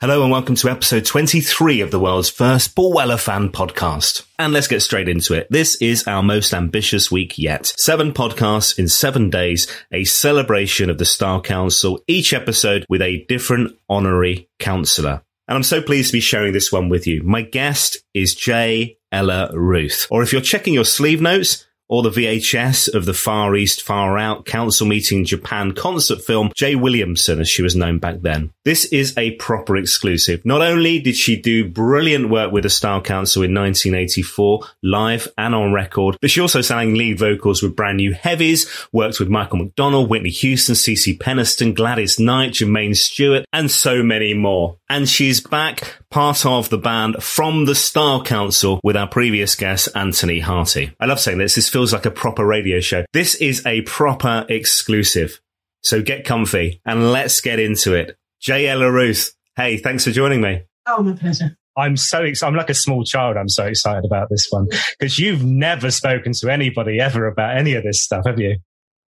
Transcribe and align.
Hello 0.00 0.22
and 0.22 0.30
welcome 0.32 0.56
to 0.56 0.68
episode 0.68 1.04
23 1.04 1.80
of 1.80 1.92
the 1.92 2.00
world's 2.00 2.28
first 2.28 2.74
Paul 2.74 2.92
Weller 2.92 3.16
fan 3.16 3.50
podcast. 3.50 4.26
And 4.40 4.52
let's 4.52 4.66
get 4.66 4.80
straight 4.80 5.08
into 5.08 5.34
it. 5.34 5.46
This 5.50 5.80
is 5.80 6.08
our 6.08 6.20
most 6.20 6.52
ambitious 6.52 7.12
week 7.12 7.38
yet. 7.38 7.72
Seven 7.78 8.12
podcasts 8.12 8.76
in 8.76 8.88
seven 8.88 9.30
days, 9.30 9.68
a 9.92 10.02
celebration 10.02 10.90
of 10.90 10.98
the 10.98 11.04
Style 11.04 11.40
Council, 11.40 12.02
each 12.08 12.34
episode 12.34 12.84
with 12.88 13.02
a 13.02 13.24
different 13.28 13.78
honorary 13.88 14.48
councillor. 14.58 15.22
And 15.46 15.56
I'm 15.56 15.62
so 15.62 15.80
pleased 15.80 16.08
to 16.08 16.14
be 16.14 16.20
sharing 16.20 16.52
this 16.52 16.72
one 16.72 16.88
with 16.88 17.06
you. 17.06 17.22
My 17.22 17.42
guest 17.42 17.98
is 18.14 18.34
J. 18.34 18.98
Ella 19.12 19.50
Ruth. 19.56 20.08
Or 20.10 20.24
if 20.24 20.32
you're 20.32 20.42
checking 20.42 20.74
your 20.74 20.84
sleeve 20.84 21.20
notes, 21.20 21.66
or 21.88 22.02
the 22.02 22.10
VHS 22.10 22.92
of 22.94 23.04
the 23.04 23.14
Far 23.14 23.54
East, 23.56 23.82
Far 23.82 24.18
Out 24.18 24.46
Council 24.46 24.86
Meeting 24.86 25.24
Japan 25.24 25.72
concert 25.72 26.22
film, 26.22 26.50
Jay 26.54 26.74
Williamson, 26.74 27.40
as 27.40 27.48
she 27.48 27.62
was 27.62 27.76
known 27.76 27.98
back 27.98 28.20
then. 28.22 28.52
This 28.64 28.86
is 28.86 29.16
a 29.18 29.32
proper 29.32 29.76
exclusive. 29.76 30.44
Not 30.44 30.62
only 30.62 30.98
did 30.98 31.16
she 31.16 31.40
do 31.40 31.68
brilliant 31.68 32.30
work 32.30 32.52
with 32.52 32.62
the 32.62 32.70
Style 32.70 33.02
Council 33.02 33.42
in 33.42 33.54
1984, 33.54 34.60
live 34.82 35.28
and 35.36 35.54
on 35.54 35.72
record, 35.72 36.16
but 36.20 36.30
she 36.30 36.40
also 36.40 36.60
sang 36.60 36.94
lead 36.94 37.18
vocals 37.18 37.62
with 37.62 37.76
brand 37.76 37.98
new 37.98 38.12
heavies, 38.12 38.68
worked 38.92 39.20
with 39.20 39.28
Michael 39.28 39.58
McDonald, 39.58 40.08
Whitney 40.08 40.30
Houston, 40.30 40.74
CeCe 40.74 41.18
Peniston, 41.18 41.74
Gladys 41.74 42.18
Knight, 42.18 42.52
Jermaine 42.52 42.96
Stewart, 42.96 43.44
and 43.52 43.70
so 43.70 44.02
many 44.02 44.34
more. 44.34 44.78
And 44.88 45.08
she's 45.08 45.40
back 45.40 45.98
part 46.10 46.46
of 46.46 46.70
the 46.70 46.78
band 46.78 47.16
from 47.22 47.64
the 47.64 47.74
Style 47.74 48.22
Council 48.22 48.80
with 48.84 48.96
our 48.96 49.08
previous 49.08 49.54
guest, 49.56 49.88
Anthony 49.94 50.38
Harty. 50.40 50.94
I 51.00 51.06
love 51.06 51.18
saying 51.20 51.38
this. 51.38 51.56
This 51.56 51.68
feels 51.74 51.92
like 51.92 52.06
a 52.06 52.10
proper 52.12 52.46
radio 52.46 52.78
show. 52.78 53.04
This 53.12 53.34
is 53.34 53.66
a 53.66 53.80
proper 53.80 54.46
exclusive. 54.48 55.40
So 55.82 56.02
get 56.02 56.24
comfy 56.24 56.80
and 56.86 57.10
let's 57.10 57.40
get 57.40 57.58
into 57.58 57.94
it. 57.94 58.16
J. 58.40 58.68
Ella 58.68 58.92
Ruth. 58.92 59.34
Hey, 59.56 59.78
thanks 59.78 60.04
for 60.04 60.12
joining 60.12 60.40
me. 60.40 60.62
Oh, 60.86 61.02
my 61.02 61.14
pleasure. 61.14 61.56
I'm 61.76 61.96
so 61.96 62.22
excited. 62.22 62.48
I'm 62.48 62.56
like 62.56 62.70
a 62.70 62.74
small 62.74 63.02
child. 63.02 63.36
I'm 63.36 63.48
so 63.48 63.64
excited 63.64 64.04
about 64.04 64.28
this 64.30 64.46
one 64.50 64.68
because 65.00 65.18
you've 65.18 65.42
never 65.42 65.90
spoken 65.90 66.32
to 66.34 66.48
anybody 66.48 67.00
ever 67.00 67.26
about 67.26 67.56
any 67.56 67.74
of 67.74 67.82
this 67.82 68.04
stuff, 68.04 68.24
have 68.24 68.38
you? 68.38 68.58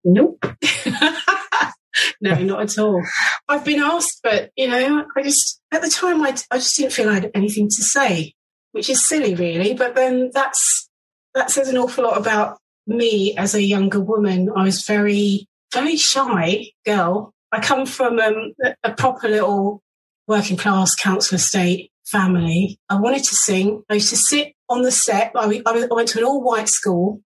Nope. 0.03 0.45
no, 2.21 2.35
not 2.35 2.61
at 2.61 2.77
all. 2.77 3.03
I've 3.49 3.65
been 3.65 3.81
asked, 3.81 4.19
but 4.21 4.51
you 4.55 4.67
know, 4.67 5.03
I 5.17 5.23
just 5.23 5.59
at 5.71 5.81
the 5.81 5.89
time 5.89 6.21
I, 6.21 6.35
I 6.51 6.57
just 6.57 6.77
didn't 6.77 6.93
feel 6.93 7.09
I 7.09 7.15
had 7.15 7.31
anything 7.33 7.69
to 7.69 7.83
say, 7.83 8.35
which 8.71 8.87
is 8.87 9.03
silly, 9.03 9.33
really. 9.33 9.73
But 9.73 9.95
then 9.95 10.29
that's 10.31 10.90
that 11.35 11.51
says 11.51 11.69
an 11.69 11.77
awful 11.77 12.03
lot 12.03 12.17
about 12.17 12.57
me 12.87 13.35
as 13.37 13.53
a 13.53 13.61
younger 13.61 13.99
woman. 13.99 14.49
I 14.55 14.63
was 14.63 14.85
very, 14.85 15.47
very 15.73 15.95
shy 15.95 16.71
girl. 16.85 17.33
I 17.51 17.59
come 17.59 17.85
from 17.85 18.19
um, 18.19 18.53
a 18.83 18.93
proper 18.93 19.27
little 19.27 19.81
working 20.27 20.57
class 20.57 20.95
council 20.95 21.35
estate 21.35 21.91
family. 22.05 22.79
I 22.89 22.99
wanted 22.99 23.23
to 23.25 23.35
sing. 23.35 23.83
I 23.89 23.95
used 23.95 24.09
to 24.09 24.17
sit 24.17 24.53
on 24.69 24.81
the 24.81 24.91
set. 24.91 25.31
I, 25.35 25.61
I 25.65 25.87
went 25.89 26.09
to 26.09 26.19
an 26.19 26.25
all 26.25 26.43
white 26.43 26.69
school 26.69 27.21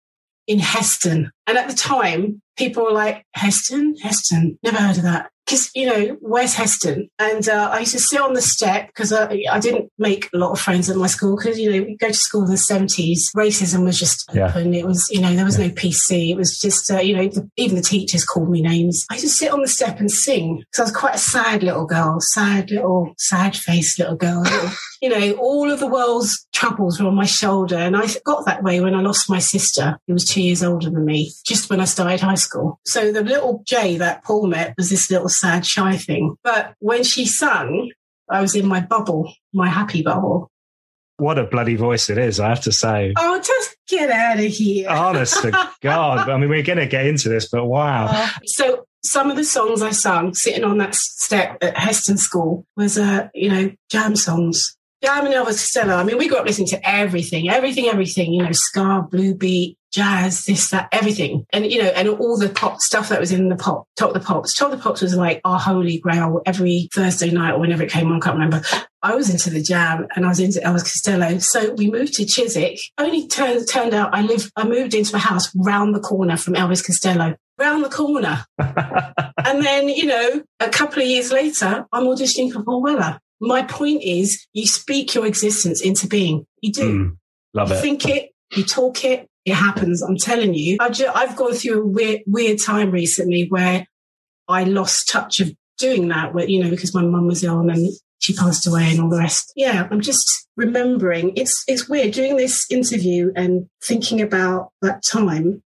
in 0.47 0.59
Heston. 0.59 1.31
And 1.47 1.57
at 1.57 1.67
the 1.67 1.75
time, 1.75 2.41
people 2.57 2.83
were 2.83 2.91
like, 2.91 3.25
Heston? 3.33 3.95
Heston? 4.01 4.57
Never 4.63 4.77
heard 4.77 4.97
of 4.97 5.03
that 5.03 5.31
because 5.51 5.69
you 5.75 5.85
know 5.85 6.17
where's 6.21 6.53
Heston? 6.53 7.09
And 7.19 7.47
uh, 7.49 7.69
I 7.73 7.79
used 7.79 7.91
to 7.91 7.99
sit 7.99 8.21
on 8.21 8.33
the 8.33 8.41
step 8.41 8.87
because 8.87 9.11
I, 9.11 9.43
I, 9.51 9.59
didn't 9.59 9.91
make 9.97 10.29
a 10.33 10.37
lot 10.37 10.51
of 10.51 10.59
friends 10.59 10.89
at 10.89 10.95
my 10.95 11.07
school 11.07 11.35
because 11.35 11.59
you 11.59 11.71
know 11.71 11.83
we 11.85 11.97
go 11.97 12.07
to 12.07 12.13
school 12.13 12.45
in 12.45 12.51
the 12.51 12.57
seventies. 12.57 13.29
Racism 13.35 13.83
was 13.83 13.99
just 13.99 14.29
open. 14.29 14.73
Yeah. 14.73 14.79
It 14.79 14.85
was 14.85 15.09
you 15.11 15.19
know 15.19 15.33
there 15.35 15.43
was 15.43 15.59
yeah. 15.59 15.67
no 15.67 15.73
PC. 15.73 16.29
It 16.31 16.37
was 16.37 16.57
just 16.57 16.89
uh, 16.89 16.99
you 16.99 17.15
know 17.17 17.27
the, 17.27 17.49
even 17.57 17.75
the 17.75 17.81
teachers 17.81 18.23
called 18.23 18.49
me 18.49 18.61
names. 18.61 19.05
I 19.11 19.15
used 19.15 19.25
to 19.25 19.29
sit 19.29 19.51
on 19.51 19.61
the 19.61 19.67
step 19.67 19.99
and 19.99 20.09
sing 20.09 20.59
because 20.59 20.79
I 20.79 20.83
was 20.83 20.97
quite 20.97 21.15
a 21.15 21.19
sad 21.19 21.63
little 21.63 21.85
girl, 21.85 22.17
sad 22.21 22.71
little 22.71 23.13
sad 23.17 23.57
faced 23.57 23.99
little 23.99 24.15
girl. 24.15 24.41
Little, 24.41 24.69
you 25.01 25.09
know 25.09 25.31
all 25.33 25.69
of 25.69 25.79
the 25.79 25.87
world's 25.87 26.47
troubles 26.53 26.99
were 26.99 27.07
on 27.07 27.15
my 27.15 27.25
shoulder, 27.25 27.77
and 27.77 27.97
I 27.97 28.07
got 28.25 28.45
that 28.45 28.63
way 28.63 28.79
when 28.79 28.95
I 28.95 29.01
lost 29.01 29.29
my 29.29 29.39
sister, 29.39 29.99
who 30.07 30.13
was 30.13 30.25
two 30.25 30.41
years 30.41 30.63
older 30.63 30.89
than 30.89 31.05
me, 31.05 31.31
just 31.45 31.69
when 31.69 31.81
I 31.81 31.85
started 31.85 32.21
high 32.21 32.35
school. 32.35 32.79
So 32.85 33.11
the 33.11 33.23
little 33.23 33.63
Jay 33.65 33.97
that 33.97 34.23
Paul 34.23 34.47
met 34.47 34.75
was 34.77 34.89
this 34.89 35.09
little 35.09 35.29
sad, 35.41 35.65
shy 35.65 35.97
thing. 35.97 36.35
But 36.43 36.75
when 36.79 37.03
she 37.03 37.25
sung, 37.25 37.91
I 38.29 38.41
was 38.41 38.55
in 38.55 38.67
my 38.67 38.79
bubble, 38.79 39.33
my 39.53 39.67
happy 39.67 40.01
bubble. 40.01 40.49
What 41.17 41.37
a 41.37 41.43
bloody 41.43 41.75
voice 41.75 42.09
it 42.09 42.17
is, 42.17 42.39
I 42.39 42.49
have 42.49 42.61
to 42.61 42.71
say. 42.71 43.13
Oh, 43.17 43.39
just 43.39 43.77
get 43.87 44.09
out 44.09 44.39
of 44.39 44.45
here. 44.45 44.89
Honest 44.89 45.41
to 45.41 45.69
God. 45.81 46.29
I 46.29 46.37
mean, 46.37 46.49
we're 46.49 46.63
going 46.63 46.79
to 46.79 46.87
get 46.87 47.05
into 47.05 47.29
this, 47.29 47.49
but 47.49 47.65
wow. 47.65 48.07
Uh, 48.09 48.29
so 48.45 48.85
some 49.03 49.29
of 49.29 49.37
the 49.37 49.43
songs 49.43 49.81
I 49.81 49.91
sung 49.91 50.33
sitting 50.33 50.63
on 50.63 50.77
that 50.79 50.95
step 50.95 51.57
at 51.61 51.77
Heston 51.77 52.17
School 52.17 52.65
was, 52.75 52.97
uh, 52.97 53.27
you 53.35 53.49
know, 53.49 53.71
jam 53.89 54.15
songs. 54.15 54.75
Jam 55.03 55.25
and 55.25 55.33
Elvis 55.33 55.57
Costello. 55.57 55.95
I 55.95 56.03
mean, 56.03 56.17
we 56.17 56.27
grew 56.27 56.37
up 56.37 56.45
listening 56.45 56.67
to 56.69 56.89
everything, 56.89 57.49
everything, 57.49 57.87
everything, 57.87 58.33
you 58.33 58.43
know, 58.43 58.51
ska, 58.51 59.07
blue 59.09 59.33
beat, 59.33 59.77
jazz, 59.91 60.45
this, 60.45 60.69
that, 60.69 60.89
everything. 60.91 61.45
And, 61.51 61.71
you 61.71 61.81
know, 61.81 61.89
and 61.89 62.07
all 62.07 62.37
the 62.37 62.49
pop 62.49 62.79
stuff 62.79 63.09
that 63.09 63.19
was 63.19 63.31
in 63.31 63.49
the 63.49 63.55
pop, 63.55 63.87
Top 63.97 64.13
the 64.13 64.19
Pops. 64.19 64.53
Top 64.53 64.69
the 64.69 64.77
Pops 64.77 65.01
was 65.01 65.15
like 65.15 65.41
our 65.43 65.59
holy 65.59 65.97
grail 65.97 66.41
every 66.45 66.87
Thursday 66.93 67.31
night 67.31 67.53
or 67.53 67.59
whenever 67.59 67.83
it 67.83 67.91
came 67.91 68.11
on, 68.11 68.17
I 68.17 68.19
can't 68.19 68.35
remember. 68.35 68.61
I 69.01 69.15
was 69.15 69.31
into 69.31 69.49
the 69.49 69.61
jam 69.61 70.07
and 70.15 70.25
I 70.25 70.29
was 70.29 70.39
into 70.39 70.59
Elvis 70.59 70.83
Costello. 70.83 71.39
So 71.39 71.73
we 71.73 71.89
moved 71.89 72.13
to 72.13 72.25
Chiswick. 72.25 72.79
Only 72.99 73.27
turned, 73.27 73.67
turned 73.67 73.95
out 73.95 74.13
I 74.13 74.21
lived, 74.21 74.51
I 74.55 74.67
moved 74.67 74.93
into 74.93 75.15
a 75.15 75.19
house 75.19 75.51
round 75.55 75.95
the 75.95 75.99
corner 75.99 76.37
from 76.37 76.53
Elvis 76.53 76.85
Costello. 76.85 77.35
Round 77.57 77.83
the 77.83 77.89
corner. 77.89 78.45
and 78.59 79.65
then, 79.65 79.89
you 79.89 80.05
know, 80.05 80.43
a 80.59 80.69
couple 80.69 81.01
of 81.01 81.07
years 81.07 81.31
later, 81.31 81.85
I'm 81.91 82.05
auditioning 82.05 82.51
for 82.51 82.63
Paul 82.63 82.83
Weller. 82.83 83.19
My 83.41 83.63
point 83.63 84.03
is 84.03 84.45
you 84.53 84.67
speak 84.67 85.15
your 85.15 85.25
existence 85.25 85.81
into 85.81 86.07
being. 86.07 86.45
You 86.61 86.71
do. 86.71 86.99
Mm, 86.99 87.17
love 87.53 87.69
you 87.69 87.75
it. 87.75 87.81
think 87.81 88.07
it, 88.07 88.29
you 88.55 88.63
talk 88.63 89.03
it, 89.03 89.27
it 89.45 89.55
happens. 89.55 90.01
I'm 90.01 90.17
telling 90.17 90.53
you. 90.53 90.77
I 90.79 90.87
have 91.15 91.35
gone 91.35 91.53
through 91.53 91.81
a 91.81 91.85
weird, 91.85 92.21
weird 92.27 92.59
time 92.59 92.91
recently 92.91 93.47
where 93.49 93.87
I 94.47 94.63
lost 94.63 95.09
touch 95.09 95.39
of 95.39 95.51
doing 95.77 96.09
that, 96.09 96.33
where, 96.33 96.47
you 96.47 96.63
know, 96.63 96.69
because 96.69 96.93
my 96.93 97.01
mum 97.01 97.25
was 97.25 97.43
ill 97.43 97.67
and 97.67 97.89
she 98.19 98.35
passed 98.35 98.67
away 98.67 98.91
and 98.91 99.01
all 99.01 99.09
the 99.09 99.17
rest. 99.17 99.51
Yeah, 99.55 99.87
I'm 99.89 100.01
just 100.01 100.47
remembering. 100.55 101.35
It's 101.35 101.63
it's 101.67 101.89
weird 101.89 102.13
doing 102.13 102.37
this 102.37 102.67
interview 102.69 103.31
and 103.35 103.67
thinking 103.83 104.21
about 104.21 104.69
that 104.83 105.03
time 105.03 105.63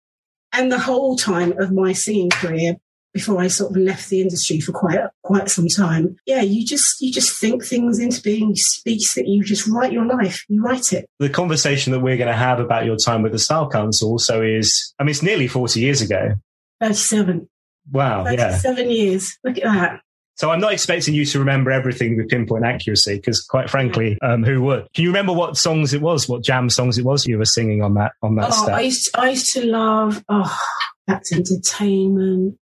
and 0.52 0.70
the 0.70 0.78
whole 0.78 1.16
time 1.16 1.58
of 1.58 1.72
my 1.72 1.94
singing 1.94 2.30
career 2.30 2.76
before 3.12 3.40
I 3.40 3.48
sort 3.48 3.70
of 3.70 3.76
left 3.76 4.08
the 4.08 4.20
industry 4.20 4.60
for 4.60 4.72
quite 4.72 4.98
quite 5.22 5.48
some 5.48 5.68
time. 5.68 6.16
Yeah, 6.26 6.42
you 6.42 6.66
just 6.66 7.00
you 7.00 7.12
just 7.12 7.38
think 7.38 7.64
things 7.64 7.98
into 7.98 8.20
being. 8.22 8.50
You 8.50 8.56
speak 8.56 9.02
that 9.14 9.26
you 9.26 9.42
just 9.42 9.66
write 9.68 9.92
your 9.92 10.06
life. 10.06 10.44
You 10.48 10.62
write 10.62 10.92
it. 10.92 11.06
The 11.18 11.28
conversation 11.28 11.92
that 11.92 12.00
we're 12.00 12.16
going 12.16 12.28
to 12.28 12.36
have 12.36 12.60
about 12.60 12.84
your 12.84 12.96
time 12.96 13.22
with 13.22 13.32
the 13.32 13.38
Style 13.38 13.68
Council 13.68 14.10
also 14.10 14.42
is. 14.42 14.94
I 14.98 15.02
mean, 15.02 15.10
it's 15.10 15.22
nearly 15.22 15.48
forty 15.48 15.80
years 15.80 16.00
ago. 16.00 16.34
Thirty-seven. 16.80 17.48
Wow. 17.90 18.26
Yeah. 18.28 18.56
Seven 18.56 18.90
years. 18.90 19.36
Look 19.44 19.58
at 19.58 19.64
that. 19.64 20.00
So 20.36 20.50
I'm 20.50 20.60
not 20.60 20.72
expecting 20.72 21.14
you 21.14 21.26
to 21.26 21.38
remember 21.38 21.70
everything 21.70 22.16
with 22.16 22.28
pinpoint 22.28 22.64
accuracy 22.64 23.16
because, 23.16 23.42
quite 23.42 23.68
frankly, 23.68 24.16
um, 24.22 24.42
who 24.42 24.62
would? 24.62 24.88
Can 24.94 25.04
you 25.04 25.10
remember 25.10 25.32
what 25.32 25.56
songs 25.56 25.92
it 25.92 26.00
was, 26.00 26.26
what 26.28 26.42
jam 26.42 26.70
songs 26.70 26.96
it 26.96 27.04
was 27.04 27.26
you 27.26 27.36
were 27.38 27.44
singing 27.44 27.82
on 27.82 27.94
that 27.94 28.12
on 28.22 28.36
that? 28.36 28.50
Oh, 28.50 28.70
I 28.70 28.80
used, 28.80 29.12
to, 29.12 29.20
I 29.20 29.28
used 29.28 29.52
to 29.52 29.66
love. 29.66 30.24
Oh, 30.28 30.58
that's 31.06 31.32
entertainment. 31.32 32.56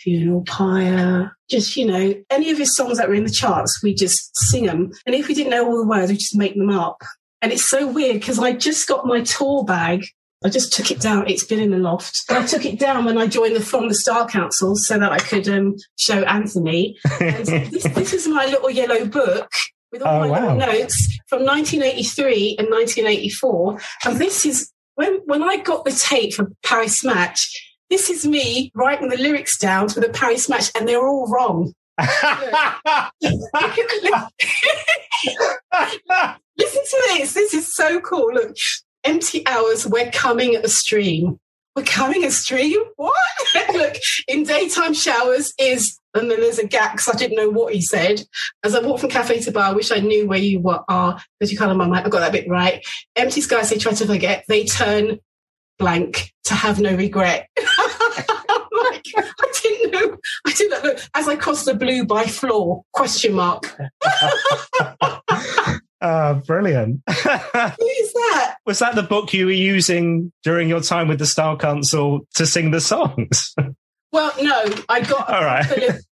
Funeral 0.00 0.42
Pyre, 0.42 1.36
just, 1.50 1.76
you 1.76 1.86
know, 1.86 2.14
any 2.30 2.50
of 2.50 2.58
his 2.58 2.76
songs 2.76 2.98
that 2.98 3.08
were 3.08 3.14
in 3.14 3.24
the 3.24 3.30
charts, 3.30 3.82
we 3.82 3.94
just 3.94 4.36
sing 4.36 4.66
them. 4.66 4.90
And 5.06 5.14
if 5.14 5.28
we 5.28 5.34
didn't 5.34 5.50
know 5.50 5.66
all 5.66 5.78
the 5.78 5.88
words, 5.88 6.10
we 6.10 6.16
just 6.16 6.36
make 6.36 6.56
them 6.56 6.70
up. 6.70 7.02
And 7.40 7.52
it's 7.52 7.64
so 7.64 7.86
weird 7.86 8.14
because 8.14 8.38
I 8.38 8.52
just 8.52 8.88
got 8.88 9.06
my 9.06 9.22
tour 9.22 9.64
bag. 9.64 10.06
I 10.44 10.50
just 10.50 10.72
took 10.72 10.90
it 10.90 11.00
down. 11.00 11.28
It's 11.28 11.44
been 11.44 11.58
in 11.58 11.70
the 11.70 11.78
loft. 11.78 12.22
I 12.30 12.46
took 12.46 12.64
it 12.64 12.78
down 12.78 13.04
when 13.04 13.18
I 13.18 13.26
joined 13.26 13.56
the 13.56 13.60
From 13.60 13.88
the 13.88 13.94
Style 13.94 14.26
Council 14.28 14.76
so 14.76 14.98
that 14.98 15.10
I 15.10 15.18
could 15.18 15.48
um, 15.48 15.76
show 15.96 16.22
Anthony. 16.22 16.96
And 17.20 17.46
this, 17.46 17.82
this 17.82 18.12
is 18.12 18.28
my 18.28 18.46
little 18.46 18.70
yellow 18.70 19.04
book 19.04 19.50
with 19.90 20.02
all 20.02 20.22
oh, 20.22 20.28
my 20.28 20.28
wow. 20.28 20.54
notes 20.54 21.18
from 21.28 21.44
1983 21.44 22.56
and 22.58 22.68
1984. 22.68 23.78
And 24.04 24.18
this 24.18 24.46
is 24.46 24.72
when, 24.94 25.20
when 25.26 25.42
I 25.42 25.56
got 25.56 25.84
the 25.84 25.92
tape 25.92 26.34
for 26.34 26.52
Paris 26.64 27.04
Match, 27.04 27.67
this 27.90 28.10
is 28.10 28.26
me 28.26 28.70
writing 28.74 29.08
the 29.08 29.16
lyrics 29.16 29.56
down 29.56 29.88
for 29.88 30.00
the 30.00 30.10
Paris 30.10 30.48
match, 30.48 30.70
and 30.74 30.86
they're 30.88 31.06
all 31.06 31.26
wrong. 31.26 31.72
Listen 36.58 36.84
to 36.84 37.02
this. 37.08 37.34
This 37.34 37.54
is 37.54 37.74
so 37.74 38.00
cool. 38.00 38.32
Look, 38.32 38.56
empty 39.04 39.46
hours. 39.46 39.86
We're 39.86 40.10
coming 40.10 40.54
at 40.54 40.64
a 40.64 40.68
stream. 40.68 41.38
We're 41.74 41.84
coming 41.84 42.24
a 42.24 42.30
stream. 42.30 42.78
What? 42.96 43.14
Look, 43.72 43.94
in 44.26 44.44
daytime 44.44 44.94
showers 44.94 45.52
is, 45.58 45.98
and 46.14 46.30
then 46.30 46.40
there's 46.40 46.58
a 46.58 46.66
gap 46.66 46.92
because 46.92 47.08
I 47.08 47.16
didn't 47.16 47.36
know 47.36 47.50
what 47.50 47.72
he 47.72 47.80
said. 47.80 48.22
As 48.64 48.74
I 48.74 48.80
walk 48.80 49.00
from 49.00 49.10
cafe 49.10 49.40
to 49.40 49.52
bar, 49.52 49.70
I 49.70 49.72
wish 49.72 49.90
I 49.90 50.00
knew 50.00 50.26
where 50.26 50.38
you 50.38 50.60
were, 50.60 50.82
are 50.88 51.20
because 51.38 51.52
you 51.52 51.58
kind 51.58 51.70
of 51.70 51.76
my 51.76 51.86
mind. 51.86 52.06
I 52.06 52.08
got 52.08 52.20
that 52.20 52.32
bit 52.32 52.48
right. 52.48 52.84
Empty 53.16 53.40
skies. 53.40 53.70
They 53.70 53.78
try 53.78 53.92
to 53.92 54.06
forget. 54.06 54.44
They 54.48 54.64
turn 54.64 55.20
blank 55.78 56.32
to 56.44 56.54
have 56.54 56.80
no 56.80 56.94
regret. 56.94 57.48
I 60.46 60.52
didn't 60.52 60.70
know. 60.70 60.78
I 60.78 60.82
didn't 60.82 60.96
know. 60.96 61.02
As 61.14 61.28
I 61.28 61.36
crossed 61.36 61.64
the 61.64 61.74
blue 61.74 62.04
by 62.04 62.24
floor, 62.24 62.82
question 62.92 63.34
mark. 63.34 63.76
Ah, 66.00 66.40
brilliant. 66.46 67.00
Who 67.08 67.14
is 67.14 68.12
that? 68.12 68.56
Was 68.66 68.78
that 68.78 68.94
the 68.94 69.02
book 69.02 69.32
you 69.32 69.46
were 69.46 69.52
using 69.52 70.32
during 70.44 70.68
your 70.68 70.80
time 70.80 71.08
with 71.08 71.18
the 71.18 71.26
Style 71.26 71.56
Council 71.56 72.20
to 72.34 72.46
sing 72.46 72.70
the 72.70 72.80
songs? 72.80 73.54
Well, 74.10 74.32
no, 74.40 74.64
I 74.88 75.02
got 75.02 75.28
all 75.28 75.44
right. 75.44 75.66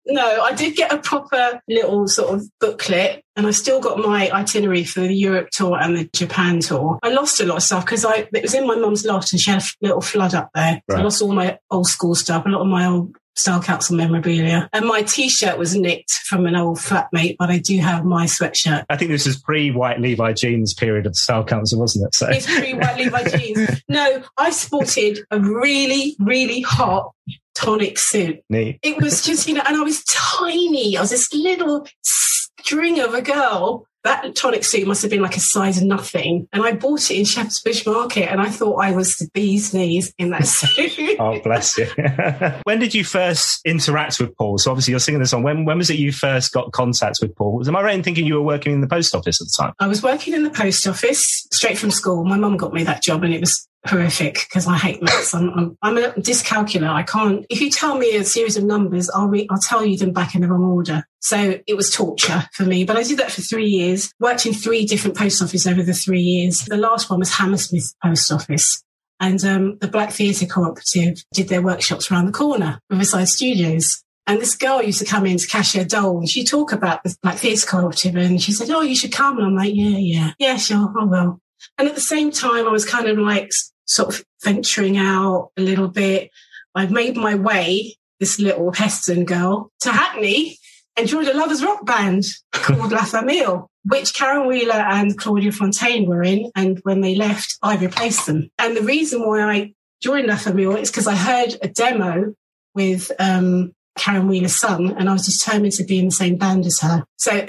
No, 0.06 0.42
I 0.42 0.52
did 0.52 0.76
get 0.76 0.92
a 0.92 0.98
proper 0.98 1.62
little 1.70 2.10
sort 2.10 2.34
of 2.34 2.46
booklet, 2.60 3.24
and 3.38 3.48
I 3.48 3.52
still 3.52 3.80
got 3.80 3.98
my 4.00 4.30
itinerary 4.32 4.84
for 4.84 5.00
the 5.00 5.14
Europe 5.14 5.48
tour 5.52 5.80
and 5.80 5.96
the 5.96 6.10
Japan 6.14 6.60
tour. 6.60 7.00
I 7.04 7.14
lost 7.14 7.40
a 7.40 7.46
lot 7.46 7.56
of 7.56 7.64
stuff 7.64 7.86
because 7.86 8.04
I 8.04 8.28
it 8.34 8.42
was 8.42 8.54
in 8.54 8.68
my 8.68 8.76
mum's 8.76 9.06
loft, 9.06 9.32
and 9.32 9.40
she 9.40 9.50
had 9.50 9.62
a 9.62 9.66
little 9.80 10.02
flood 10.02 10.36
up 10.36 10.50
there. 10.54 10.82
Right. 10.90 10.96
So 10.96 10.98
I 10.98 11.04
lost 11.04 11.22
all 11.22 11.32
my 11.32 11.58
old 11.72 11.88
school 11.88 12.16
stuff, 12.16 12.46
a 12.46 12.50
lot 12.50 12.64
of 12.64 12.68
my 12.68 12.86
old 12.86 13.16
Style 13.36 13.62
Council 13.62 13.96
memorabilia. 13.96 14.70
And 14.74 14.86
my 14.86 15.02
t-shirt 15.02 15.58
was 15.58 15.76
nicked 15.76 16.12
from 16.12 16.46
an 16.46 16.56
old 16.56 16.78
flatmate, 16.78 17.36
but 17.38 17.50
I 17.50 17.60
do 17.60 17.78
have 17.80 18.06
my 18.06 18.26
sweatshirt. 18.26 18.86
I 18.90 18.98
think 18.98 19.12
this 19.12 19.28
is 19.28 19.38
pre-white 19.38 20.00
Levi 20.00 20.34
jeans 20.34 20.74
period 20.74 21.06
of 21.06 21.14
the 21.14 21.20
Style 21.20 21.44
Council, 21.44 21.80
wasn't 21.80 22.08
it? 22.08 22.16
So 22.16 22.28
it's 22.30 22.46
pre-white 22.46 22.98
Levi 22.98 23.38
jeans. 23.38 23.82
No, 23.90 24.24
I 24.38 24.52
sported 24.52 25.20
a 25.32 25.40
really, 25.40 26.16
really 26.20 26.62
hot 26.62 27.14
tonic 27.56 27.98
suit. 27.98 28.42
Neat. 28.50 28.80
It 28.84 29.02
was 29.02 29.24
just, 29.24 29.48
you 29.48 29.56
know, 29.56 29.64
and 29.66 29.78
I 29.78 29.82
was 29.82 30.04
tiny. 30.06 30.98
I 30.98 31.02
was 31.02 31.10
this 31.10 31.34
little 31.34 31.88
string 32.04 33.00
of 33.00 33.14
a 33.14 33.22
girl 33.22 33.88
that 34.06 34.36
tonic 34.36 34.64
suit 34.64 34.88
must 34.88 35.02
have 35.02 35.12
been 35.12 35.22
like 35.22 35.36
a 35.36 35.40
size 35.40 35.82
nothing. 35.82 36.48
And 36.54 36.64
I 36.64 36.74
bought 36.74 37.12
it 37.12 37.18
in 37.18 37.26
Shepherd's 37.26 37.62
Bush 37.62 37.86
Market 37.86 38.32
and 38.32 38.40
I 38.40 38.50
thought 38.50 38.76
I 38.76 38.92
was 38.92 39.18
the 39.18 39.28
bee's 39.34 39.74
knees 39.74 40.14
in 40.18 40.30
that 40.30 40.46
suit. 40.46 41.20
oh, 41.20 41.40
bless 41.42 41.78
you. 41.78 41.88
when 42.64 42.80
did 42.80 42.94
you 42.94 43.04
first 43.04 43.66
interact 43.66 44.20
with 44.20 44.36
Paul? 44.38 44.60
So 44.60 44.72
obviously 44.72 44.92
you're 44.92 45.00
singing 45.00 45.20
this 45.20 45.32
song. 45.32 45.44
When, 45.44 45.66
when 45.66 45.80
was 45.80 45.90
it 45.90 45.98
you 45.98 46.12
first 46.12 46.54
got 46.54 46.72
contact 46.72 47.18
with 47.22 47.36
Paul? 47.36 47.64
Am 47.68 47.76
I 47.76 47.82
right 47.82 47.96
in 47.96 48.04
thinking 48.04 48.26
you 48.26 48.36
were 48.36 48.44
working 48.44 48.74
in 48.74 48.82
the 48.82 48.88
post 48.88 49.16
office 49.16 49.42
at 49.42 49.48
the 49.48 49.64
time? 49.64 49.74
I 49.80 49.88
was 49.88 50.04
working 50.04 50.36
in 50.36 50.44
the 50.44 50.52
post 50.52 50.88
office 50.88 51.48
straight 51.52 51.78
from 51.78 51.90
school. 51.90 52.24
My 52.24 52.38
mum 52.38 52.58
got 52.58 52.74
me 52.74 52.84
that 52.84 53.02
job 53.02 53.24
and 53.24 53.34
it 53.34 53.42
was 53.42 53.68
horrific 53.86 54.34
because 54.48 54.68
I 54.68 54.78
hate 54.78 55.02
maths. 55.02 55.34
I'm, 55.34 55.50
I'm, 55.50 55.78
I'm, 55.82 55.98
a 55.98 56.12
dyscalcular. 56.14 56.90
I 56.90 57.04
can't. 57.04 57.46
If 57.50 57.62
you 57.62 57.70
tell 57.70 57.98
me 57.98 58.16
a 58.16 58.24
series 58.24 58.58
of 58.58 58.64
numbers, 58.64 59.10
I'll 59.10 59.28
re, 59.28 59.48
I'll 59.50 59.60
tell 59.60 59.86
you 59.86 59.98
them 59.98 60.14
back 60.14 60.36
in 60.36 60.42
the 60.42 60.48
wrong 60.48 60.64
order. 60.64 61.06
So 61.20 61.60
it 61.66 61.76
was 61.76 61.92
torture 61.92 62.48
for 62.54 62.64
me. 62.64 62.84
But 62.84 62.98
I 62.98 63.04
did 63.04 63.20
that 63.20 63.32
for 63.32 63.42
three 63.42 63.68
years. 63.68 64.12
Worked 64.20 64.46
in 64.46 64.54
three 64.54 64.86
different 64.86 65.18
post 65.18 65.42
offices 65.42 65.68
over 65.68 65.84
the 65.84 65.94
three 65.94 66.22
years. 66.22 66.60
The 66.60 66.78
last 66.78 67.10
one 67.10 67.20
was 67.20 67.34
Hammersmith 67.34 67.94
Post 68.04 68.32
Office. 68.32 68.84
And 69.20 69.44
um, 69.46 69.78
the 69.80 69.88
Black 69.88 70.12
Theatre 70.12 70.46
Cooperative 70.46 71.24
did 71.34 71.48
their 71.48 71.62
workshops 71.62 72.12
around 72.12 72.26
the 72.26 72.32
corner, 72.32 72.80
Riverside 72.90 73.30
Studios. 73.30 74.04
And 74.28 74.42
this 74.42 74.56
girl 74.56 74.82
used 74.82 75.00
to 75.00 75.06
come 75.06 75.26
in 75.26 75.38
to 75.38 75.48
cash 75.48 75.74
her 75.74 75.86
doll 75.86 76.18
and 76.18 76.28
she'd 76.28 76.48
talk 76.48 76.72
about 76.72 77.04
the 77.04 77.16
Black 77.22 77.38
Theatre 77.38 77.68
Cooperative 77.68 78.16
and 78.16 78.42
she 78.42 78.52
said, 78.52 78.72
Oh, 78.72 78.82
you 78.82 78.96
should 78.96 79.12
come. 79.12 79.38
And 79.38 79.46
I'm 79.46 79.56
like, 79.56 79.74
Yeah, 79.74 79.98
yeah, 79.98 80.32
yeah, 80.40 80.58
sure, 80.58 80.92
I 81.00 81.04
will. 81.04 81.40
And 81.78 81.88
at 81.88 81.96
the 81.96 82.02
same 82.02 82.32
time, 82.32 82.68
I 82.68 82.72
was 82.72 82.86
kind 82.86 83.08
of 83.08 83.18
like 83.18 83.52
sort 83.86 84.10
of 84.10 84.26
venturing 84.44 84.98
out 84.98 85.52
a 85.58 85.62
little 85.62 85.88
bit. 85.88 86.32
I've 86.74 86.92
made 86.92 87.16
my 87.16 87.36
way, 87.36 87.96
this 88.20 88.40
little 88.40 88.72
Heston 88.74 89.26
girl, 89.26 89.72
to 89.82 89.92
Hackney 89.92 90.58
and 90.98 91.08
joined 91.08 91.28
a 91.28 91.38
lovers 91.38 91.64
rock 91.64 91.86
band 91.86 92.24
called 92.52 92.92
La 92.92 93.04
Famille, 93.04 93.70
which 93.84 94.14
Caron 94.14 94.48
Wheeler 94.48 94.74
and 94.74 95.18
Claudia 95.18 95.52
Fontaine 95.52 96.08
were 96.08 96.24
in. 96.24 96.52
And 96.56 96.80
when 96.84 97.02
they 97.02 97.16
left, 97.16 97.58
I 97.62 97.76
replaced 97.76 98.26
them. 98.26 98.50
And 98.58 98.76
the 98.76 98.82
reason 98.82 99.26
why 99.26 99.42
I 99.42 99.74
joined 100.02 100.28
La 100.28 100.38
Famille 100.38 100.78
is 100.78 100.90
because 100.90 101.08
I 101.08 101.16
heard 101.16 101.58
a 101.62 101.68
demo 101.68 102.34
with 102.74 103.12
um, 103.20 103.74
Caron 103.98 104.28
Wheeler's 104.28 104.60
son, 104.60 104.96
and 104.98 105.10
I 105.10 105.14
was 105.14 105.26
determined 105.26 105.74
to 105.74 105.84
be 105.84 106.00
in 106.00 106.06
the 106.06 106.12
same 106.12 106.36
band 106.36 106.66
as 106.66 106.80
her. 106.82 107.06
So, 107.18 107.32
and 107.32 107.48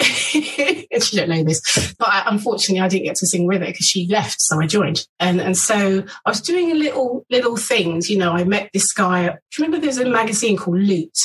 she 1.03 1.17
don't 1.17 1.29
know 1.29 1.43
this, 1.43 1.93
but 1.99 2.07
I, 2.07 2.23
unfortunately, 2.27 2.81
I 2.81 2.87
didn't 2.87 3.05
get 3.05 3.15
to 3.17 3.27
sing 3.27 3.45
with 3.45 3.61
her 3.61 3.67
because 3.67 3.85
she 3.85 4.07
left, 4.07 4.39
so 4.39 4.61
I 4.61 4.67
joined. 4.67 5.05
And 5.19 5.41
and 5.41 5.57
so 5.57 6.03
I 6.25 6.29
was 6.29 6.41
doing 6.41 6.71
a 6.71 6.75
little 6.75 7.25
little 7.29 7.57
things. 7.57 8.09
You 8.09 8.17
know, 8.17 8.31
I 8.31 8.43
met 8.43 8.69
this 8.73 8.93
guy. 8.93 9.27
Do 9.27 9.33
you 9.57 9.65
remember 9.65 9.79
there's 9.79 9.97
a 9.97 10.05
magazine 10.05 10.57
called 10.57 10.79
Loot? 10.79 11.17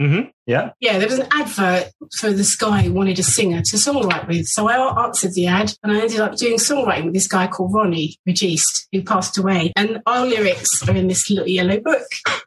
Mm-hmm. 0.00 0.28
Yeah. 0.46 0.70
Yeah, 0.80 0.98
there 0.98 1.08
was 1.08 1.18
an 1.18 1.28
advert 1.32 1.90
for 2.18 2.30
this 2.30 2.54
guy 2.54 2.82
who 2.82 2.92
wanted 2.92 3.18
a 3.18 3.22
singer 3.22 3.62
to 3.62 3.76
songwrite 3.76 4.28
with. 4.28 4.46
So 4.46 4.68
I 4.68 5.04
answered 5.04 5.32
the 5.34 5.46
ad 5.46 5.72
and 5.82 5.92
I 5.92 6.00
ended 6.00 6.20
up 6.20 6.36
doing 6.36 6.56
songwriting 6.56 7.06
with 7.06 7.14
this 7.14 7.26
guy 7.26 7.46
called 7.46 7.72
Ronnie 7.72 8.16
Registe, 8.28 8.86
who 8.92 9.02
passed 9.02 9.38
away. 9.38 9.72
And 9.74 10.00
our 10.06 10.26
lyrics 10.26 10.86
are 10.86 10.94
in 10.94 11.08
this 11.08 11.30
little 11.30 11.48
yellow 11.48 11.80
book. 11.80 12.06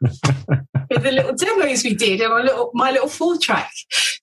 with 0.90 1.02
the 1.04 1.12
little 1.12 1.34
demos 1.34 1.84
we 1.84 1.94
did 1.94 2.20
and 2.20 2.32
my 2.32 2.42
little 2.42 2.70
my 2.74 2.90
little 2.90 3.08
four 3.08 3.38
track. 3.38 3.70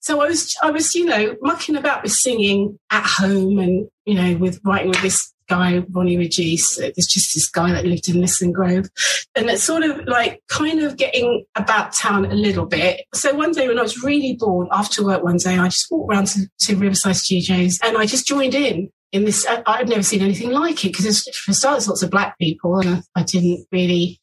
So 0.00 0.20
I 0.20 0.26
was 0.26 0.54
I 0.62 0.70
was, 0.70 0.94
you 0.94 1.04
know, 1.04 1.36
mucking 1.40 1.76
about 1.76 2.02
with 2.02 2.12
singing 2.12 2.78
at 2.90 3.04
home 3.04 3.58
and, 3.58 3.88
you 4.04 4.14
know, 4.14 4.36
with 4.36 4.60
writing 4.64 4.88
with 4.88 5.02
this 5.02 5.32
guy, 5.48 5.82
Ronnie 5.90 6.16
Regis. 6.16 6.78
Uh, 6.78 6.90
there's 6.94 7.06
just 7.06 7.34
this 7.34 7.50
guy 7.50 7.72
that 7.72 7.84
lived 7.84 8.08
in 8.08 8.20
Lisson 8.20 8.52
Grove. 8.52 8.88
And 9.34 9.48
it's 9.50 9.64
sort 9.64 9.82
of 9.82 10.06
like 10.06 10.42
kind 10.48 10.80
of 10.80 10.96
getting 10.96 11.44
about 11.56 11.92
town 11.92 12.26
a 12.26 12.34
little 12.34 12.66
bit. 12.66 13.04
So 13.14 13.34
one 13.34 13.52
day 13.52 13.66
when 13.66 13.78
I 13.78 13.82
was 13.82 14.02
really 14.02 14.36
bored 14.38 14.68
after 14.70 15.04
work 15.04 15.22
one 15.22 15.38
day, 15.38 15.58
I 15.58 15.68
just 15.68 15.90
walked 15.90 16.12
around 16.12 16.26
to, 16.28 16.48
to 16.60 16.76
Riverside 16.76 17.16
Studios 17.16 17.78
and 17.82 17.96
I 17.96 18.06
just 18.06 18.26
joined 18.26 18.54
in 18.54 18.90
in 19.12 19.24
this. 19.24 19.46
I, 19.46 19.62
I'd 19.66 19.88
never 19.88 20.02
seen 20.02 20.22
anything 20.22 20.50
like 20.50 20.84
it 20.84 20.92
because 20.92 21.22
for 21.44 21.52
starters, 21.52 21.88
lots 21.88 22.02
of 22.02 22.10
black 22.10 22.38
people 22.38 22.78
and 22.78 22.88
I, 22.88 23.20
I 23.20 23.22
didn't 23.22 23.66
really, 23.72 24.20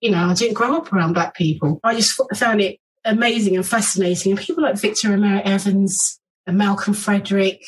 you 0.00 0.10
know, 0.10 0.26
I 0.26 0.34
didn't 0.34 0.54
grow 0.54 0.76
up 0.76 0.92
around 0.92 1.12
black 1.12 1.34
people. 1.34 1.80
I 1.84 1.94
just 1.94 2.20
found 2.34 2.60
it 2.60 2.78
amazing 3.04 3.56
and 3.56 3.66
fascinating. 3.66 4.32
And 4.32 4.40
people 4.40 4.62
like 4.62 4.76
Victor 4.76 5.10
Romero 5.10 5.42
Evans 5.44 6.20
and 6.46 6.58
Malcolm 6.58 6.94
Frederick 6.94 7.62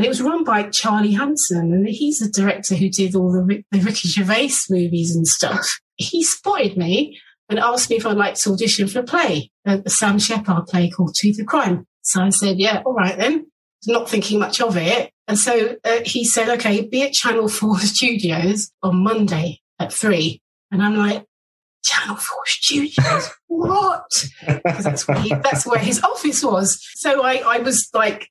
and 0.00 0.06
it 0.06 0.08
was 0.08 0.22
run 0.22 0.44
by 0.44 0.62
Charlie 0.70 1.12
Hanson, 1.12 1.74
and 1.74 1.86
he's 1.86 2.20
the 2.20 2.30
director 2.30 2.74
who 2.74 2.88
did 2.88 3.14
all 3.14 3.30
the, 3.30 3.62
the 3.70 3.80
Ricky 3.80 4.08
Gervais 4.08 4.48
movies 4.70 5.14
and 5.14 5.28
stuff. 5.28 5.78
He 5.96 6.24
spotted 6.24 6.78
me 6.78 7.20
and 7.50 7.58
asked 7.58 7.90
me 7.90 7.96
if 7.96 8.06
I'd 8.06 8.16
like 8.16 8.34
to 8.36 8.52
audition 8.54 8.88
for 8.88 9.00
a 9.00 9.02
play, 9.02 9.50
a, 9.66 9.90
Sam 9.90 10.18
Shepard 10.18 10.68
play 10.68 10.88
called 10.88 11.14
Tooth 11.14 11.38
of 11.38 11.44
Crime. 11.44 11.86
So 12.00 12.22
I 12.22 12.30
said, 12.30 12.58
yeah, 12.58 12.80
all 12.86 12.94
right 12.94 13.14
then. 13.14 13.48
Not 13.86 14.08
thinking 14.08 14.38
much 14.38 14.62
of 14.62 14.78
it. 14.78 15.12
And 15.28 15.38
so 15.38 15.76
uh, 15.84 15.98
he 16.06 16.24
said, 16.24 16.48
okay, 16.48 16.80
be 16.86 17.02
at 17.02 17.12
Channel 17.12 17.50
4 17.50 17.78
Studios 17.80 18.72
on 18.82 19.04
Monday 19.04 19.60
at 19.78 19.92
three. 19.92 20.40
And 20.70 20.82
I'm 20.82 20.96
like, 20.96 21.26
Channel 21.84 22.16
4 22.16 22.38
Studios. 22.46 23.30
what? 23.48 24.30
Because 24.46 24.84
that's 24.84 25.06
where, 25.06 25.20
he, 25.20 25.28
that's 25.28 25.66
where 25.66 25.78
his 25.78 26.02
office 26.02 26.42
was. 26.42 26.82
So 26.94 27.22
I, 27.22 27.42
I 27.44 27.58
was 27.58 27.90
like 27.92 28.30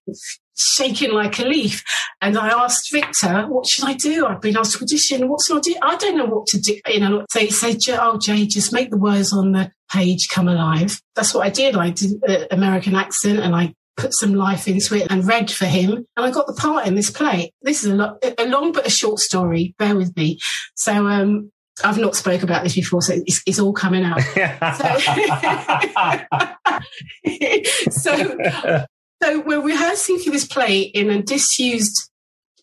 shaking 0.60 1.12
like 1.12 1.40
a 1.40 1.44
leaf. 1.44 1.84
And 2.22 2.38
I 2.38 2.50
asked 2.50 2.92
Victor, 2.92 3.46
what 3.48 3.66
should 3.66 3.86
I 3.86 3.94
do? 3.94 4.26
I've 4.26 4.42
been 4.42 4.58
asked 4.58 4.78
to 4.78 4.84
audition. 4.84 5.30
What 5.30 5.42
should 5.42 5.58
I 5.58 5.62
do? 5.62 5.76
I 5.82 5.96
don't 5.96 6.18
know 6.18 6.26
what 6.26 6.48
to 6.48 6.60
do. 6.60 6.80
You 6.88 7.00
know, 7.00 7.26
so 7.30 7.40
he 7.40 7.50
said, 7.50 7.78
oh, 7.90 8.18
Jay, 8.18 8.46
just 8.46 8.74
make 8.74 8.92
the 8.92 8.98
words 8.98 9.34
on 9.34 9.54
the 9.54 9.72
page 9.92 10.30
come 10.30 10.48
alive. 10.48 11.02
That's 11.16 11.34
what 11.34 11.46
I 11.46 11.50
did. 11.50 11.76
I 11.76 11.92
did 11.92 12.22
an 12.24 12.48
American 12.52 12.96
accent 12.96 13.40
and 13.40 13.56
I 13.56 13.74
put 13.98 14.14
some 14.14 14.34
life 14.34 14.68
into 14.68 14.96
it 14.96 15.08
and 15.10 15.26
read 15.26 15.52
for 15.52 15.66
him. 15.66 16.06
And 16.16 16.26
I 16.26 16.32
got 16.32 16.48
the 16.48 16.54
part 16.54 16.88
in 16.88 16.96
this 16.96 17.12
play. 17.12 17.52
This 17.62 17.84
is 17.84 17.92
a, 17.92 17.96
lo- 17.96 18.18
a 18.38 18.48
long 18.48 18.72
but 18.72 18.88
a 18.88 18.90
short 18.90 19.20
story. 19.20 19.76
Bear 19.78 19.96
with 19.96 20.16
me. 20.16 20.40
So, 20.76 21.08
um, 21.08 21.52
I've 21.84 21.98
not 21.98 22.16
spoke 22.16 22.44
about 22.44 22.64
this 22.64 22.76
before, 22.76 23.02
so 23.02 23.16
it's, 23.26 23.42
it's 23.46 23.60
all 23.60 23.74
coming 23.74 24.04
out. 24.04 24.22
so, 27.90 27.90
so, 27.90 28.86
so 29.22 29.42
we're 29.42 29.62
rehearsing 29.62 30.20
for 30.20 30.32
this 30.32 30.46
play 30.46 30.82
in 30.82 31.10
a 31.10 31.22
disused 31.22 32.12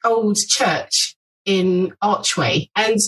old 0.04 0.36
church 0.36 1.16
in 1.44 1.94
Archway, 2.02 2.68
and 2.74 2.98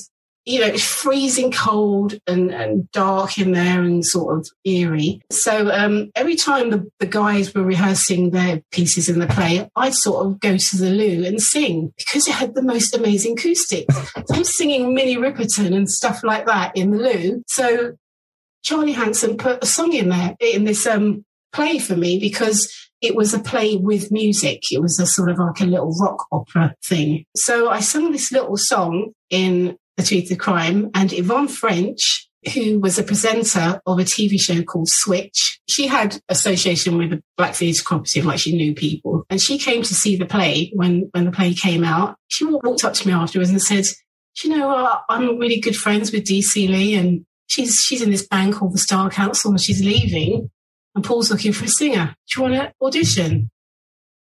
you 0.49 0.61
know, 0.61 0.67
it's 0.67 0.83
freezing 0.83 1.53
cold 1.53 2.19
and, 2.27 2.51
and 2.51 2.91
dark 2.91 3.37
in 3.37 3.53
there 3.53 3.83
and 3.83 4.05
sort 4.05 4.39
of 4.39 4.49
eerie. 4.65 5.21
So 5.31 5.71
um, 5.71 6.11
every 6.15 6.37
time 6.37 6.71
the, 6.71 6.91
the 7.01 7.07
guys 7.07 7.55
were 7.55 7.63
rehearsing 7.63 8.31
their 8.31 8.63
pieces 8.73 9.11
in 9.11 9.19
the 9.19 9.27
play, 9.27 9.69
I'd 9.77 9.93
sort 9.93 10.25
of 10.25 10.41
go 10.41 10.57
to 10.57 10.77
the 10.79 10.89
loo 10.89 11.27
and 11.27 11.43
sing 11.43 11.93
because 11.99 12.27
it 12.27 12.33
had 12.33 12.55
the 12.55 12.63
most 12.63 12.97
amazing 12.97 13.35
acoustics. 13.35 13.95
so 13.95 14.35
I'm 14.35 14.45
singing 14.45 14.95
Minnie 14.95 15.19
Riperton 15.19 15.77
and 15.77 15.91
stuff 15.91 16.25
like 16.25 16.47
that 16.47 16.75
in 16.75 16.93
the 16.93 16.99
loo. 16.99 17.43
So 17.47 17.99
Charlie 18.65 18.93
Hanson 18.93 19.37
put 19.37 19.63
a 19.63 19.67
song 19.67 19.93
in 19.93 20.09
there 20.09 20.35
in 20.41 20.65
this 20.65 20.87
um, 20.87 21.27
play 21.53 21.79
for 21.79 21.95
me 21.95 22.19
because 22.19 22.73
it 23.01 23.15
was 23.15 23.33
a 23.33 23.39
play 23.39 23.77
with 23.77 24.11
music. 24.11 24.73
It 24.73 24.81
was 24.81 24.99
a 24.99 25.07
sort 25.07 25.31
of 25.31 25.39
like 25.39 25.61
a 25.61 25.67
little 25.67 25.93
rock 26.01 26.27
opera 26.33 26.75
thing. 26.85 27.25
So 27.37 27.71
I 27.71 27.81
sung 27.81 28.11
this 28.11 28.33
little 28.33 28.57
song 28.57 29.13
in 29.31 29.77
the 29.97 30.03
Truth 30.03 30.31
of 30.31 30.39
Crime. 30.39 30.91
And 30.95 31.13
Yvonne 31.13 31.49
French, 31.49 32.29
who 32.55 32.81
was 32.81 32.99
a 32.99 33.03
presenter 33.03 33.81
of 33.87 33.99
a 33.99 34.03
TV 34.03 34.41
show 34.41 34.63
called 34.63 34.89
Switch, 34.89 35.61
she 35.69 35.87
had 35.87 36.21
association 36.29 36.99
with 36.99 37.11
the 37.11 37.23
Black 37.37 37.55
Theatre 37.55 37.85
Cooperative, 37.85 38.25
like 38.25 38.39
she 38.41 38.57
knew 38.57 38.75
people. 38.75 39.25
And 39.31 39.41
she 39.41 39.59
came 39.59 39.83
to 39.83 39.95
see 39.95 40.17
the 40.17 40.27
play 40.27 40.73
when, 40.75 41.09
when 41.13 41.27
the 41.27 41.33
play 41.33 41.55
came 41.55 41.85
out. 41.85 42.17
She 42.29 42.45
walked 42.45 42.85
up 42.85 42.95
to 42.95 43.07
me 43.07 43.13
afterwards 43.13 43.51
and 43.51 43.63
said, 43.63 43.85
you 44.43 44.51
know, 44.51 44.99
I'm 45.09 45.39
really 45.39 45.61
good 45.61 45.77
friends 45.77 46.13
with 46.13 46.25
DC 46.25 46.69
Lee 46.69 46.95
and 46.95 47.27
she's, 47.49 47.81
she's 47.81 48.03
in 48.03 48.11
this 48.11 48.27
band 48.27 48.55
called 48.55 48.73
the 48.73 48.79
Style 48.79 49.11
Council 49.11 49.51
and 49.51 49.61
she's 49.61 49.85
leaving 49.85 50.51
and 50.99 51.05
Paul's 51.05 51.31
looking 51.31 51.53
for 51.53 51.65
a 51.65 51.69
singer. 51.69 52.17
Do 52.27 52.41
you 52.41 52.43
want 52.43 52.55
to 52.55 52.73
audition? 52.85 53.53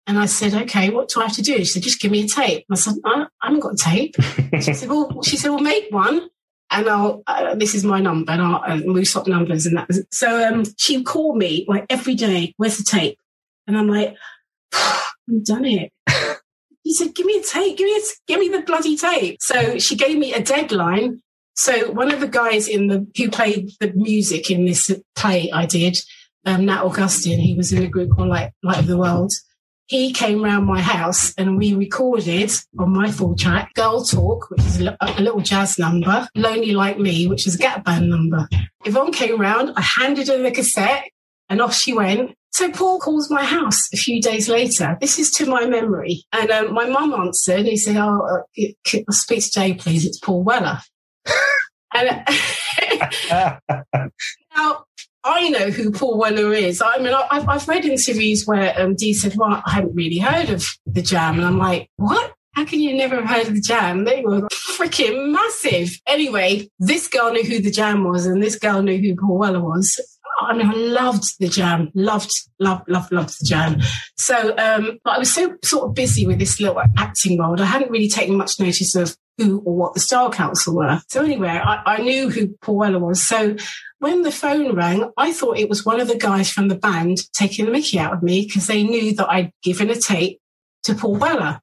And 0.06 0.20
I 0.20 0.26
said, 0.26 0.54
okay, 0.54 0.90
what 0.90 1.08
do 1.08 1.20
I 1.20 1.24
have 1.24 1.34
to 1.34 1.42
do? 1.42 1.58
She 1.58 1.64
said, 1.64 1.82
just 1.82 2.00
give 2.00 2.12
me 2.12 2.22
a 2.22 2.28
tape. 2.28 2.64
And 2.68 2.76
I 2.76 2.80
said, 2.80 2.94
I, 3.04 3.26
I 3.42 3.46
haven't 3.46 3.58
got 3.58 3.72
a 3.72 3.76
tape. 3.76 4.14
she 4.62 4.72
said, 4.72 4.88
well, 4.88 5.20
she 5.24 5.36
said, 5.36 5.50
well, 5.50 5.58
make 5.58 5.92
one. 5.92 6.28
And 6.70 6.88
I'll, 6.88 7.24
uh, 7.26 7.56
this 7.56 7.74
is 7.74 7.82
my 7.82 7.98
number 7.98 8.30
and 8.30 8.40
I'll, 8.40 8.92
we 8.92 9.04
swap 9.04 9.26
numbers 9.26 9.66
and 9.66 9.76
that. 9.76 9.88
Was, 9.88 10.04
so, 10.12 10.48
um, 10.48 10.62
she 10.78 11.02
called 11.02 11.38
me 11.38 11.64
like 11.66 11.86
every 11.90 12.14
day, 12.14 12.54
where's 12.56 12.78
the 12.78 12.84
tape? 12.84 13.18
And 13.66 13.76
I'm 13.76 13.88
like, 13.88 14.14
I've 14.72 15.44
done 15.44 15.64
it. 15.64 15.92
She 16.86 16.94
said, 16.94 17.14
give 17.14 17.26
me 17.26 17.38
a 17.38 17.42
tape, 17.42 17.76
give 17.76 17.84
me 17.84 17.94
a, 17.94 18.00
give 18.26 18.40
me 18.40 18.48
the 18.48 18.62
bloody 18.62 18.96
tape. 18.96 19.36
So 19.42 19.78
she 19.78 19.96
gave 19.96 20.16
me 20.16 20.32
a 20.32 20.42
deadline. 20.42 21.20
So 21.54 21.90
one 21.92 22.10
of 22.10 22.20
the 22.20 22.26
guys 22.26 22.66
in 22.66 22.86
the, 22.86 23.06
who 23.18 23.30
played 23.30 23.70
the 23.80 23.92
music 23.94 24.50
in 24.50 24.64
this 24.64 24.90
play 25.14 25.50
I 25.52 25.66
did, 25.66 25.98
um, 26.44 26.66
Nat 26.66 26.84
Augustine, 26.84 27.40
he 27.40 27.54
was 27.54 27.72
in 27.72 27.82
a 27.82 27.88
group 27.88 28.10
called 28.10 28.28
Light, 28.28 28.52
Light 28.62 28.78
of 28.78 28.86
the 28.86 28.96
World 28.96 29.32
he 29.90 30.12
came 30.12 30.40
round 30.44 30.66
my 30.66 30.80
house 30.80 31.34
and 31.34 31.58
we 31.58 31.74
recorded 31.74 32.52
on 32.78 32.92
my 32.92 33.10
four 33.10 33.34
track 33.34 33.74
Girl 33.74 34.04
Talk, 34.04 34.48
which 34.48 34.60
is 34.60 34.80
a, 34.80 34.96
little 35.20 35.40
jazz 35.40 35.80
number, 35.80 36.28
Lonely 36.36 36.70
Like 36.70 37.00
Me, 37.00 37.26
which 37.26 37.44
is 37.44 37.56
a 37.56 37.58
Gap 37.58 37.84
Band 37.84 38.08
number. 38.08 38.48
Yvonne 38.84 39.10
came 39.10 39.40
round, 39.40 39.72
I 39.76 39.80
handed 39.80 40.28
her 40.28 40.40
the 40.40 40.52
cassette 40.52 41.10
and 41.48 41.60
off 41.60 41.74
she 41.74 41.92
went. 41.92 42.36
So 42.52 42.70
Paul 42.70 43.00
calls 43.00 43.32
my 43.32 43.44
house 43.44 43.92
a 43.92 43.96
few 43.96 44.22
days 44.22 44.48
later. 44.48 44.96
This 45.00 45.18
is 45.18 45.32
to 45.32 45.46
my 45.46 45.66
memory. 45.66 46.22
And 46.32 46.52
um, 46.52 46.72
my 46.72 46.88
mum 46.88 47.12
answered. 47.12 47.66
He 47.66 47.76
said, 47.76 47.96
oh, 47.96 48.44
uh, 48.56 49.10
speak 49.10 49.42
to 49.42 49.50
Jay, 49.50 49.74
please. 49.74 50.06
It's 50.06 50.20
Paul 50.20 50.44
Weller. 50.44 50.78
and 51.94 52.24
now 54.56 54.84
I 55.24 55.48
know 55.50 55.70
who 55.70 55.90
Paul 55.90 56.18
Weller 56.18 56.52
is. 56.52 56.82
I 56.82 56.98
mean, 56.98 57.14
I've, 57.14 57.48
I've 57.48 57.68
read 57.68 57.84
interviews 57.84 58.44
where 58.46 58.78
um, 58.80 58.94
Dee 58.94 59.12
said, 59.12 59.34
well, 59.36 59.62
I 59.64 59.70
hadn't 59.70 59.94
really 59.94 60.18
heard 60.18 60.50
of 60.50 60.64
the 60.86 61.02
Jam. 61.02 61.36
And 61.36 61.44
I'm 61.44 61.58
like, 61.58 61.88
what? 61.96 62.32
How 62.54 62.64
can 62.64 62.80
you 62.80 62.96
never 62.96 63.16
have 63.16 63.28
heard 63.28 63.48
of 63.48 63.54
the 63.54 63.60
Jam? 63.60 64.04
They 64.04 64.22
were 64.22 64.48
freaking 64.76 65.32
massive. 65.32 65.90
Anyway, 66.06 66.68
this 66.78 67.06
girl 67.06 67.32
knew 67.32 67.44
who 67.44 67.60
the 67.60 67.70
Jam 67.70 68.04
was 68.04 68.26
and 68.26 68.42
this 68.42 68.58
girl 68.58 68.82
knew 68.82 68.98
who 68.98 69.14
Paul 69.14 69.38
Weller 69.38 69.60
was. 69.60 70.00
I 70.40 70.54
mean, 70.54 70.66
I 70.66 70.72
loved 70.72 71.38
the 71.38 71.48
jam, 71.48 71.90
loved, 71.94 72.30
loved, 72.58 72.88
loved, 72.88 73.12
loved 73.12 73.40
the 73.40 73.46
jam. 73.46 73.80
So, 74.16 74.56
um, 74.56 74.98
but 75.04 75.16
I 75.16 75.18
was 75.18 75.32
so 75.32 75.54
sort 75.62 75.88
of 75.88 75.94
busy 75.94 76.26
with 76.26 76.38
this 76.38 76.60
little 76.60 76.80
acting 76.96 77.38
world. 77.38 77.60
I 77.60 77.66
hadn't 77.66 77.90
really 77.90 78.08
taken 78.08 78.36
much 78.36 78.58
notice 78.58 78.94
of 78.94 79.16
who 79.38 79.60
or 79.60 79.74
what 79.76 79.94
the 79.94 80.00
Style 80.00 80.30
Council 80.30 80.76
were. 80.76 81.00
So 81.08 81.22
anyway, 81.22 81.48
I, 81.48 81.82
I 81.84 81.96
knew 81.98 82.30
who 82.30 82.48
Paul 82.62 82.76
Weller 82.76 82.98
was. 82.98 83.22
So 83.22 83.56
when 84.00 84.22
the 84.22 84.32
phone 84.32 84.74
rang, 84.74 85.10
I 85.16 85.32
thought 85.32 85.58
it 85.58 85.68
was 85.68 85.84
one 85.84 86.00
of 86.00 86.08
the 86.08 86.16
guys 86.16 86.50
from 86.50 86.68
the 86.68 86.74
band 86.74 87.18
taking 87.32 87.66
the 87.66 87.70
mickey 87.70 87.98
out 87.98 88.14
of 88.14 88.22
me 88.22 88.46
because 88.46 88.66
they 88.66 88.82
knew 88.82 89.14
that 89.14 89.30
I'd 89.30 89.52
given 89.62 89.90
a 89.90 89.94
tape 89.94 90.40
to 90.84 90.94
Paul 90.94 91.16
Weller. 91.16 91.60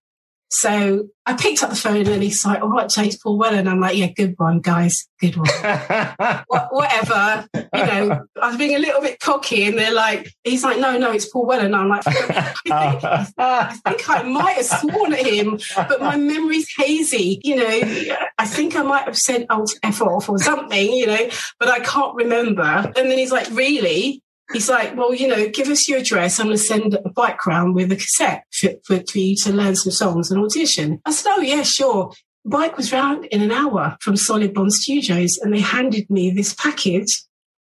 So 0.49 1.09
I 1.25 1.33
picked 1.35 1.61
up 1.61 1.69
the 1.69 1.75
phone 1.75 2.07
and 2.07 2.23
he's 2.23 2.45
like, 2.45 2.61
all 2.61 2.69
right, 2.69 2.89
James 2.89 3.17
Paul 3.17 3.37
Weller. 3.37 3.57
And 3.57 3.69
I'm 3.69 3.81
like, 3.81 3.97
yeah, 3.97 4.07
good 4.07 4.35
one, 4.37 4.61
guys. 4.61 5.07
Good 5.19 5.35
one. 5.35 5.49
Whatever. 6.69 7.47
You 7.53 7.85
know, 7.85 8.25
I 8.41 8.47
was 8.47 8.57
being 8.57 8.75
a 8.75 8.79
little 8.79 9.01
bit 9.01 9.19
cocky 9.19 9.65
and 9.65 9.77
they're 9.77 9.93
like, 9.93 10.31
he's 10.43 10.63
like, 10.63 10.79
no, 10.79 10.97
no, 10.97 11.11
it's 11.11 11.29
Paul 11.29 11.47
Weller. 11.47 11.65
And 11.65 11.75
I'm 11.75 11.89
like, 11.89 12.07
I 12.07 12.53
think, 12.53 13.35
I 13.37 13.73
think 13.85 14.09
I 14.09 14.23
might 14.23 14.55
have 14.55 14.65
sworn 14.65 15.13
at 15.13 15.25
him, 15.25 15.59
but 15.75 16.01
my 16.01 16.15
memory's 16.15 16.69
hazy. 16.77 17.41
You 17.43 17.55
know, 17.57 18.15
I 18.37 18.45
think 18.45 18.75
I 18.77 18.83
might 18.83 19.03
have 19.03 19.17
said, 19.17 19.47
oh, 19.49 19.67
F 19.83 20.01
off 20.01 20.29
or 20.29 20.39
something, 20.39 20.93
you 20.93 21.07
know, 21.07 21.29
but 21.59 21.67
I 21.67 21.79
can't 21.79 22.15
remember. 22.15 22.61
And 22.63 23.11
then 23.11 23.17
he's 23.17 23.31
like, 23.31 23.49
really? 23.51 24.23
He's 24.51 24.69
like, 24.69 24.95
well, 24.95 25.13
you 25.13 25.27
know, 25.27 25.49
give 25.49 25.67
us 25.67 25.87
your 25.87 25.99
address. 25.99 26.39
I'm 26.39 26.47
going 26.47 26.57
to 26.57 26.63
send 26.63 26.93
a 26.93 27.09
bike 27.09 27.45
round 27.45 27.75
with 27.75 27.91
a 27.91 27.95
cassette 27.95 28.43
for, 28.51 28.69
for, 28.85 29.01
for, 29.09 29.17
you 29.17 29.35
to 29.37 29.51
learn 29.51 29.75
some 29.75 29.91
songs 29.91 30.31
and 30.31 30.43
audition. 30.43 31.01
I 31.05 31.11
said, 31.11 31.31
oh, 31.35 31.41
yeah, 31.41 31.63
sure. 31.63 32.13
bike 32.45 32.77
was 32.77 32.91
round 32.91 33.25
in 33.25 33.41
an 33.41 33.51
hour 33.51 33.97
from 34.01 34.15
Solid 34.15 34.53
Bond 34.53 34.73
Studios 34.73 35.37
and 35.37 35.53
they 35.53 35.59
handed 35.59 36.09
me 36.09 36.29
this 36.31 36.53
package 36.53 37.23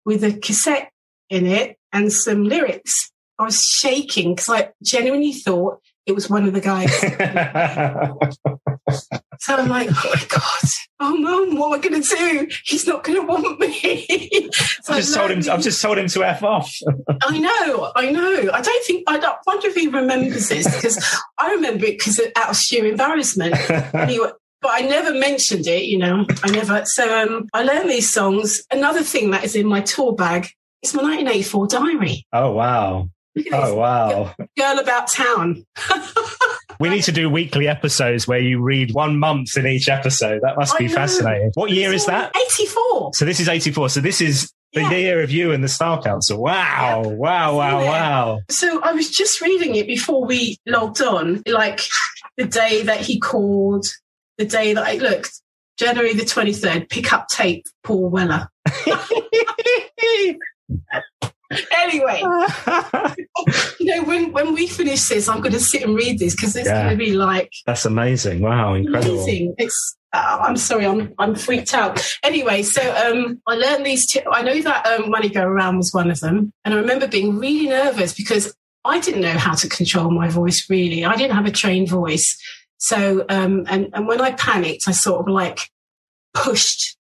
with 0.05 0.25
a 0.25 0.33
cassette 0.33 0.91
in 1.29 1.47
it 1.47 1.77
and 1.93 2.13
some 2.13 2.45
lyrics. 2.45 3.11
I 3.39 3.45
was 3.45 3.63
shaking 3.63 4.35
because 4.35 4.49
I 4.49 4.71
genuinely 4.83 5.33
thought 5.33 5.81
it 6.07 6.15
was 6.15 6.31
one 6.31 6.47
of 6.47 6.55
the 6.55 6.61
guys. 6.61 6.91
so 9.39 9.57
I'm 9.57 9.69
like, 9.69 9.89
oh 9.91 10.13
my 10.15 10.25
God, 10.29 10.71
oh 11.01 11.17
mum, 11.17 11.57
what 11.57 11.69
am 11.69 11.79
I 11.79 11.89
going 11.89 12.03
to 12.03 12.17
do? 12.17 12.49
He's 12.65 12.87
not 12.87 13.05
going 13.05 13.21
to 13.21 13.27
want 13.27 13.61
me. 13.61 14.51
so 14.83 14.93
I've 14.93 15.01
just 15.01 15.15
told 15.15 15.31
him. 15.31 15.39
I've 15.51 15.63
just 15.63 15.81
told 15.81 15.99
him 15.99 16.09
to 16.09 16.25
f 16.25 16.43
off. 16.43 16.75
I 17.23 17.39
know, 17.39 17.93
I 17.95 18.11
know. 18.11 18.51
I 18.53 18.61
don't 18.61 18.85
think. 18.85 19.05
I 19.07 19.19
don't, 19.19 19.37
wonder 19.47 19.69
if 19.69 19.75
he 19.75 19.89
remembers 19.89 20.49
this 20.49 20.75
because 20.75 21.23
I 21.39 21.53
remember 21.53 21.87
it 21.87 21.99
because 21.99 22.21
out 22.37 22.51
of 22.51 22.57
sheer 22.57 22.87
embarrassment. 22.87 23.55
Anyway, 23.95 24.31
but 24.61 24.71
I 24.73 24.81
never 24.81 25.13
mentioned 25.13 25.67
it. 25.67 25.85
You 25.85 25.99
know, 25.99 26.27
I 26.43 26.51
never. 26.51 26.85
So 26.85 27.23
um, 27.23 27.49
I 27.53 27.63
learned 27.63 27.91
these 27.91 28.13
songs. 28.13 28.63
Another 28.71 29.03
thing 29.03 29.31
that 29.31 29.45
is 29.45 29.55
in 29.55 29.67
my 29.67 29.81
tour 29.81 30.15
bag 30.15 30.49
is 30.83 30.95
my 30.95 31.03
1984 31.03 31.67
diary. 31.69 32.27
Oh 32.33 32.53
wow. 32.53 33.09
Oh 33.53 33.75
wow. 33.75 34.35
Girl 34.57 34.79
about 34.79 35.09
town. 35.09 35.65
We 36.79 36.89
need 36.89 37.03
to 37.03 37.13
do 37.13 37.29
weekly 37.29 37.67
episodes 37.67 38.29
where 38.29 38.39
you 38.39 38.63
read 38.63 38.95
one 38.95 39.19
month 39.19 39.57
in 39.57 39.67
each 39.67 39.89
episode. 39.89 40.43
That 40.43 40.57
must 40.57 40.79
be 40.79 40.89
fascinating. 40.89 41.51
What 41.55 41.71
year 41.71 41.93
is 41.93 42.07
that? 42.07 42.35
84. 42.37 43.15
So 43.15 43.25
this 43.25 43.41
is 43.41 43.49
84. 43.49 43.89
So 43.89 44.01
this 44.01 44.21
is 44.21 44.53
the 44.73 44.83
yeah. 44.83 44.91
year 44.91 45.23
of 45.23 45.31
you 45.31 45.53
and 45.53 45.65
the 45.65 45.69
Style 45.69 46.01
Council. 46.03 46.41
Wow. 46.41 47.03
Yeah. 47.05 47.13
Wow. 47.13 47.57
Wow. 47.57 47.81
Yeah. 47.81 47.91
Wow. 47.91 48.41
So 48.49 48.81
I 48.83 48.93
was 48.93 49.11
just 49.11 49.41
reading 49.41 49.75
it 49.75 49.87
before 49.87 50.25
we 50.25 50.57
logged 50.67 51.01
on, 51.03 51.43
like 51.47 51.81
the 52.37 52.45
day 52.45 52.83
that 52.83 53.01
he 53.01 53.19
called, 53.19 53.87
the 54.37 54.45
day 54.45 54.75
that 54.75 54.87
I 54.87 54.95
looked, 54.95 55.41
January 55.79 56.15
the 56.15 56.23
23rd, 56.23 56.89
pick 56.89 57.13
up 57.13 57.29
tape, 57.29 57.67
Paul 57.83 58.09
Weller. 58.11 58.49
anyway, 61.77 62.21
you 63.81 63.87
know, 63.87 64.03
when 64.05 64.33
when 64.33 64.55
we 64.55 64.67
finish 64.67 65.09
this, 65.09 65.29
I'm 65.29 65.41
going 65.41 65.53
to 65.53 65.61
sit 65.61 65.83
and 65.83 65.95
read 65.95 66.19
this 66.19 66.35
because 66.35 66.55
it's 66.57 66.67
Yeah. 66.69 66.85
going 66.85 66.99
to 66.99 67.05
be 67.05 67.13
like 67.13 67.51
That's 67.67 67.85
amazing. 67.85 68.41
Wow, 68.41 68.75
incredible. 68.75 69.23
amazing. 69.23 69.55
It's 69.59 69.97
uh, 70.13 70.39
I'm 70.43 70.57
sorry, 70.57 70.87
I'm 70.87 71.15
I'm 71.19 71.35
freaked 71.35 71.75
out. 71.75 72.01
Anyway, 72.23 72.63
so 72.63 72.83
um, 72.97 73.41
I 73.47 73.55
learned 73.57 73.85
these. 73.87 74.07
T- 74.11 74.21
I 74.31 74.43
know 74.43 74.61
that 74.63 74.87
um, 74.87 75.11
money 75.11 75.29
go 75.29 75.43
around 75.45 75.77
was 75.79 75.93
one 75.93 76.11
of 76.11 76.21
them, 76.21 76.53
and 76.65 76.75
I 76.75 76.77
remember 76.79 77.07
being 77.07 77.39
really 77.39 77.69
nervous 77.69 78.15
because 78.15 78.55
I 78.85 79.01
didn't 79.01 79.21
know 79.21 79.37
how 79.39 79.55
to 79.55 79.69
control 79.69 80.11
my 80.11 80.29
voice. 80.29 80.69
Really, 80.71 81.05
I 81.05 81.15
didn't 81.17 81.37
have 81.37 81.47
a 81.47 81.51
trained 81.51 81.89
voice. 81.89 82.39
So 82.79 83.25
um, 83.29 83.65
and 83.69 83.89
and 83.93 84.07
when 84.07 84.21
I 84.21 84.33
panicked, 84.33 84.85
I 84.87 84.93
sort 84.93 85.21
of 85.21 85.29
like 85.33 85.61
pushed 86.35 86.97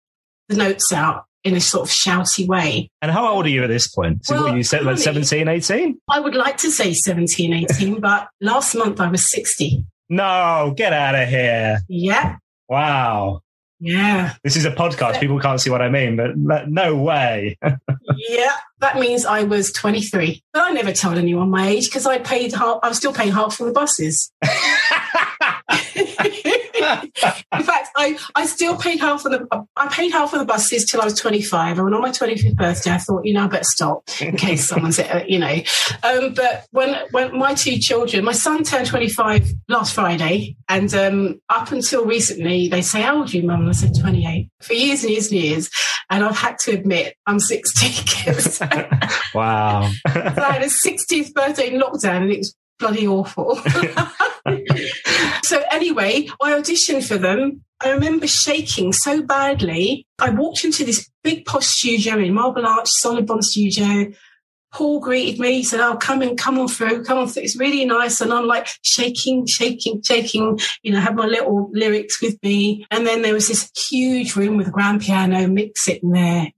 the 0.49 0.57
notes 0.57 0.93
out 0.93 1.25
in 1.45 1.55
a 1.55 1.61
sort 1.61 1.89
of 1.89 1.95
shouty 1.95 2.47
way. 2.49 2.91
And 3.03 3.11
how 3.13 3.29
old 3.29 3.45
are 3.47 3.51
you 3.51 3.63
at 3.63 3.69
this 3.69 3.87
point? 3.87 4.25
So 4.25 4.35
Well, 4.35 4.45
what 4.45 4.57
you 4.57 4.63
said, 4.63 4.85
like 4.85 4.99
17, 4.99 5.47
18? 5.47 5.99
I 6.11 6.19
would 6.21 6.35
like 6.35 6.57
to 6.59 6.71
say 6.71 6.95
17, 6.95 7.53
18, 7.53 8.01
but 8.01 8.29
last 8.41 8.75
month 8.75 8.99
I 9.01 9.09
was 9.09 9.31
60. 9.31 9.85
No, 10.09 10.75
get 10.77 10.93
out 10.93 11.15
of 11.15 11.29
here. 11.29 11.81
Yeah, 11.89 12.37
Wow. 12.69 13.43
yeah, 13.79 14.35
This 14.43 14.57
is 14.57 14.65
a 14.65 14.71
podcast. 14.71 15.21
People 15.21 15.39
can't 15.39 15.61
see 15.61 15.69
what 15.71 15.83
I 15.83 15.91
mean, 15.91 16.17
but 16.17 16.37
no- 16.37 16.65
no 16.67 16.97
way. 16.97 17.59
yeah. 18.17 18.53
That 18.81 18.99
means 18.99 19.25
I 19.27 19.45
was 19.45 19.71
23. 19.73 20.43
But 20.53 20.63
I 20.63 20.71
never 20.73 20.93
told 20.93 21.17
anyone 21.19 21.51
my 21.51 21.69
age 21.69 21.87
because 21.87 22.07
I 22.07 22.19
paid 22.19 22.53
half, 22.55 22.81
I 22.83 22.89
was 22.89 22.97
still 22.99 23.13
paying 23.13 23.33
half 23.33 23.55
for 23.57 23.65
the 23.65 23.73
buses. 23.73 24.31
In 26.85 27.63
fact, 27.63 27.89
I, 27.97 28.19
I 28.35 28.47
still 28.47 28.77
paid 28.77 29.01
half 29.01 29.25
of 29.25 29.33
the 29.33 29.67
I 29.77 29.89
paid 29.89 30.13
half 30.13 30.33
of 30.33 30.39
the 30.39 30.45
buses 30.45 30.85
till 30.85 31.01
I 31.01 31.05
was 31.05 31.19
25. 31.19 31.79
And 31.79 31.95
on 31.95 32.01
my 32.01 32.11
25th 32.11 32.57
birthday, 32.57 32.91
I 32.93 32.99
thought, 32.99 33.25
you 33.25 33.33
know, 33.33 33.45
I 33.45 33.47
better 33.47 33.65
stop 33.65 34.05
in 34.21 34.37
case 34.37 34.69
someone's, 34.69 34.99
uh, 34.99 35.25
you 35.27 35.39
know. 35.39 35.57
Um, 36.03 36.35
but 36.35 36.67
when 36.71 36.97
when 37.11 37.39
my 37.39 37.55
two 37.55 37.79
children, 37.79 38.25
my 38.25 38.33
son 38.33 38.65
turned 38.65 38.87
25 38.87 39.53
last 39.69 39.95
Friday, 39.95 40.57
and 40.69 40.93
um, 40.95 41.41
up 41.49 41.73
until 41.73 42.05
recently, 42.05 42.69
they 42.69 42.83
say, 42.83 43.03
"How 43.03 43.19
old 43.19 43.33
are 43.33 43.37
you, 43.37 43.43
mum?" 43.43 43.61
And 43.61 43.71
I 43.71 43.73
said, 43.73 43.93
28. 43.99 44.51
For 44.61 44.75
years 44.75 45.03
and 45.03 45.13
years 45.13 45.31
and 45.31 45.41
years, 45.41 45.71
and 46.11 46.25
I've 46.25 46.37
had 46.37 46.59
to 46.61 46.73
admit, 46.73 47.17
I'm 47.27 47.41
60 47.41 48.05
because 48.05 48.61
wow. 49.35 49.91
I 50.07 50.53
had 50.53 50.63
a 50.63 50.67
60th 50.67 51.33
birthday 51.33 51.73
in 51.73 51.81
lockdown, 51.81 52.23
and 52.23 52.33
it 52.33 52.39
was 52.39 52.55
bloody 52.85 53.07
awful. 53.07 53.57
so 55.43 55.63
anyway, 55.71 56.29
I 56.43 56.53
auditioned 56.53 57.07
for 57.07 57.17
them. 57.17 57.65
I 57.81 57.91
remember 57.91 58.27
shaking 58.27 58.93
so 58.93 59.23
badly. 59.23 60.07
I 60.19 60.29
walked 60.31 60.65
into 60.65 60.85
this 60.85 61.11
big 61.23 61.47
posh 61.47 61.67
studio 61.67 62.19
in 62.19 62.35
Marble 62.35 62.67
Arch, 62.67 62.89
Solid 62.91 63.27
Bond 63.27 63.43
Studio. 63.43 64.13
Paul 64.71 65.01
greeted 65.01 65.41
me. 65.41 65.55
He 65.55 65.63
said, 65.65 65.81
"Oh, 65.81 65.97
come 65.97 66.21
in, 66.21 66.37
come 66.37 66.59
on 66.59 66.69
through, 66.69 67.05
come 67.05 67.19
on 67.19 67.29
through. 67.29 67.45
It's 67.45 67.57
really 67.57 67.87
nice." 67.87 68.21
And 68.21 68.33
I'm 68.33 68.47
like 68.47 68.69
shaking, 68.83 69.47
shaking, 69.47 70.03
shaking. 70.03 70.59
You 70.83 70.93
know, 70.93 71.01
have 71.01 71.15
my 71.15 71.27
little 71.27 71.71
lyrics 71.73 72.21
with 72.21 72.37
me. 72.43 72.87
And 72.91 73.07
then 73.07 73.23
there 73.23 73.35
was 73.35 73.49
this 73.49 73.71
huge 73.89 74.37
room 74.37 74.59
with 74.59 74.69
a 74.69 74.73
grand 74.73 75.01
piano, 75.01 75.47
Mick 75.47 75.73
sitting 75.77 76.11
there. 76.11 76.49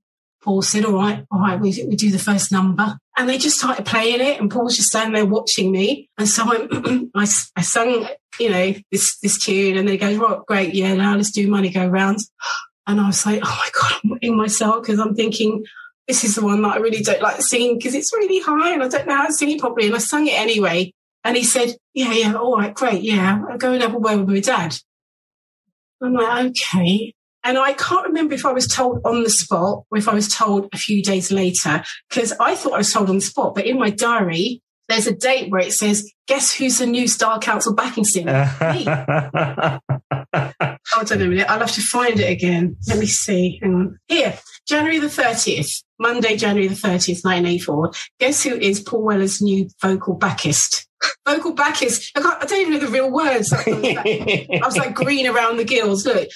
Paul 0.42 0.62
said, 0.62 0.86
"All 0.86 0.94
right, 0.94 1.24
all 1.30 1.40
right, 1.40 1.60
we, 1.60 1.84
we 1.88 1.94
do 1.94 2.10
the 2.10 2.18
first 2.18 2.50
number." 2.50 2.98
And 3.16 3.28
they 3.28 3.38
just 3.38 3.58
started 3.58 3.86
playing 3.86 4.20
it, 4.20 4.40
and 4.40 4.50
Paul's 4.50 4.76
just 4.76 4.88
standing 4.88 5.14
there 5.14 5.24
watching 5.24 5.72
me. 5.72 6.10
And 6.18 6.28
so 6.28 6.44
I, 6.44 6.68
I, 7.14 7.26
I 7.56 7.62
sung, 7.62 8.06
you 8.38 8.50
know, 8.50 8.74
this 8.92 9.18
this 9.20 9.38
tune, 9.38 9.78
and 9.78 9.88
they 9.88 9.96
go, 9.96 10.14
"Right, 10.16 10.38
great, 10.46 10.74
yeah, 10.74 10.94
now 10.94 11.16
let's 11.16 11.30
do 11.30 11.48
Money 11.48 11.70
Go 11.70 11.86
Round." 11.86 12.18
And 12.86 13.00
I 13.00 13.06
was 13.06 13.24
like, 13.24 13.40
"Oh 13.42 13.58
my 13.58 13.70
god, 13.80 14.00
I'm 14.04 14.18
in 14.20 14.36
myself," 14.36 14.82
because 14.82 15.00
I'm 15.00 15.14
thinking, 15.14 15.64
this 16.06 16.24
is 16.24 16.34
the 16.34 16.44
one 16.44 16.60
that 16.62 16.74
I 16.74 16.76
really 16.76 17.02
don't 17.02 17.22
like 17.22 17.40
singing 17.40 17.78
because 17.78 17.94
it's 17.94 18.12
really 18.12 18.40
high, 18.40 18.74
and 18.74 18.82
I 18.82 18.88
don't 18.88 19.06
know 19.06 19.16
how 19.16 19.26
to 19.26 19.32
sing 19.32 19.50
it 19.50 19.60
properly. 19.60 19.86
And 19.86 19.96
I 19.96 19.98
sung 19.98 20.26
it 20.26 20.38
anyway. 20.38 20.92
And 21.24 21.36
he 21.36 21.42
said, 21.42 21.74
"Yeah, 21.94 22.12
yeah, 22.12 22.34
all 22.34 22.58
right, 22.58 22.74
great, 22.74 23.02
yeah, 23.02 23.42
I'll 23.50 23.58
go 23.58 23.72
and 23.72 23.82
have 23.82 23.94
a 23.94 23.98
word 23.98 24.18
with 24.18 24.28
my 24.28 24.40
dad." 24.40 24.76
I'm 26.02 26.12
like, 26.12 26.46
okay. 26.50 27.14
And 27.46 27.56
I 27.58 27.74
can't 27.74 28.08
remember 28.08 28.34
if 28.34 28.44
I 28.44 28.50
was 28.50 28.66
told 28.66 29.00
on 29.04 29.22
the 29.22 29.30
spot 29.30 29.84
or 29.88 29.98
if 29.98 30.08
I 30.08 30.14
was 30.14 30.26
told 30.26 30.68
a 30.72 30.76
few 30.76 31.00
days 31.00 31.30
later, 31.30 31.84
because 32.10 32.32
I 32.40 32.56
thought 32.56 32.72
I 32.72 32.78
was 32.78 32.92
told 32.92 33.08
on 33.08 33.14
the 33.14 33.20
spot. 33.20 33.54
But 33.54 33.66
in 33.66 33.78
my 33.78 33.88
diary, 33.88 34.62
there's 34.88 35.06
a 35.06 35.14
date 35.14 35.48
where 35.48 35.60
it 35.60 35.72
says, 35.72 36.12
guess 36.26 36.52
who's 36.52 36.78
the 36.78 36.86
new 36.86 37.06
Style 37.06 37.38
Council 37.38 37.72
backing 37.72 38.02
singer? 38.02 38.52
Me. 38.72 38.84
Hold 40.90 41.12
on 41.12 41.22
a 41.22 41.26
minute. 41.26 41.48
I'll 41.48 41.60
have 41.60 41.70
to 41.72 41.80
find 41.82 42.18
it 42.18 42.28
again. 42.28 42.76
Let 42.88 42.98
me 42.98 43.06
see. 43.06 43.60
Hang 43.62 43.74
on. 43.74 43.98
Here, 44.08 44.36
January 44.66 44.98
the 44.98 45.06
30th, 45.06 45.84
Monday, 46.00 46.36
January 46.36 46.66
the 46.66 46.74
30th, 46.74 47.22
1984. 47.24 47.92
Guess 48.18 48.42
who 48.42 48.56
is 48.56 48.80
Paul 48.80 49.02
Weller's 49.02 49.40
new 49.40 49.68
vocal 49.80 50.18
backist? 50.18 50.85
Vocal 51.28 51.54
backist. 51.54 52.10
I, 52.16 52.22
can't, 52.22 52.42
I 52.42 52.46
don't 52.46 52.60
even 52.60 52.72
know 52.74 52.78
the 52.78 52.88
real 52.88 53.10
words. 53.10 53.52
I 53.52 53.56
was 53.66 53.82
like, 53.82 54.06
I 54.06 54.60
was 54.64 54.76
like 54.76 54.94
green 54.94 55.26
around 55.26 55.56
the 55.58 55.64
gills. 55.64 56.06
Look, 56.06 56.28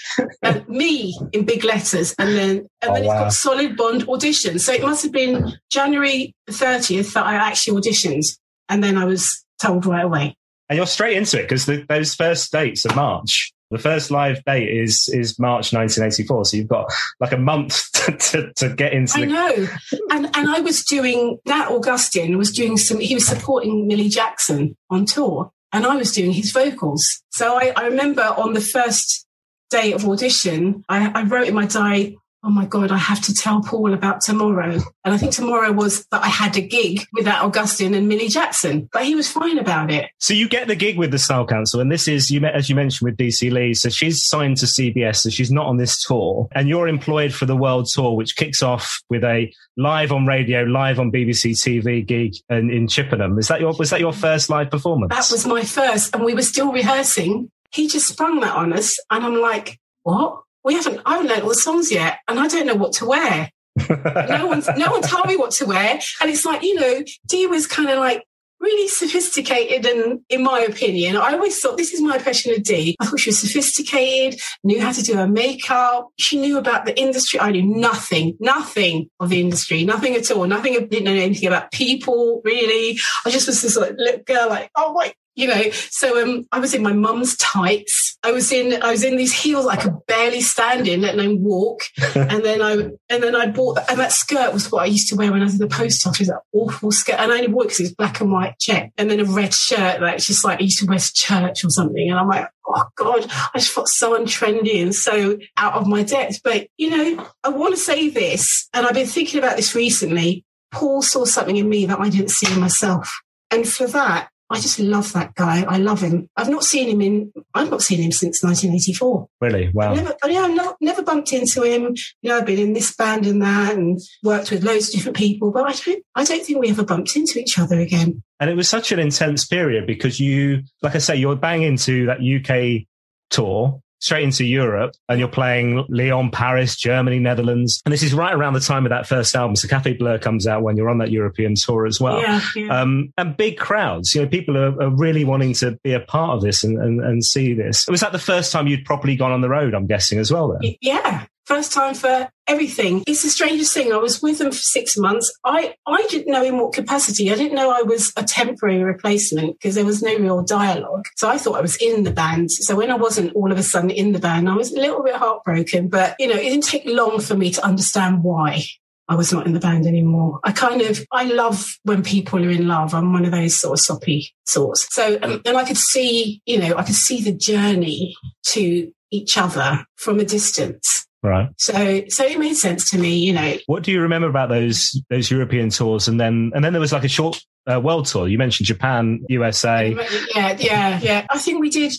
and 0.43 0.69
me 0.69 1.17
in 1.33 1.45
big 1.45 1.65
letters, 1.65 2.15
and 2.19 2.35
then 2.37 2.51
and 2.83 2.91
Oh, 2.91 2.95
then 2.95 3.03
it's 3.05 3.09
wow. 3.09 3.21
got 3.25 3.33
solid 3.33 3.77
bond 3.77 4.09
audition. 4.09 4.59
So 4.59 4.73
it 4.73 4.83
must 4.83 5.03
have 5.03 5.13
been 5.13 5.55
January 5.71 6.35
30th 6.51 7.13
that 7.15 7.25
I 7.25 7.35
actually 7.37 7.81
auditioned, 7.81 8.27
and 8.69 8.83
then 8.85 8.99
I 8.99 9.05
was 9.05 9.45
told 9.63 9.87
right 9.87 10.05
away. 10.05 10.35
and 10.69 10.77
you're 10.77 10.87
straight 10.87 11.17
into 11.17 11.39
it 11.39 11.43
because 11.49 11.67
those 11.67 12.15
first 12.15 12.53
dates 12.53 12.85
of 12.85 12.95
March. 12.97 13.53
The 13.71 13.79
first 13.79 14.11
live 14.11 14.45
date 14.45 14.69
is 14.69 15.09
is 15.13 15.39
March 15.39 15.73
1984. 15.73 16.45
So 16.45 16.57
you've 16.57 16.69
got 16.69 16.93
like 17.21 17.33
a 17.33 17.39
month 17.39 17.91
to, 17.93 18.17
to, 18.17 18.53
to 18.55 18.75
get 18.75 18.93
into 18.93 19.19
I 19.19 19.21
the. 19.21 19.27
know. 19.27 19.69
And 20.11 20.27
and 20.37 20.51
I 20.51 20.61
was 20.61 20.85
doing 20.85 21.39
that. 21.47 21.71
Augustine 21.71 22.37
was 22.37 22.53
doing 22.53 22.77
some 22.77 22.99
he 22.99 23.15
was 23.15 23.27
supporting 23.27 23.87
Millie 23.87 24.09
Jackson 24.09 24.77
on 24.91 25.05
tour 25.05 25.53
and 25.73 25.87
I 25.87 25.97
was 25.97 26.13
doing 26.13 26.33
his 26.33 26.53
vocals. 26.53 27.23
So 27.31 27.57
I, 27.57 27.73
I 27.77 27.87
remember 27.87 28.23
on 28.23 28.55
the 28.55 28.61
first 28.61 29.27
day 29.71 29.93
of 29.93 30.05
audition, 30.07 30.85
I, 30.89 31.11
I 31.15 31.23
wrote 31.23 31.49
in 31.49 31.55
my 31.55 31.67
diary, 31.67 32.19
Oh 32.43 32.49
my 32.49 32.65
God, 32.65 32.91
I 32.91 32.97
have 32.97 33.21
to 33.23 33.35
tell 33.35 33.61
Paul 33.61 33.93
about 33.93 34.23
tomorrow. 34.23 34.79
And 35.05 35.15
I 35.15 35.19
think 35.19 35.33
tomorrow 35.33 35.73
was 35.73 36.07
that 36.07 36.23
I 36.23 36.29
had 36.29 36.57
a 36.57 36.63
gig 36.63 37.07
with 37.13 37.27
Nat 37.27 37.43
Augustine 37.43 37.93
and 37.93 38.09
Millie 38.09 38.29
Jackson, 38.29 38.89
but 38.93 39.05
he 39.05 39.15
was 39.15 39.31
fine 39.31 39.59
about 39.59 39.91
it. 39.91 40.09
So 40.19 40.33
you 40.33 40.49
get 40.49 40.67
the 40.67 40.75
gig 40.75 40.97
with 40.97 41.11
the 41.11 41.19
Style 41.19 41.47
Council, 41.47 41.81
and 41.81 41.93
this 41.93 42.09
is 42.09 42.31
you 42.31 42.41
met 42.41 42.55
as 42.55 42.71
you 42.71 42.75
mentioned 42.75 43.11
with 43.11 43.19
DC 43.19 43.53
Lee. 43.53 43.75
So 43.75 43.91
she's 43.91 44.25
signed 44.25 44.57
to 44.59 44.67
CBS, 44.67 45.17
so 45.17 45.29
she's 45.29 45.51
not 45.51 45.67
on 45.67 45.77
this 45.77 46.03
tour, 46.03 46.49
and 46.53 46.67
you're 46.67 46.89
employed 46.89 47.35
for 47.35 47.45
the 47.45 47.57
world 47.57 47.89
tour, 47.93 48.17
which 48.17 48.37
kicks 48.37 48.63
off 48.63 49.01
with 49.11 49.23
a 49.23 49.53
live 49.77 50.11
on 50.11 50.25
radio, 50.27 50.63
live 50.63 50.99
on 50.99 51.13
BBC 51.13 51.53
TV 51.53 52.07
gig 52.07 52.37
in, 52.49 52.71
in 52.71 52.89
Chippenham. 52.89 53.39
Is 53.39 53.49
that 53.49 53.61
your 53.61 53.75
was 53.79 53.91
that 53.91 54.01
your 54.01 54.15
first 54.15 54.49
live 54.49 54.71
performance? 54.71 55.11
That 55.15 55.31
was 55.31 55.47
my 55.47 55.63
first, 55.63 56.15
and 56.15 56.25
we 56.25 56.35
were 56.35 56.43
still 56.43 56.73
rehearsing. 56.73 57.51
He 57.71 57.87
just 57.87 58.09
sprung 58.09 58.41
that 58.41 58.57
on 58.57 58.73
us, 58.73 58.99
and 59.11 59.25
I'm 59.25 59.41
like, 59.43 59.79
"What? 60.05 60.41
We 60.65 60.75
haven't. 60.75 61.01
I 61.07 61.15
haven't 61.15 61.29
learned 61.29 61.43
all 61.43 61.49
the 61.49 61.55
songs 61.55 61.91
yet, 61.91 62.19
and 62.29 62.39
I 62.39 62.49
don't 62.49 62.67
know 62.67 62.75
what 62.75 62.93
to 62.95 63.07
wear. 63.07 63.51
no 63.89 64.47
one's 64.47 64.69
no 64.77 64.91
one 64.91 65.03
told 65.03 65.27
me 65.27 65.37
what 65.37 65.53
to 65.53 65.67
wear, 65.67 66.01
and 66.21 66.31
it's 66.31 66.45
like 66.45 66.63
you 66.63 66.75
know, 66.75 67.03
Dee 67.27 67.47
was 67.47 67.67
kind 67.67 67.89
of 67.89 67.99
like 67.99 68.25
really 68.61 68.89
sophisticated, 68.89 69.87
and 69.87 70.21
in 70.29 70.43
my 70.43 70.61
opinion, 70.61 71.17
I 71.17 71.33
always 71.33 71.59
thought 71.59 71.79
this 71.79 71.95
is 71.95 72.03
my 72.03 72.17
impression 72.17 72.53
of 72.53 72.63
Dee. 72.63 72.97
I 73.01 73.07
thought 73.07 73.21
she 73.21 73.31
was 73.31 73.39
sophisticated, 73.39 74.41
knew 74.63 74.81
how 74.81 74.93
to 74.93 75.03
do 75.03 75.15
her 75.15 75.27
makeup. 75.27 76.09
She 76.19 76.39
knew 76.39 76.59
about 76.59 76.85
the 76.85 76.99
industry. 76.99 77.41
I 77.41 77.53
knew 77.53 77.65
nothing, 77.65 78.37
nothing 78.39 79.09
of 79.19 79.31
the 79.31 79.41
industry, 79.41 79.85
nothing 79.85 80.15
at 80.15 80.31
all. 80.31 80.47
Nothing. 80.47 80.75
Didn't 80.75 81.05
know 81.05 81.13
anything 81.13 81.49
about 81.49 81.73
people 81.73 82.43
really. 82.45 82.99
I 83.25 83.31
just 83.31 83.47
was 83.47 83.63
this 83.63 83.77
like 83.77 83.95
little 83.97 84.23
girl, 84.25 84.49
like 84.51 84.71
oh 84.77 84.93
my 84.93 85.13
you 85.41 85.49
know 85.49 85.71
so 85.73 86.23
um 86.23 86.45
i 86.53 86.59
was 86.59 86.75
in 86.75 86.83
my 86.83 86.93
mum's 86.93 87.37
tights. 87.37 88.19
I 88.23 88.33
was 88.33 88.53
in 88.53 88.83
i 88.83 88.91
was 88.91 89.03
in 89.03 89.17
these 89.17 89.33
heels 89.33 89.67
i 89.67 89.77
could 89.77 89.97
barely 90.07 90.43
stand 90.43 90.87
in 90.87 91.01
let 91.01 91.15
alone 91.15 91.43
walk. 91.43 91.81
And 92.15 92.45
then 92.45 92.61
i 92.61 92.73
and 92.73 93.23
then 93.23 93.35
i 93.35 93.47
bought 93.47 93.79
and 93.89 93.99
that 93.99 94.13
skirt 94.13 94.53
was 94.53 94.71
what 94.71 94.83
i 94.83 94.87
used 94.87 95.09
to 95.09 95.17
wear 95.17 95.33
when 95.33 95.41
i 95.41 95.45
was 95.45 95.55
in 95.55 95.67
the 95.67 95.75
post 95.75 96.07
office 96.07 96.29
that 96.29 96.43
awful 96.53 96.93
skirt. 96.93 97.19
And 97.19 97.33
i 97.33 97.37
only 97.37 97.49
wore 97.49 97.65
it 97.65 97.69
because 97.69 97.81
it 97.81 97.85
was 97.85 97.95
black 97.95 98.21
and 98.21 98.31
white 98.31 98.59
check 98.59 98.93
and 98.99 99.11
then 99.11 99.21
a 99.21 99.25
red 99.25 99.55
shirt 99.55 100.01
like 100.01 100.17
it's 100.17 100.27
just 100.27 100.45
like 100.45 100.61
i 100.61 100.65
used 100.65 100.79
to 100.81 100.87
wear 100.87 100.99
to 100.99 101.13
church 101.15 101.65
or 101.65 101.71
something. 101.71 102.11
And 102.11 102.19
i'm 102.19 102.29
like 102.29 102.49
oh 102.69 102.85
god 102.97 103.27
i 103.55 103.59
just 103.59 103.73
felt 103.73 103.89
so 103.89 104.19
untrendy 104.19 104.83
and 104.83 104.95
so 104.95 105.39
out 105.57 105.75
of 105.75 105.87
my 105.87 106.03
depth. 106.03 106.43
But 106.45 106.69
you 106.77 106.91
know 106.91 107.27
i 107.45 107.49
want 107.49 107.75
to 107.75 107.81
say 107.81 108.11
this 108.11 108.69
and 108.75 108.87
i've 108.87 108.95
been 108.95 109.07
thinking 109.07 109.39
about 109.39 109.57
this 109.57 109.75
recently. 109.75 110.45
Paul 110.73 111.03
saw 111.03 111.25
something 111.25 111.57
in 111.57 111.69
me 111.69 111.87
that 111.87 112.01
i 112.01 112.09
didn't 112.11 112.31
see 112.31 112.53
in 112.53 112.61
myself. 112.61 113.11
And 113.51 113.67
for 113.67 113.87
that 113.89 114.30
I 114.51 114.59
just 114.59 114.81
love 114.81 115.13
that 115.13 115.37
guy. 115.37 115.63
I 115.63 115.79
love 115.79 116.01
him. 116.01 116.29
I've 116.37 116.49
not 116.49 116.65
seen 116.65 116.89
him 116.89 117.01
in. 117.01 117.33
I've 117.55 117.71
not 117.71 117.83
seen 117.83 118.01
him 118.01 118.11
since 118.11 118.43
1984. 118.43 119.29
really 119.41 119.71
wow. 119.73 119.95
Never, 119.95 120.17
yeah, 120.27 120.41
I've 120.41 120.55
not, 120.57 120.77
never 120.81 121.03
bumped 121.03 121.33
into 121.33 121.63
him. 121.63 121.95
You 122.21 122.31
know, 122.31 122.39
I've 122.39 122.47
been 122.47 122.59
in 122.59 122.73
this 122.73 122.95
band 122.97 123.27
and 123.27 123.41
that, 123.43 123.75
and 123.75 124.01
worked 124.25 124.51
with 124.51 124.65
loads 124.65 124.89
of 124.89 124.95
different 124.95 125.17
people. 125.17 125.53
But 125.53 125.69
I 125.69 125.73
don't. 125.73 126.05
I 126.17 126.25
don't 126.25 126.45
think 126.45 126.59
we 126.59 126.71
ever 126.71 126.85
bumped 126.85 127.15
into 127.15 127.39
each 127.39 127.59
other 127.59 127.79
again. 127.79 128.23
And 128.41 128.51
it 128.51 128.57
was 128.57 128.69
such 128.69 128.91
an 128.91 128.99
intense 128.99 129.47
period 129.47 129.87
because 129.87 130.19
you, 130.19 130.63
like 130.83 130.97
I 130.97 130.99
say, 130.99 131.17
you're 131.17 131.37
bang 131.37 131.63
into 131.63 132.07
that 132.07 132.21
UK 132.21 132.87
tour. 133.31 133.81
Straight 134.01 134.25
into 134.25 134.45
Europe 134.45 134.95
and 135.09 135.19
you're 135.19 135.29
playing 135.29 135.85
Lyon, 135.89 136.31
Paris, 136.31 136.77
Germany, 136.77 137.19
Netherlands. 137.19 137.83
And 137.85 137.93
this 137.93 138.03
is 138.03 138.15
right 138.15 138.35
around 138.35 138.55
the 138.55 138.61
time 138.61 138.87
of 138.87 138.91
that 138.91 139.07
first 139.07 139.35
album. 139.37 139.57
So 139.57 139.69
Cafe 139.69 139.95
Bleu 139.95 140.19
comes 140.19 140.47
out 140.47 140.63
when 140.63 140.77
you're 140.77 140.89
on 140.89 140.99
that 140.99 141.11
European 141.11 141.55
tour 141.55 141.87
as 141.87 142.01
well. 142.01 142.21
Yeah, 142.21 142.41
yeah. 142.57 142.81
Um, 142.81 143.13
and 143.19 143.37
big 143.37 143.59
crowds, 143.59 144.15
you 144.15 144.23
know, 144.23 144.29
people 144.29 144.57
are, 144.57 144.83
are 144.83 144.91
really 144.91 145.25
wanting 145.25 145.53
to 145.55 145.79
be 145.85 145.93
a 145.93 146.01
part 146.01 146.37
of 146.37 146.43
this 146.43 146.65
and, 146.65 146.79
and, 146.79 147.01
and 147.05 147.25
see 147.25 147.55
this. 147.55 147.87
Was 147.89 148.01
that 148.01 148.13
the 148.13 148.19
first 148.19 148.53
time 148.53 148.67
you'd 148.67 148.85
properly 148.85 149.17
gone 149.17 149.33
on 149.33 149.41
the 149.43 149.49
road, 149.49 149.75
I'm 149.75 149.87
guessing, 149.87 150.19
as 150.19 150.33
well 150.33 150.57
then? 150.59 150.75
Yeah. 150.81 151.27
First 151.51 151.73
time 151.73 151.95
for 151.95 152.29
everything. 152.47 153.03
It's 153.09 153.25
the 153.25 153.29
strangest 153.29 153.75
thing. 153.75 153.93
I 153.93 153.97
was 153.97 154.23
with 154.23 154.39
them 154.39 154.53
for 154.53 154.57
six 154.57 154.97
months. 154.97 155.37
I, 155.45 155.75
I 155.85 156.07
didn't 156.09 156.31
know 156.31 156.45
in 156.45 156.59
what 156.59 156.73
capacity. 156.73 157.33
I 157.33 157.35
didn't 157.35 157.57
know 157.57 157.73
I 157.73 157.83
was 157.83 158.13
a 158.17 158.23
temporary 158.23 158.85
replacement 158.85 159.59
because 159.59 159.75
there 159.75 159.85
was 159.85 160.01
no 160.01 160.17
real 160.17 160.45
dialogue. 160.45 161.07
So 161.17 161.29
I 161.29 161.39
thought 161.39 161.57
I 161.57 161.61
was 161.61 161.77
in 161.79 162.05
the 162.05 162.13
band. 162.13 162.53
So 162.53 162.77
when 162.77 162.93
I 162.93 162.95
wasn't 162.95 163.35
all 163.35 163.51
of 163.51 163.59
a 163.59 163.65
sudden 163.65 163.91
in 163.91 164.13
the 164.13 164.21
band, 164.21 164.49
I 164.49 164.55
was 164.55 164.73
a 164.73 164.79
little 164.79 165.03
bit 165.03 165.17
heartbroken. 165.17 165.89
But, 165.89 166.15
you 166.21 166.29
know, 166.29 166.37
it 166.37 166.51
didn't 166.51 166.67
take 166.67 166.87
long 166.87 167.19
for 167.19 167.35
me 167.35 167.51
to 167.51 167.65
understand 167.65 168.23
why. 168.23 168.63
I 169.09 169.17
was 169.17 169.33
not 169.33 169.45
in 169.45 169.53
the 169.53 169.59
band 169.59 169.89
anymore. 169.89 170.39
I 170.45 170.53
kind 170.53 170.83
of, 170.83 171.05
I 171.11 171.25
love 171.25 171.67
when 171.83 172.05
people 172.05 172.45
are 172.45 172.51
in 172.51 172.69
love. 172.69 172.95
I'm 172.95 173.13
one 173.13 173.25
of 173.25 173.33
those 173.33 173.57
sort 173.57 173.77
of 173.77 173.83
soppy 173.83 174.33
sorts. 174.47 174.87
So, 174.95 175.19
um, 175.21 175.43
and 175.45 175.57
I 175.57 175.65
could 175.65 175.79
see, 175.79 176.43
you 176.47 176.61
know, 176.61 176.77
I 176.77 176.85
could 176.85 176.95
see 176.95 177.21
the 177.21 177.33
journey 177.33 178.15
to 178.51 178.93
each 179.11 179.37
other 179.37 179.85
from 179.97 180.21
a 180.21 180.25
distance. 180.25 181.00
Right. 181.23 181.51
So, 181.59 182.03
so 182.09 182.25
it 182.25 182.39
made 182.39 182.55
sense 182.55 182.91
to 182.91 182.99
me, 182.99 183.19
you 183.19 183.35
know. 183.35 183.57
What 183.67 183.83
do 183.83 183.93
you 183.93 184.01
remember 184.01 184.29
about 184.29 184.49
those 184.49 185.01
those 185.11 185.31
European 185.31 185.69
tours? 185.69 186.09
And 186.09 186.19
then 186.19 186.51
and 186.55 186.65
then 186.65 186.73
there 186.73 186.81
was 186.81 186.93
like 186.93 187.05
a 187.05 187.09
short 187.09 187.43
uh, 187.71 187.79
world 187.79 188.07
tour. 188.07 188.27
You 188.27 188.39
mentioned 188.39 188.67
Japan, 188.67 189.25
USA. 189.29 189.95
Yeah, 190.35 190.57
yeah, 190.59 191.01
yeah. 191.03 191.27
I 191.29 191.39
think 191.39 191.61
we 191.61 191.69
did. 191.69 191.93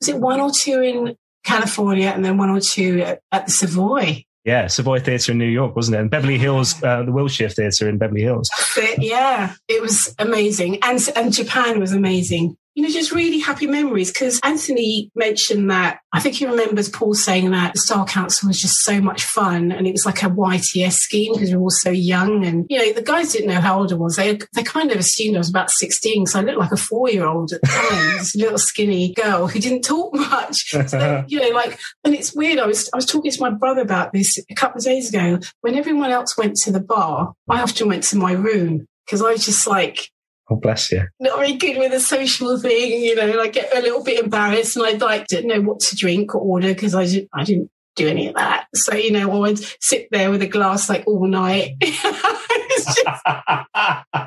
Was 0.00 0.08
it 0.08 0.18
one 0.18 0.40
or 0.40 0.50
two 0.50 0.80
in 0.80 1.16
California, 1.44 2.08
and 2.08 2.24
then 2.24 2.38
one 2.38 2.48
or 2.48 2.60
two 2.60 3.02
at, 3.02 3.20
at 3.30 3.46
the 3.46 3.52
Savoy? 3.52 4.24
Yeah, 4.44 4.66
Savoy 4.66 5.00
Theatre 5.00 5.32
in 5.32 5.38
New 5.38 5.44
York, 5.44 5.76
wasn't 5.76 5.96
it? 5.96 6.00
And 6.00 6.10
Beverly 6.10 6.38
Hills, 6.38 6.82
uh, 6.82 7.04
the 7.04 7.12
Wilshire 7.12 7.50
Theatre 7.50 7.88
in 7.88 7.98
Beverly 7.98 8.22
Hills. 8.22 8.50
Yeah, 8.98 9.54
it 9.68 9.82
was 9.82 10.14
amazing, 10.18 10.78
and 10.82 10.98
and 11.14 11.32
Japan 11.32 11.78
was 11.78 11.92
amazing 11.92 12.56
you 12.74 12.82
know, 12.82 12.88
just 12.88 13.12
really 13.12 13.38
happy 13.38 13.66
memories. 13.66 14.12
Because 14.12 14.40
Anthony 14.42 15.10
mentioned 15.14 15.70
that 15.70 16.00
I 16.12 16.20
think 16.20 16.36
he 16.36 16.46
remembers 16.46 16.88
Paul 16.88 17.14
saying 17.14 17.50
that 17.50 17.74
the 17.74 17.80
Style 17.80 18.06
Council 18.06 18.48
was 18.48 18.60
just 18.60 18.78
so 18.80 19.00
much 19.00 19.24
fun, 19.24 19.72
and 19.72 19.86
it 19.86 19.92
was 19.92 20.06
like 20.06 20.22
a 20.22 20.30
YTS 20.30 20.92
scheme 20.92 21.34
because 21.34 21.50
we 21.50 21.56
were 21.56 21.62
all 21.62 21.70
so 21.70 21.90
young, 21.90 22.44
and 22.44 22.66
you 22.68 22.78
know, 22.78 22.92
the 22.92 23.02
guys 23.02 23.32
didn't 23.32 23.48
know 23.48 23.60
how 23.60 23.78
old 23.78 23.92
I 23.92 23.96
was. 23.96 24.16
They 24.16 24.38
they 24.54 24.62
kind 24.62 24.90
of 24.90 24.98
assumed 24.98 25.36
I 25.36 25.38
was 25.38 25.50
about 25.50 25.70
sixteen, 25.70 26.26
so 26.26 26.38
I 26.38 26.42
looked 26.42 26.58
like 26.58 26.72
a 26.72 26.76
four 26.76 27.10
year 27.10 27.26
old 27.26 27.52
at 27.52 27.60
the 27.60 27.68
time, 27.68 28.18
this 28.18 28.34
little 28.36 28.58
skinny 28.58 29.12
girl 29.14 29.48
who 29.48 29.58
didn't 29.58 29.82
talk 29.82 30.14
much. 30.14 30.70
So, 30.86 31.24
you 31.28 31.40
know, 31.40 31.50
like, 31.50 31.78
and 32.04 32.14
it's 32.14 32.34
weird. 32.34 32.58
I 32.58 32.66
was 32.66 32.88
I 32.92 32.96
was 32.96 33.06
talking 33.06 33.30
to 33.30 33.40
my 33.40 33.50
brother 33.50 33.82
about 33.82 34.12
this 34.12 34.38
a 34.50 34.54
couple 34.54 34.78
of 34.78 34.84
days 34.84 35.08
ago. 35.10 35.38
When 35.60 35.74
everyone 35.74 36.10
else 36.10 36.36
went 36.38 36.56
to 36.58 36.72
the 36.72 36.80
bar, 36.80 37.34
I 37.48 37.60
often 37.60 37.88
went 37.88 38.04
to 38.04 38.16
my 38.16 38.32
room 38.32 38.86
because 39.06 39.22
I 39.22 39.32
was 39.32 39.44
just 39.44 39.66
like 39.66 40.08
Oh, 40.52 40.56
bless 40.56 40.92
you. 40.92 41.08
Not 41.18 41.38
very 41.38 41.54
good 41.54 41.78
with 41.78 41.94
a 41.94 42.00
social 42.00 42.58
thing, 42.58 43.02
you 43.02 43.14
know, 43.14 43.40
I 43.40 43.48
get 43.48 43.74
a 43.74 43.80
little 43.80 44.04
bit 44.04 44.22
embarrassed 44.22 44.76
and 44.76 44.84
I'd 44.84 45.00
like 45.00 45.26
to 45.28 45.46
know 45.46 45.62
what 45.62 45.80
to 45.80 45.96
drink 45.96 46.34
or 46.34 46.42
order 46.42 46.68
because 46.68 46.94
I, 46.94 47.06
didn't, 47.06 47.30
I 47.32 47.44
didn't 47.44 47.70
do 47.96 48.06
any 48.06 48.28
of 48.28 48.34
that. 48.34 48.66
So, 48.74 48.94
you 48.94 49.12
know, 49.12 49.32
I 49.32 49.38
would 49.38 49.58
sit 49.82 50.08
there 50.10 50.30
with 50.30 50.42
a 50.42 50.46
glass 50.46 50.90
like 50.90 51.04
all 51.06 51.26
night. 51.26 51.76
just, 51.80 53.00
and 53.06 53.64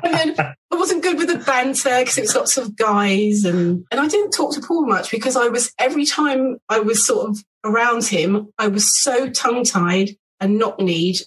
then 0.02 0.34
I 0.36 0.54
wasn't 0.72 1.04
good 1.04 1.16
with 1.16 1.28
the 1.28 1.44
banter 1.46 2.00
because 2.00 2.18
it 2.18 2.22
was 2.22 2.34
lots 2.34 2.56
of 2.56 2.76
guys 2.76 3.44
and, 3.44 3.84
and 3.92 4.00
I 4.00 4.08
didn't 4.08 4.32
talk 4.32 4.52
to 4.54 4.60
Paul 4.60 4.86
much 4.86 5.12
because 5.12 5.36
I 5.36 5.46
was, 5.46 5.72
every 5.78 6.06
time 6.06 6.58
I 6.68 6.80
was 6.80 7.06
sort 7.06 7.30
of 7.30 7.44
around 7.64 8.04
him, 8.04 8.48
I 8.58 8.66
was 8.66 9.00
so 9.00 9.30
tongue 9.30 9.62
tied 9.62 10.10
and 10.40 10.58
knock 10.58 10.80
kneed 10.80 11.18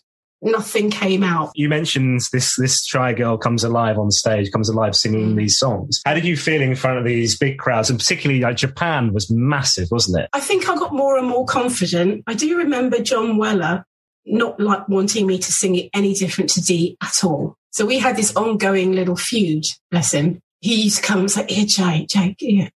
nothing 0.41 0.89
came 0.89 1.23
out. 1.23 1.51
You 1.55 1.69
mentioned 1.69 2.21
this 2.31 2.55
this 2.57 2.83
shy 2.85 3.13
girl 3.13 3.37
comes 3.37 3.63
alive 3.63 3.97
on 3.97 4.11
stage, 4.11 4.51
comes 4.51 4.69
alive 4.69 4.95
singing 4.95 5.33
mm. 5.33 5.37
these 5.37 5.57
songs. 5.57 6.01
How 6.05 6.13
did 6.13 6.25
you 6.25 6.37
feel 6.37 6.61
in 6.61 6.75
front 6.75 6.97
of 6.97 7.05
these 7.05 7.37
big 7.37 7.57
crowds? 7.57 7.89
And 7.89 7.99
particularly 7.99 8.41
like 8.41 8.57
Japan 8.57 9.13
was 9.13 9.29
massive, 9.29 9.89
wasn't 9.91 10.23
it? 10.23 10.29
I 10.33 10.39
think 10.39 10.69
I 10.69 10.75
got 10.75 10.93
more 10.93 11.17
and 11.17 11.27
more 11.27 11.45
confident. 11.45 12.23
I 12.27 12.33
do 12.33 12.57
remember 12.57 12.99
John 12.99 13.37
Weller 13.37 13.85
not 14.25 14.59
like 14.59 14.87
wanting 14.87 15.25
me 15.25 15.39
to 15.39 15.51
sing 15.51 15.75
it 15.75 15.89
any 15.93 16.13
different 16.13 16.49
to 16.51 16.61
Dee 16.61 16.97
at 17.01 17.23
all. 17.23 17.55
So 17.71 17.85
we 17.85 17.99
had 17.99 18.15
this 18.15 18.35
ongoing 18.35 18.93
little 18.93 19.15
feud, 19.15 19.65
bless 19.91 20.13
him. 20.13 20.39
He 20.61 20.83
used 20.83 20.97
to 20.97 21.03
come 21.03 21.19
and 21.19 21.31
say, 21.31 21.45
Here, 21.47 21.65
Jay, 21.65 22.05
Jay, 22.09 22.35
yeah. 22.39 22.69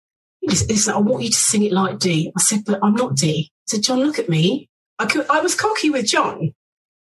I 0.42 0.98
want 0.98 1.22
you 1.22 1.30
to 1.30 1.36
sing 1.36 1.64
it 1.64 1.72
like 1.72 1.98
Dee. 1.98 2.32
I 2.36 2.40
said, 2.40 2.64
but 2.64 2.80
I'm 2.82 2.94
not 2.94 3.14
Dee. 3.14 3.50
I 3.52 3.64
said, 3.66 3.82
John, 3.82 4.00
look 4.00 4.18
at 4.18 4.28
me. 4.28 4.68
I, 4.98 5.06
could, 5.06 5.28
I 5.30 5.40
was 5.40 5.54
cocky 5.54 5.90
with 5.90 6.06
John 6.06 6.52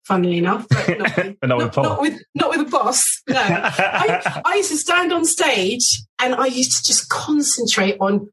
funnily 0.08 0.38
enough, 0.38 0.66
but 0.70 1.00
not 1.00 1.18
with, 1.18 1.36
not, 1.44 1.60
not, 1.60 1.76
not, 1.76 2.02
with, 2.02 2.22
not 2.34 2.50
with 2.50 2.62
a 2.62 2.70
boss. 2.70 3.22
No, 3.28 3.36
I, 3.42 4.42
I, 4.46 4.56
used 4.56 4.72
to 4.72 4.78
stand 4.78 5.12
on 5.12 5.26
stage 5.26 6.02
and 6.20 6.34
I 6.34 6.46
used 6.46 6.78
to 6.78 6.84
just 6.84 7.10
concentrate 7.10 7.98
on, 8.00 8.30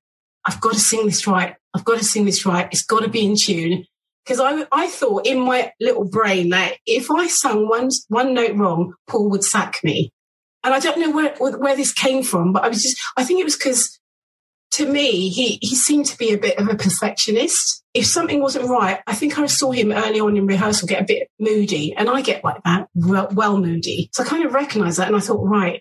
I've 0.46 0.60
got 0.60 0.74
to 0.74 0.78
sing 0.78 1.06
this 1.06 1.26
right. 1.26 1.56
I've 1.74 1.84
got 1.84 1.98
to 1.98 2.04
sing 2.04 2.24
this 2.24 2.46
right. 2.46 2.68
It's 2.70 2.84
got 2.84 3.00
to 3.00 3.08
be 3.08 3.26
in 3.26 3.36
tune. 3.36 3.86
Because 4.24 4.40
I, 4.40 4.66
I 4.72 4.86
thought 4.86 5.26
in 5.26 5.40
my 5.40 5.72
little 5.80 6.04
brain 6.04 6.48
that 6.50 6.76
if 6.86 7.10
I 7.10 7.26
sung 7.26 7.68
one, 7.68 7.90
one 8.08 8.32
note 8.32 8.56
wrong, 8.56 8.94
Paul 9.06 9.28
would 9.30 9.44
sack 9.44 9.80
me. 9.82 10.12
And 10.62 10.72
I 10.72 10.78
don't 10.78 10.98
know 10.98 11.10
where, 11.10 11.34
where 11.36 11.76
this 11.76 11.92
came 11.92 12.22
from, 12.22 12.54
but 12.54 12.64
I 12.64 12.68
was 12.68 12.82
just, 12.82 12.96
I 13.18 13.24
think 13.24 13.40
it 13.40 13.44
was 13.44 13.56
because 13.56 14.00
to 14.74 14.90
me, 14.90 15.28
he, 15.28 15.58
he 15.60 15.74
seemed 15.74 16.06
to 16.06 16.18
be 16.18 16.32
a 16.32 16.38
bit 16.38 16.58
of 16.58 16.68
a 16.68 16.74
perfectionist. 16.74 17.84
If 17.94 18.06
something 18.06 18.40
wasn't 18.40 18.68
right, 18.68 19.00
I 19.06 19.14
think 19.14 19.38
I 19.38 19.46
saw 19.46 19.70
him 19.70 19.92
early 19.92 20.18
on 20.18 20.36
in 20.36 20.46
rehearsal 20.46 20.88
get 20.88 21.02
a 21.02 21.04
bit 21.04 21.28
moody, 21.38 21.94
and 21.94 22.08
I 22.08 22.22
get 22.22 22.42
like 22.42 22.62
that, 22.64 22.88
well, 22.94 23.28
well 23.32 23.56
moody. 23.58 24.10
So 24.12 24.24
I 24.24 24.26
kind 24.26 24.44
of 24.44 24.52
recognized 24.52 24.98
that, 24.98 25.06
and 25.06 25.16
I 25.16 25.20
thought, 25.20 25.44
right, 25.44 25.80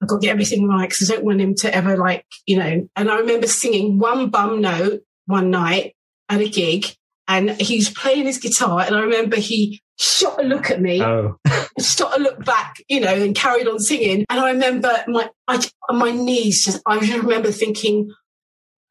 I've 0.00 0.08
got 0.08 0.20
to 0.20 0.26
get 0.26 0.30
everything 0.30 0.68
right 0.68 0.88
because 0.88 1.10
I 1.10 1.14
don't 1.16 1.24
want 1.24 1.40
him 1.40 1.54
to 1.56 1.74
ever 1.74 1.96
like, 1.96 2.24
you 2.46 2.56
know. 2.56 2.88
And 2.94 3.10
I 3.10 3.18
remember 3.18 3.48
singing 3.48 3.98
one 3.98 4.30
bum 4.30 4.60
note 4.60 5.00
one 5.26 5.50
night 5.50 5.96
at 6.28 6.40
a 6.40 6.48
gig, 6.48 6.86
and 7.26 7.50
he 7.60 7.76
was 7.76 7.90
playing 7.90 8.26
his 8.26 8.38
guitar, 8.38 8.82
and 8.82 8.94
I 8.94 9.00
remember 9.00 9.36
he 9.36 9.82
shot 9.98 10.42
a 10.42 10.46
look 10.46 10.70
at 10.70 10.80
me, 10.80 11.02
oh. 11.02 11.36
shot 11.80 12.18
a 12.18 12.22
look 12.22 12.44
back, 12.44 12.76
you 12.88 13.00
know, 13.00 13.12
and 13.12 13.34
carried 13.34 13.68
on 13.68 13.78
singing. 13.78 14.24
And 14.30 14.40
I 14.40 14.52
remember 14.52 15.04
my 15.08 15.28
I, 15.48 15.64
my 15.90 16.12
knees 16.12 16.64
just. 16.64 16.80
I 16.86 16.98
remember 16.98 17.50
thinking, 17.50 18.10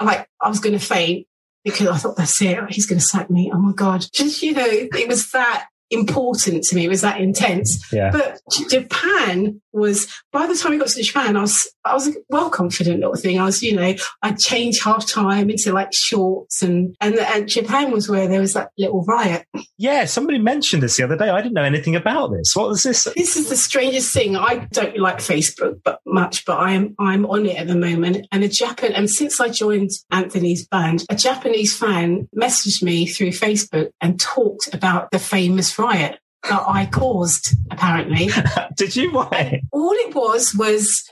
like 0.05 0.27
I 0.41 0.49
was 0.49 0.59
going 0.59 0.77
to 0.77 0.85
faint 0.85 1.27
because 1.63 1.87
I 1.87 1.97
thought 1.97 2.17
that's 2.17 2.41
it. 2.41 2.57
He's 2.69 2.85
going 2.85 2.99
to 2.99 3.05
sack 3.05 3.29
me. 3.29 3.51
Oh 3.53 3.59
my 3.59 3.73
god! 3.73 4.05
Just 4.13 4.41
you 4.41 4.53
know, 4.53 4.67
it 4.67 5.07
was 5.07 5.31
that 5.31 5.67
important 5.91 6.63
to 6.63 6.75
me. 6.75 6.85
It 6.85 6.89
was 6.89 7.01
that 7.01 7.19
intense. 7.19 7.91
Yeah. 7.91 8.11
But 8.11 8.39
Japan 8.69 9.61
was 9.71 10.07
by 10.31 10.47
the 10.47 10.55
time 10.55 10.71
we 10.71 10.77
got 10.77 10.87
to 10.89 11.03
Japan, 11.03 11.37
I 11.37 11.41
was 11.41 11.71
I 11.85 11.93
was 11.93 12.07
a 12.07 12.13
well 12.29 12.49
confident 12.49 12.99
little 12.99 13.15
thing. 13.15 13.39
I 13.39 13.45
was, 13.45 13.61
you 13.61 13.75
know, 13.75 13.93
I 14.21 14.31
changed 14.33 14.83
half 14.83 15.07
time 15.07 15.49
into 15.49 15.73
like 15.73 15.93
shorts 15.93 16.61
and, 16.61 16.95
and 17.01 17.15
and 17.15 17.47
Japan 17.47 17.91
was 17.91 18.09
where 18.09 18.27
there 18.27 18.41
was 18.41 18.53
that 18.53 18.71
little 18.77 19.03
riot. 19.05 19.45
Yeah, 19.77 20.05
somebody 20.05 20.39
mentioned 20.39 20.83
this 20.83 20.97
the 20.97 21.03
other 21.03 21.17
day. 21.17 21.29
I 21.29 21.41
didn't 21.41 21.53
know 21.53 21.63
anything 21.63 21.95
about 21.95 22.31
this. 22.31 22.55
What 22.55 22.69
was 22.69 22.83
this? 22.83 23.05
This 23.15 23.37
is 23.37 23.49
the 23.49 23.55
strangest 23.55 24.13
thing. 24.13 24.35
I 24.35 24.67
don't 24.71 24.97
like 24.97 25.17
Facebook 25.17 25.79
but 25.83 25.99
much, 26.05 26.45
but 26.45 26.57
I 26.57 26.71
am 26.71 26.95
I'm 26.99 27.25
on 27.25 27.45
it 27.45 27.57
at 27.57 27.67
the 27.67 27.75
moment. 27.75 28.27
And 28.31 28.43
a 28.43 28.49
Japan 28.49 28.93
and 28.93 29.09
since 29.09 29.39
I 29.39 29.49
joined 29.49 29.91
Anthony's 30.11 30.67
band, 30.67 31.05
a 31.09 31.15
Japanese 31.15 31.77
fan 31.77 32.27
messaged 32.35 32.83
me 32.83 33.07
through 33.07 33.29
Facebook 33.29 33.89
and 34.01 34.19
talked 34.19 34.73
about 34.73 35.11
the 35.11 35.19
famous 35.19 35.77
riot 35.77 36.19
that 36.43 36.63
I 36.67 36.85
caused, 36.85 37.55
apparently. 37.71 38.29
did 38.75 38.95
you? 38.95 39.11
Why? 39.11 39.61
All 39.71 39.93
it 39.93 40.15
was 40.15 40.55
was, 40.55 41.03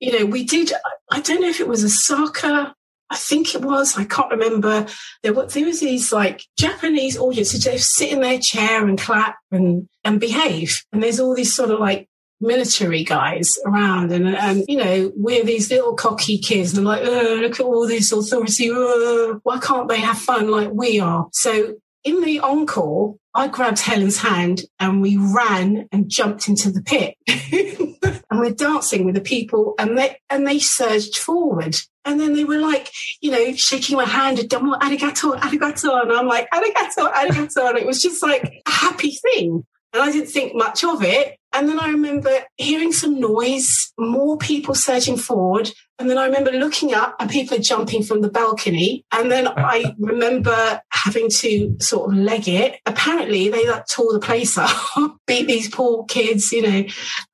you 0.00 0.18
know, 0.18 0.26
we 0.26 0.44
did, 0.44 0.72
I 1.10 1.20
don't 1.20 1.40
know 1.40 1.48
if 1.48 1.60
it 1.60 1.68
was 1.68 1.82
a 1.82 1.88
soccer. 1.88 2.72
I 3.08 3.16
think 3.16 3.54
it 3.54 3.62
was. 3.62 3.96
I 3.96 4.04
can't 4.04 4.30
remember. 4.30 4.86
There 5.22 5.32
were 5.32 5.46
there 5.46 5.64
was 5.64 5.78
these 5.78 6.12
like 6.12 6.42
Japanese 6.58 7.16
audiences. 7.16 7.62
They 7.62 7.78
sit 7.78 8.10
in 8.10 8.20
their 8.20 8.40
chair 8.40 8.84
and 8.86 8.98
clap 8.98 9.36
and 9.52 9.88
and 10.02 10.18
behave. 10.18 10.82
And 10.92 11.02
there's 11.02 11.20
all 11.20 11.34
these 11.34 11.54
sort 11.54 11.70
of 11.70 11.78
like 11.78 12.08
military 12.40 13.04
guys 13.04 13.52
around, 13.64 14.10
and 14.10 14.26
and 14.26 14.64
you 14.66 14.76
know 14.76 15.12
we're 15.14 15.44
these 15.44 15.70
little 15.70 15.94
cocky 15.94 16.38
kids, 16.38 16.76
and 16.76 16.84
like, 16.84 17.02
oh, 17.04 17.38
look 17.40 17.60
at 17.60 17.64
all 17.64 17.86
this 17.86 18.10
authority. 18.10 18.70
Oh, 18.72 19.38
why 19.44 19.58
can't 19.60 19.88
they 19.88 20.00
have 20.00 20.18
fun 20.18 20.50
like 20.50 20.70
we 20.72 20.98
are? 20.98 21.28
So 21.32 21.76
in 22.02 22.22
the 22.22 22.40
encore, 22.40 23.16
I 23.36 23.48
grabbed 23.48 23.80
Helen's 23.80 24.16
hand 24.16 24.62
and 24.80 25.02
we 25.02 25.18
ran 25.18 25.88
and 25.92 26.08
jumped 26.08 26.48
into 26.48 26.70
the 26.70 26.80
pit. 26.80 27.16
and 28.30 28.40
we're 28.40 28.50
dancing 28.50 29.04
with 29.04 29.14
the 29.14 29.20
people 29.20 29.74
and 29.78 29.96
they 29.96 30.18
and 30.30 30.46
they 30.46 30.58
surged 30.58 31.18
forward. 31.18 31.76
And 32.06 32.18
then 32.18 32.32
they 32.32 32.44
were 32.44 32.58
like, 32.58 32.90
you 33.20 33.30
know, 33.30 33.52
shaking 33.52 33.96
my 33.96 34.06
hand 34.06 34.38
and 34.38 34.48
arigato, 34.48 35.38
arigato. 35.38 36.02
And 36.02 36.12
I'm 36.12 36.26
like, 36.26 36.48
arigato, 36.50 37.12
arigato. 37.12 37.68
And 37.68 37.78
it 37.78 37.86
was 37.86 38.00
just 38.00 38.22
like 38.22 38.62
a 38.66 38.70
happy 38.70 39.10
thing. 39.10 39.66
And 39.92 40.02
I 40.02 40.10
didn't 40.10 40.30
think 40.30 40.54
much 40.54 40.82
of 40.82 41.02
it. 41.02 41.36
And 41.56 41.70
then 41.70 41.80
I 41.80 41.88
remember 41.88 42.30
hearing 42.58 42.92
some 42.92 43.18
noise, 43.18 43.90
more 43.98 44.36
people 44.36 44.74
surging 44.74 45.16
forward. 45.16 45.72
And 45.98 46.10
then 46.10 46.18
I 46.18 46.26
remember 46.26 46.52
looking 46.52 46.92
up 46.92 47.16
and 47.18 47.30
people 47.30 47.56
jumping 47.56 48.02
from 48.02 48.20
the 48.20 48.28
balcony. 48.28 49.06
And 49.10 49.32
then 49.32 49.48
I 49.56 49.94
remember 49.98 50.82
having 50.90 51.30
to 51.30 51.74
sort 51.80 52.12
of 52.12 52.18
leg 52.18 52.46
it. 52.46 52.78
Apparently, 52.84 53.48
they 53.48 53.66
like, 53.66 53.86
tore 53.86 54.12
the 54.12 54.20
place 54.20 54.58
up, 54.98 55.16
beat 55.26 55.46
these 55.46 55.70
poor 55.70 56.04
kids. 56.04 56.52
You 56.52 56.60
know, 56.62 56.84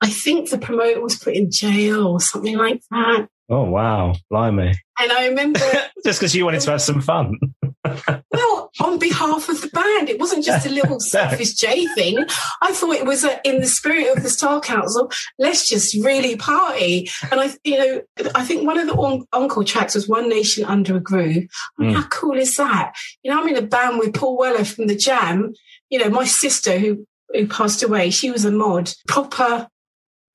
I 0.00 0.08
think 0.08 0.50
the 0.50 0.58
promoter 0.58 1.02
was 1.02 1.18
put 1.18 1.34
in 1.34 1.50
jail 1.50 2.06
or 2.06 2.20
something 2.20 2.56
like 2.56 2.80
that. 2.92 3.26
Oh, 3.50 3.64
wow. 3.64 4.14
Blimey. 4.30 4.72
And 5.00 5.12
I 5.12 5.26
remember. 5.26 5.60
Just 6.04 6.20
because 6.20 6.32
you 6.32 6.44
wanted 6.44 6.60
to 6.60 6.70
have 6.70 6.80
some 6.80 7.00
fun. 7.00 7.38
Well, 7.84 8.70
on 8.80 8.98
behalf 8.98 9.48
of 9.48 9.60
the 9.60 9.68
band, 9.68 10.08
it 10.08 10.20
wasn't 10.20 10.44
just 10.44 10.66
a 10.66 10.70
little 10.70 11.00
selfish 11.00 11.54
J 11.54 11.86
thing. 11.86 12.24
I 12.60 12.72
thought 12.72 12.94
it 12.94 13.06
was 13.06 13.24
a, 13.24 13.40
in 13.48 13.60
the 13.60 13.66
spirit 13.66 14.16
of 14.16 14.22
the 14.22 14.30
Style 14.30 14.60
Council. 14.60 15.10
Let's 15.38 15.68
just 15.68 15.94
really 16.04 16.36
party. 16.36 17.10
And 17.30 17.40
I, 17.40 17.50
you 17.64 17.78
know, 17.78 18.02
I 18.34 18.44
think 18.44 18.66
one 18.66 18.78
of 18.78 18.86
the 18.86 18.94
on- 18.94 19.26
encore 19.32 19.64
tracks 19.64 19.94
was 19.94 20.08
"One 20.08 20.28
Nation 20.28 20.64
Under 20.64 20.96
a 20.96 21.00
Groove." 21.00 21.44
Mm. 21.80 21.94
How 21.94 22.06
cool 22.08 22.36
is 22.36 22.56
that? 22.56 22.94
You 23.22 23.30
know, 23.30 23.40
I'm 23.40 23.48
in 23.48 23.56
a 23.56 23.62
band 23.62 23.98
with 23.98 24.14
Paul 24.14 24.38
Weller 24.38 24.64
from 24.64 24.86
the 24.86 24.96
Jam. 24.96 25.52
You 25.90 25.98
know, 25.98 26.10
my 26.10 26.24
sister 26.24 26.78
who 26.78 27.06
who 27.32 27.46
passed 27.46 27.82
away, 27.82 28.10
she 28.10 28.30
was 28.30 28.44
a 28.44 28.50
mod, 28.50 28.92
proper, 29.08 29.68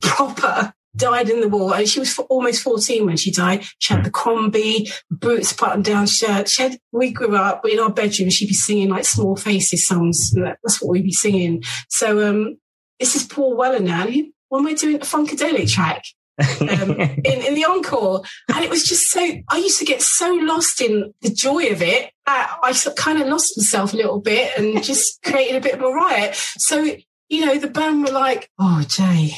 proper 0.02 0.74
died 0.98 1.30
in 1.30 1.42
the 1.42 1.48
war 1.48 1.76
and 1.76 1.88
she 1.88 2.00
was 2.00 2.18
almost 2.30 2.64
14 2.64 3.06
when 3.06 3.18
she 3.18 3.32
died. 3.32 3.64
She 3.80 3.94
had 3.94 4.04
the 4.04 4.12
combi, 4.12 4.92
boots 5.10 5.54
button 5.54 5.82
down 5.82 6.08
shirt. 6.08 6.50
She 6.50 6.64
had, 6.64 6.78
we 6.92 7.12
grew 7.12 7.36
up 7.36 7.66
in 7.66 7.80
our 7.80 7.92
bedroom. 7.92 8.30
She'd 8.30 8.48
be 8.48 8.54
singing 8.54 8.90
like 8.90 9.06
small 9.06 9.36
faces 9.36 9.88
songs. 9.88 10.32
That's 10.34 10.82
what 10.82 10.92
we'd 10.92 11.04
be 11.04 11.12
singing. 11.12 11.64
So, 11.90 12.28
um, 12.28 12.58
this 13.00 13.16
is 13.16 13.24
Paul 13.24 13.56
Weller 13.56 13.80
now. 13.80 14.08
When 14.50 14.64
we're 14.64 14.76
doing 14.76 14.96
a 14.96 15.00
Funkadelic 15.00 15.70
track, 15.70 16.04
um, 16.40 16.92
in, 17.00 17.18
in 17.26 17.54
the 17.54 17.66
encore. 17.68 18.22
And 18.54 18.64
it 18.64 18.70
was 18.70 18.84
just 18.84 19.10
so, 19.10 19.20
I 19.50 19.58
used 19.58 19.80
to 19.80 19.86
get 19.86 20.02
so 20.02 20.32
lost 20.34 20.82
in 20.82 21.14
the 21.22 21.30
joy 21.30 21.68
of 21.68 21.82
it. 21.82 22.12
I 22.26 22.74
kind 22.96 23.22
of 23.22 23.28
lost 23.28 23.58
myself 23.58 23.94
a 23.94 23.98
little 23.98 24.20
bit 24.20 24.58
and 24.58 24.84
just 24.84 25.22
created 25.24 25.56
a 25.56 25.62
bit 25.62 25.76
of 25.76 25.82
a 25.82 25.90
riot. 25.90 26.36
So, 26.58 26.96
you 27.30 27.46
know, 27.46 27.58
the 27.58 27.68
band 27.68 28.04
were 28.04 28.12
like, 28.12 28.50
oh, 28.60 28.84
Jay, 28.88 29.32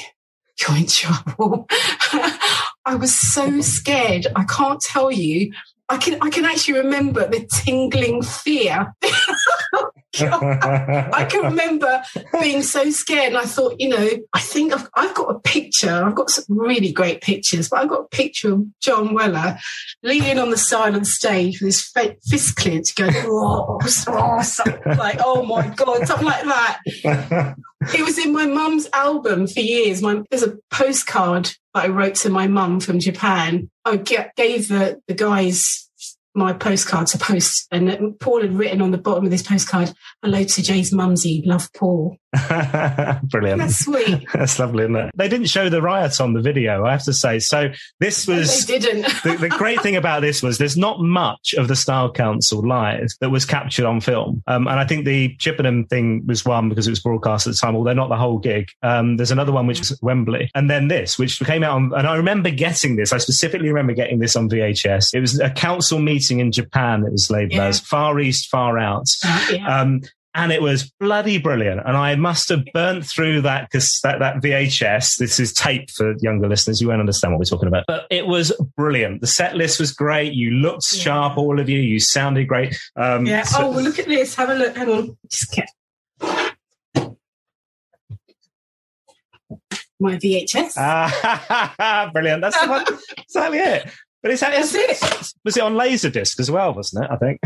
you're 0.62 0.78
in 0.78 0.88
trouble. 0.88 1.68
I 2.86 2.96
was 2.96 3.16
so 3.16 3.62
scared. 3.62 4.28
I 4.36 4.44
can't 4.46 4.82
tell 4.82 5.12
you. 5.12 5.52
I 5.90 5.98
can 5.98 6.18
I 6.22 6.30
can 6.30 6.46
actually 6.46 6.80
remember 6.80 7.28
the 7.28 7.48
tingling 7.64 8.22
fear. 8.22 8.94
I 10.20 11.28
can 11.30 11.44
remember 11.44 12.02
being 12.42 12.64
so 12.64 12.90
scared, 12.90 13.28
and 13.28 13.38
I 13.38 13.46
thought, 13.46 13.76
you 13.80 13.90
know, 13.90 14.10
I 14.34 14.40
think 14.40 14.74
I've, 14.74 14.90
I've 14.96 15.14
got 15.14 15.36
a 15.36 15.40
picture. 15.40 15.92
I've 15.92 16.16
got 16.16 16.32
some 16.32 16.46
really 16.50 16.92
great 16.92 17.22
pictures, 17.22 17.70
but 17.70 17.80
I've 17.80 17.90
got 17.90 18.06
a 18.06 18.08
picture 18.08 18.54
of 18.54 18.80
John 18.80 19.14
Weller 19.14 19.58
leaning 20.02 20.40
on 20.40 20.50
the 20.50 20.58
side 20.58 20.96
of 20.96 21.02
the 21.02 21.06
stage 21.06 21.62
with 21.62 21.68
his 21.68 21.92
fist 22.28 22.56
clenched, 22.56 22.96
going, 22.96 23.14
oh, 23.16 23.80
oh, 24.08 24.42
like, 24.98 25.20
oh 25.24 25.44
my 25.44 25.68
god, 25.76 26.08
something 26.08 26.28
like 26.28 26.44
that. 26.44 26.80
it 27.94 28.04
was 28.04 28.18
in 28.18 28.34
my 28.34 28.48
mum's 28.48 28.88
album 28.94 29.48
for 29.48 29.60
years. 29.60 30.02
My, 30.02 30.24
there's 30.32 30.44
a 30.44 30.58
postcard 30.72 31.52
that 31.76 31.86
I 31.86 31.88
wrote 31.88 32.16
to 32.16 32.30
my 32.30 32.48
mum 32.48 32.80
from 32.80 33.00
Japan. 33.00 33.70
I 33.86 33.98
gave 33.98 34.70
the, 34.70 35.02
the 35.08 35.14
guys 35.14 35.89
my 36.40 36.54
postcard 36.54 37.08
to 37.08 37.18
post, 37.18 37.68
and 37.72 38.20
Paul 38.20 38.42
had 38.42 38.54
written 38.54 38.82
on 38.82 38.92
the 38.92 38.98
bottom 38.98 39.26
of 39.26 39.32
this 39.32 39.44
postcard, 39.44 39.94
"Hello 40.24 40.44
to 40.44 40.64
Jay's 40.64 40.92
mumsy, 40.92 41.44
love 41.46 41.72
Paul." 41.74 42.18
Brilliant. 43.24 43.60
That's 43.60 43.80
sweet. 43.80 44.28
That's 44.34 44.60
lovely, 44.60 44.84
isn't 44.84 44.96
it? 44.96 45.12
They 45.16 45.28
didn't 45.28 45.48
show 45.48 45.68
the 45.68 45.82
riots 45.82 46.20
on 46.20 46.34
the 46.34 46.42
video, 46.42 46.86
I 46.86 46.92
have 46.92 47.04
to 47.06 47.14
say. 47.14 47.40
So 47.40 47.70
this 48.00 48.28
was. 48.28 48.70
No, 48.70 48.74
they 48.74 48.80
didn't. 48.80 49.02
the, 49.24 49.38
the, 49.38 49.50
great 49.50 49.82
thing 49.82 49.96
about 49.96 50.22
this 50.22 50.44
was 50.44 50.60
there's 50.60 50.78
not 50.78 51.00
much 51.00 51.56
of 51.58 51.68
the 51.68 51.76
Style 51.76 52.12
Council 52.12 52.66
live 52.66 53.08
that 53.20 53.32
was 53.32 53.46
captured 53.46 53.86
on 53.86 54.00
film, 54.00 54.44
um, 54.46 54.68
and 54.68 54.80
I 54.80 54.86
think 54.86 55.06
the 55.06 55.36
Chippenham 55.38 55.86
thing 55.88 56.24
was 56.28 56.46
one 56.46 56.70
because 56.70 56.86
it 56.86 56.92
was 56.92 57.00
broadcast 57.00 57.48
at 57.48 57.54
the 57.54 57.58
time, 57.58 57.76
although 57.76 57.94
not 57.94 58.10
the 58.10 58.18
whole 58.18 58.38
gig. 58.38 58.70
Um, 58.84 59.18
there's 59.18 59.32
another 59.32 59.52
one 59.52 59.66
which 59.66 59.80
was 59.80 60.00
Wembley, 60.04 60.52
and 60.54 60.70
then 60.70 60.88
this, 60.88 61.18
which 61.18 61.40
came 61.40 61.64
out 61.64 61.76
on. 61.76 61.94
And 61.98 62.06
I 62.06 62.16
remember 62.16 62.52
getting 62.52 62.96
this. 62.96 63.12
I 63.12 63.18
specifically 63.18 63.70
remember 63.70 63.94
getting 63.94 64.20
this 64.20 64.36
on 64.36 64.50
VHS. 64.50 65.16
It 65.16 65.22
was 65.22 65.40
a 65.40 65.50
council 65.50 65.98
meeting 65.98 66.29
in 66.38 66.52
Japan. 66.52 67.04
It 67.04 67.12
was 67.12 67.32
labeled 67.32 67.54
yeah. 67.54 67.66
as 67.66 67.80
Far 67.80 68.20
East, 68.20 68.50
Far 68.50 68.78
Out. 68.78 69.08
Uh, 69.26 69.48
yeah. 69.54 69.82
um, 69.82 70.02
and 70.36 70.52
it 70.52 70.62
was 70.62 70.92
bloody 71.00 71.40
brilliant. 71.40 71.82
And 71.84 71.98
I 71.98 72.16
must 72.16 72.50
have 72.50 72.64
burnt 72.72 73.04
through 73.04 73.42
that 73.42 73.68
because 73.68 74.00
that, 74.04 74.20
that 74.20 74.36
VHS, 74.44 75.18
this 75.18 75.40
is 75.40 75.52
tape 75.52 75.90
for 75.90 76.14
younger 76.20 76.48
listeners. 76.48 76.80
You 76.80 76.90
won't 76.90 77.00
understand 77.00 77.34
what 77.34 77.40
we're 77.40 77.46
talking 77.46 77.68
about, 77.68 77.86
but 77.88 78.06
it 78.12 78.28
was 78.28 78.52
brilliant. 78.78 79.22
The 79.22 79.28
set 79.28 79.56
list 79.56 79.80
was 79.80 79.92
great. 79.92 80.34
You 80.34 80.52
looked 80.52 80.86
yeah. 80.94 81.02
sharp, 81.02 81.38
all 81.38 81.60
of 81.60 81.68
you. 81.68 81.80
You 81.80 82.00
sounded 82.00 82.48
great. 82.48 82.80
Um, 82.96 83.26
yeah. 83.26 83.42
So- 83.42 83.66
oh, 83.66 83.72
well, 83.72 83.82
look 83.82 83.98
at 83.98 84.06
this. 84.06 84.36
Have 84.36 84.50
a 84.50 84.54
look. 84.54 84.78
Hang 84.78 84.90
on. 84.90 85.18
Just 85.28 85.52
get 85.52 85.70
my 90.00 90.16
VHS. 90.16 90.74
Ah, 90.78 92.10
brilliant. 92.14 92.42
That's 92.42 92.60
the 92.60 92.68
one. 92.68 92.86
exactly 93.18 93.60
it. 93.60 93.90
But 94.22 94.32
it's, 94.32 94.44
it's, 94.44 94.76
it. 94.76 95.34
was 95.46 95.58
it 95.58 95.64
on 95.64 95.76
Laserdisc 95.76 96.40
as 96.40 96.52
well, 96.52 96.74
wasn't 96.74 97.06
it? 97.06 97.12
I 97.12 97.16
think. 97.18 97.40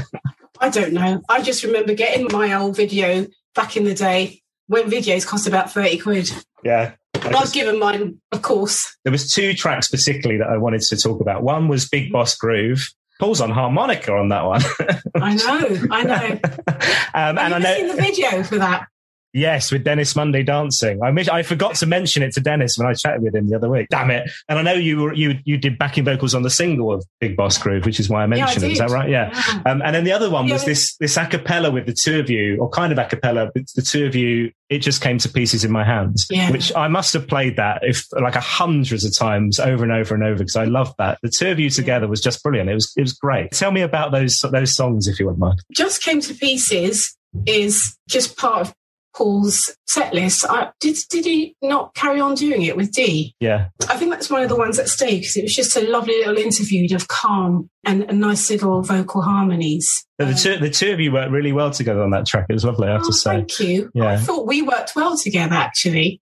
I 0.60 0.70
don't 0.70 0.94
know. 0.94 1.22
I 1.30 1.42
just 1.42 1.64
remember 1.64 1.94
getting 1.94 2.28
my 2.32 2.54
old 2.54 2.76
video 2.76 3.28
back 3.54 3.78
in 3.78 3.84
the 3.84 3.94
day 3.94 4.42
when 4.68 4.90
videos 4.90 5.26
cost 5.28 5.48
about 5.48 5.72
30 5.72 5.98
quid. 6.00 6.32
Yeah. 6.64 6.94
I 7.16 7.30
was 7.30 7.52
given 7.52 7.80
mine, 7.80 8.20
of 8.32 8.42
course. 8.42 8.98
There 9.04 9.12
was 9.12 9.32
two 9.32 9.54
tracks 9.54 9.88
particularly 9.88 10.40
that 10.40 10.50
I 10.50 10.58
wanted 10.58 10.82
to 10.82 10.98
talk 10.98 11.22
about. 11.22 11.44
One 11.44 11.68
was 11.68 11.88
Big 11.88 12.12
Boss 12.12 12.36
Groove. 12.36 12.90
Paul's 13.20 13.40
on 13.40 13.52
harmonica 13.52 14.12
on 14.14 14.30
that 14.30 14.46
one. 14.46 14.62
I 15.16 15.36
know, 15.36 15.88
I 15.92 16.04
know. 16.04 16.40
Um, 17.16 17.38
and 17.38 17.54
I 17.54 17.60
know 17.60 17.76
seen 17.76 17.88
the 17.90 18.02
video 18.02 18.42
for 18.42 18.58
that. 18.58 18.88
Yes, 19.34 19.72
with 19.72 19.84
Dennis 19.84 20.16
Munday 20.16 20.44
dancing. 20.44 21.02
I 21.04 21.10
I 21.32 21.42
forgot 21.42 21.74
to 21.76 21.88
mention 21.88 22.22
it 22.22 22.34
to 22.34 22.40
Dennis 22.40 22.78
when 22.78 22.88
I 22.88 22.94
chatted 22.94 23.24
with 23.24 23.36
him 23.36 23.50
the 23.50 23.56
other 23.56 23.68
week. 23.68 23.88
Damn 23.90 24.12
it! 24.12 24.30
And 24.48 24.60
I 24.60 24.62
know 24.62 24.74
you 24.74 24.98
were, 24.98 25.14
you 25.14 25.40
you 25.44 25.58
did 25.58 25.80
backing 25.80 26.06
vocals 26.06 26.36
on 26.36 26.44
the 26.44 26.52
single 26.52 26.94
of 26.94 27.04
Big 27.20 27.36
Boss 27.36 27.58
Groove, 27.58 27.84
which 27.86 28.00
is 28.00 28.10
why 28.10 28.22
I 28.22 28.28
mentioned 28.28 28.62
yeah, 28.62 28.68
I 28.68 28.70
it. 28.70 28.74
Is 28.74 28.78
that 28.80 28.90
right? 28.92 29.10
Yeah. 29.10 29.32
yeah. 29.34 29.72
Um, 29.72 29.82
and 29.82 29.96
then 29.96 30.04
the 30.04 30.12
other 30.12 30.30
one 30.30 30.46
yeah, 30.46 30.54
was 30.54 30.66
this 30.66 30.96
this 30.98 31.18
a 31.18 31.26
cappella 31.26 31.72
with 31.72 31.88
the 31.88 31.94
two 31.94 32.20
of 32.20 32.30
you, 32.30 32.58
or 32.58 32.70
kind 32.70 32.92
of 32.92 33.00
a 33.00 33.06
cappella, 33.06 33.50
but 33.54 33.64
the 33.76 33.82
two 33.82 34.06
of 34.06 34.16
you. 34.16 34.52
It 34.70 34.80
just 34.80 35.02
came 35.02 35.20
to 35.20 35.30
pieces 35.30 35.64
in 35.64 35.72
my 35.72 35.84
hands, 35.84 36.26
which 36.50 36.76
I 36.76 36.88
must 36.88 37.14
have 37.14 37.28
played 37.28 37.58
that 37.58 37.84
if 37.84 38.08
like 38.14 38.36
a 38.36 38.40
hundreds 38.40 39.06
of 39.06 39.16
times 39.16 39.60
over 39.60 39.84
and 39.84 39.92
over 39.92 40.16
and 40.16 40.24
over 40.24 40.40
because 40.40 40.56
I 40.56 40.64
loved 40.64 40.96
that. 40.98 41.20
The 41.22 41.30
two 41.30 41.52
of 41.52 41.60
you 41.60 41.70
together 41.70 42.08
was 42.08 42.22
just 42.22 42.42
brilliant. 42.42 42.72
It 42.72 42.74
was 42.74 42.92
it 42.96 43.02
was 43.02 43.14
great. 43.14 43.52
Tell 43.52 43.72
me 43.72 43.82
about 43.82 44.12
those 44.12 44.40
those 44.52 44.76
songs 44.76 45.08
if 45.08 45.20
you 45.20 45.28
wouldn't 45.28 45.42
mind. 45.42 45.62
Just 45.72 46.02
came 46.02 46.22
to 46.22 46.34
pieces 46.34 47.16
is 47.46 47.96
just 48.08 48.36
part 48.36 48.62
of 48.62 48.76
Paul's 49.16 49.76
set 49.88 50.14
list. 50.14 50.46
I, 50.50 50.72
did 50.80 50.98
did 51.10 51.26
he 51.26 51.56
not 51.62 51.94
carry 51.96 52.20
on 52.20 52.36
doing 52.36 52.64
it 52.64 52.76
with 52.76 52.92
Dee? 52.92 53.36
Yeah, 53.40 53.70
I 53.90 53.98
think 53.98 54.12
that's 54.12 54.30
one 54.30 54.44
of 54.44 54.50
the 54.50 54.56
ones 54.56 54.78
that 54.78 54.90
stayed 54.90 55.20
because 55.20 55.38
it 55.38 55.44
was 55.44 55.56
just 55.56 55.76
a 55.76 55.88
lovely 55.88 56.18
little 56.18 56.38
interview 56.38 56.94
of 56.96 57.08
calm 57.08 57.70
and 57.86 58.04
a 58.04 58.14
nice 58.14 58.50
little 58.50 58.82
vocal 58.82 59.22
harmonies. 59.22 60.06
the 60.18 60.34
two 60.34 60.58
the 60.58 60.70
two 60.70 60.92
of 60.92 61.00
you 61.00 61.12
worked 61.12 61.32
really 61.32 61.52
well 61.52 61.72
together 61.72 62.02
on 62.02 62.12
that 62.12 62.26
track. 62.26 62.48
It 62.50 62.54
was 62.54 62.66
lovely. 62.66 62.88
I 62.88 62.94
have 62.94 63.02
oh, 63.04 63.08
to 63.08 63.14
say. 63.14 63.32
Thank 63.32 63.60
you. 63.60 63.92
Yeah. 63.94 64.10
I 64.10 64.18
thought 64.18 64.48
we 64.48 64.62
worked 64.62 64.94
well 64.96 65.18
together. 65.18 65.56
Actually, 65.56 66.22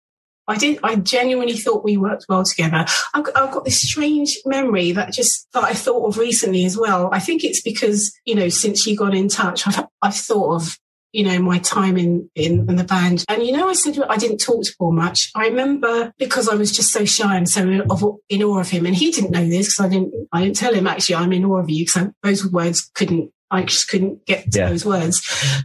I 0.48 0.56
did. 0.56 0.80
I 0.82 0.96
genuinely 0.96 1.56
thought 1.56 1.84
we 1.84 1.96
worked 1.96 2.26
well 2.28 2.44
together. 2.44 2.84
I've, 3.14 3.26
I've, 3.34 3.52
got 3.52 3.64
this 3.64 3.80
strange 3.80 4.38
memory 4.44 4.92
that 4.92 5.12
just 5.12 5.46
that 5.52 5.64
I 5.64 5.72
thought 5.72 6.06
of 6.06 6.18
recently 6.18 6.64
as 6.64 6.76
well. 6.76 7.10
I 7.12 7.20
think 7.20 7.44
it's 7.44 7.62
because 7.62 8.12
you 8.24 8.34
know 8.34 8.48
since 8.48 8.86
you 8.86 8.96
got 8.96 9.14
in 9.14 9.28
touch, 9.28 9.66
I've 9.66 9.86
I've 10.02 10.16
thought 10.16 10.56
of 10.56 10.78
you 11.12 11.24
know, 11.24 11.38
my 11.40 11.58
time 11.58 11.96
in, 11.96 12.28
in, 12.34 12.68
in, 12.68 12.76
the 12.76 12.84
band. 12.84 13.24
And, 13.28 13.42
you 13.42 13.52
know, 13.52 13.68
I 13.68 13.74
said 13.74 13.98
I 14.08 14.16
didn't 14.16 14.38
talk 14.38 14.64
to 14.64 14.74
Paul 14.78 14.92
much. 14.92 15.30
I 15.34 15.46
remember 15.46 16.12
because 16.18 16.48
I 16.48 16.54
was 16.54 16.72
just 16.72 16.92
so 16.92 17.04
shy 17.04 17.36
and 17.36 17.48
so 17.48 17.62
in, 17.62 17.82
of, 17.90 18.02
in 18.28 18.42
awe 18.42 18.60
of 18.60 18.70
him. 18.70 18.86
And 18.86 18.96
he 18.96 19.10
didn't 19.10 19.30
know 19.30 19.46
this 19.46 19.68
because 19.68 19.86
I 19.86 19.88
didn't, 19.88 20.14
I 20.32 20.42
didn't 20.42 20.56
tell 20.56 20.74
him 20.74 20.86
actually 20.86 21.16
I'm 21.16 21.32
in 21.32 21.44
awe 21.44 21.58
of 21.58 21.70
you 21.70 21.84
because 21.84 22.08
those 22.22 22.50
words 22.50 22.90
couldn't, 22.94 23.30
I 23.50 23.64
just 23.64 23.88
couldn't 23.88 24.24
get 24.24 24.50
to 24.50 24.58
yeah. 24.58 24.68
those 24.70 24.86
words. 24.86 25.20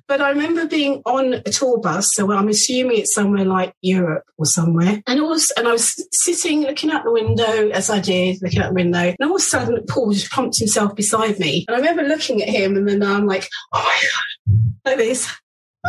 But 0.10 0.20
I 0.20 0.32
remember 0.32 0.68
being 0.68 1.02
on 1.06 1.36
a 1.36 1.44
tour 1.44 1.80
bus. 1.80 2.10
So 2.12 2.30
I'm 2.34 2.50
assuming 2.50 2.98
it's 2.98 3.16
somewhere 3.16 3.46
like 3.46 3.74
Europe 3.82 4.26
or 4.38 4.46
somewhere. 4.46 5.02
And 5.08 5.20
it 5.20 5.24
was, 5.24 5.54
and 5.56 5.70
I 5.70 5.72
was 5.72 5.96
sitting 6.12 6.64
looking 6.64 6.92
out 6.92 7.06
the 7.06 7.14
window 7.14 7.70
as 7.70 7.90
I 7.90 8.02
did, 8.02 8.40
looking 8.42 8.60
out 8.60 8.70
the 8.70 8.84
window. 8.84 9.00
And 9.00 9.18
all 9.22 9.36
of 9.36 9.40
a 9.40 9.40
sudden 9.40 9.80
Paul 9.88 10.12
just 10.12 10.30
pumped 10.30 10.60
himself 10.60 10.94
beside 10.98 11.40
me. 11.40 11.64
And 11.70 11.76
I 11.76 11.80
remember 11.80 12.04
looking 12.04 12.44
at 12.44 12.50
him 12.50 12.76
and 12.76 12.90
then 12.90 13.02
I'm 13.02 13.26
like, 13.26 13.48
oh 13.74 13.82
my 13.82 14.00
God 14.02 14.37
like 14.88 14.98
this. 14.98 15.32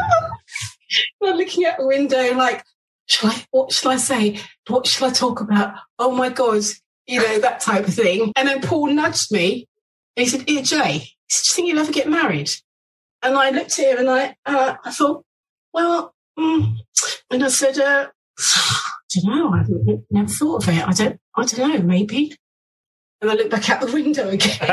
I'm 1.23 1.37
looking 1.37 1.65
at 1.65 1.79
the 1.79 1.87
window, 1.87 2.35
like, 2.35 2.65
shall 3.07 3.31
I, 3.31 3.45
what 3.51 3.73
shall 3.73 3.93
I 3.93 3.97
say? 3.97 4.41
What 4.69 4.87
shall 4.87 5.09
I 5.09 5.13
talk 5.13 5.41
about? 5.41 5.75
Oh 5.99 6.13
my 6.13 6.29
God, 6.31 6.63
you 7.07 7.21
know, 7.21 7.39
that 7.41 7.61
type 7.61 7.87
of 7.87 7.95
thing. 7.95 8.33
And 8.37 8.49
then 8.49 8.61
Paul 8.61 8.89
nudged 8.89 9.33
me 9.33 9.69
and 10.17 10.25
he 10.25 10.31
said, 10.31 10.49
hey, 10.49 10.63
Jay, 10.63 10.99
do 10.99 11.35
you 11.35 11.55
think 11.55 11.69
you'll 11.69 11.79
ever 11.79 11.93
get 11.93 12.09
married? 12.09 12.51
And 13.23 13.37
I 13.37 13.51
looked 13.51 13.79
at 13.79 13.93
him 13.93 13.99
and 13.99 14.11
I, 14.11 14.37
uh, 14.47 14.75
I 14.85 14.91
thought, 14.91 15.25
well, 15.73 16.15
mm, 16.39 16.77
and 17.31 17.45
I 17.45 17.49
said, 17.49 17.79
uh, 17.79 18.09
I 18.39 19.21
don't 19.23 19.37
know. 19.37 19.53
I've 19.53 20.01
never 20.11 20.29
thought 20.29 20.63
of 20.63 20.69
it. 20.69 20.87
I 20.87 20.93
don't, 20.93 21.21
I 21.37 21.45
don't 21.45 21.73
know, 21.73 21.83
maybe. 21.83 22.35
And 23.21 23.31
I 23.31 23.35
look 23.35 23.51
back 23.51 23.69
out 23.69 23.81
the 23.81 23.93
window 23.93 24.29
again. 24.29 24.59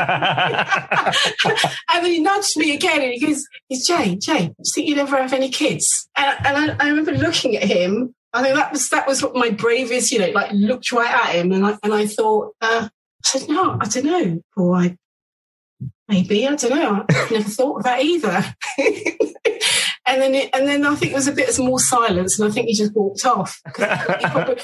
and 1.90 2.04
then 2.04 2.12
he 2.12 2.20
nudged 2.20 2.56
me 2.56 2.74
again 2.74 3.02
and 3.02 3.12
he 3.12 3.18
goes, 3.18 3.44
It's 3.68 3.86
Jay, 3.86 4.16
Jay, 4.16 4.46
do 4.46 4.54
you 4.58 4.72
think 4.72 4.88
you'd 4.88 4.98
ever 4.98 5.16
have 5.16 5.32
any 5.32 5.48
kids? 5.48 6.08
And, 6.16 6.46
and 6.46 6.72
I, 6.72 6.76
I, 6.84 6.88
remember 6.88 7.12
looking 7.12 7.56
at 7.56 7.64
him. 7.64 8.14
I 8.32 8.42
think 8.42 8.54
that 8.54 8.70
was 8.70 8.88
that 8.90 9.08
was 9.08 9.22
what 9.22 9.34
my 9.34 9.50
bravest, 9.50 10.12
you 10.12 10.20
know, 10.20 10.30
like 10.30 10.52
looked 10.52 10.92
right 10.92 11.10
at 11.10 11.34
him 11.34 11.50
and 11.52 11.66
I 11.66 11.76
and 11.82 11.92
I 11.92 12.06
thought, 12.06 12.54
uh, 12.60 12.88
I 12.88 13.38
said, 13.38 13.48
No, 13.48 13.78
I 13.80 13.86
don't 13.86 14.04
know, 14.04 14.40
boy. 14.56 14.96
Maybe, 16.08 16.46
I 16.46 16.54
don't 16.54 16.70
know. 16.70 17.04
I 17.08 17.28
never 17.32 17.48
thought 17.48 17.78
of 17.78 17.84
that 17.84 18.02
either. 18.02 18.54
and 20.06 20.22
then 20.22 20.34
it, 20.34 20.50
and 20.54 20.68
then 20.68 20.86
I 20.86 20.94
think 20.94 21.10
there 21.10 21.18
was 21.18 21.26
a 21.26 21.32
bit 21.32 21.48
of 21.48 21.58
more 21.58 21.80
silence 21.80 22.38
and 22.38 22.48
I 22.48 22.52
think 22.52 22.68
he 22.68 22.74
just 22.74 22.94
walked 22.94 23.24
off. 23.26 23.60
He 23.76 24.26
probably, 24.28 24.56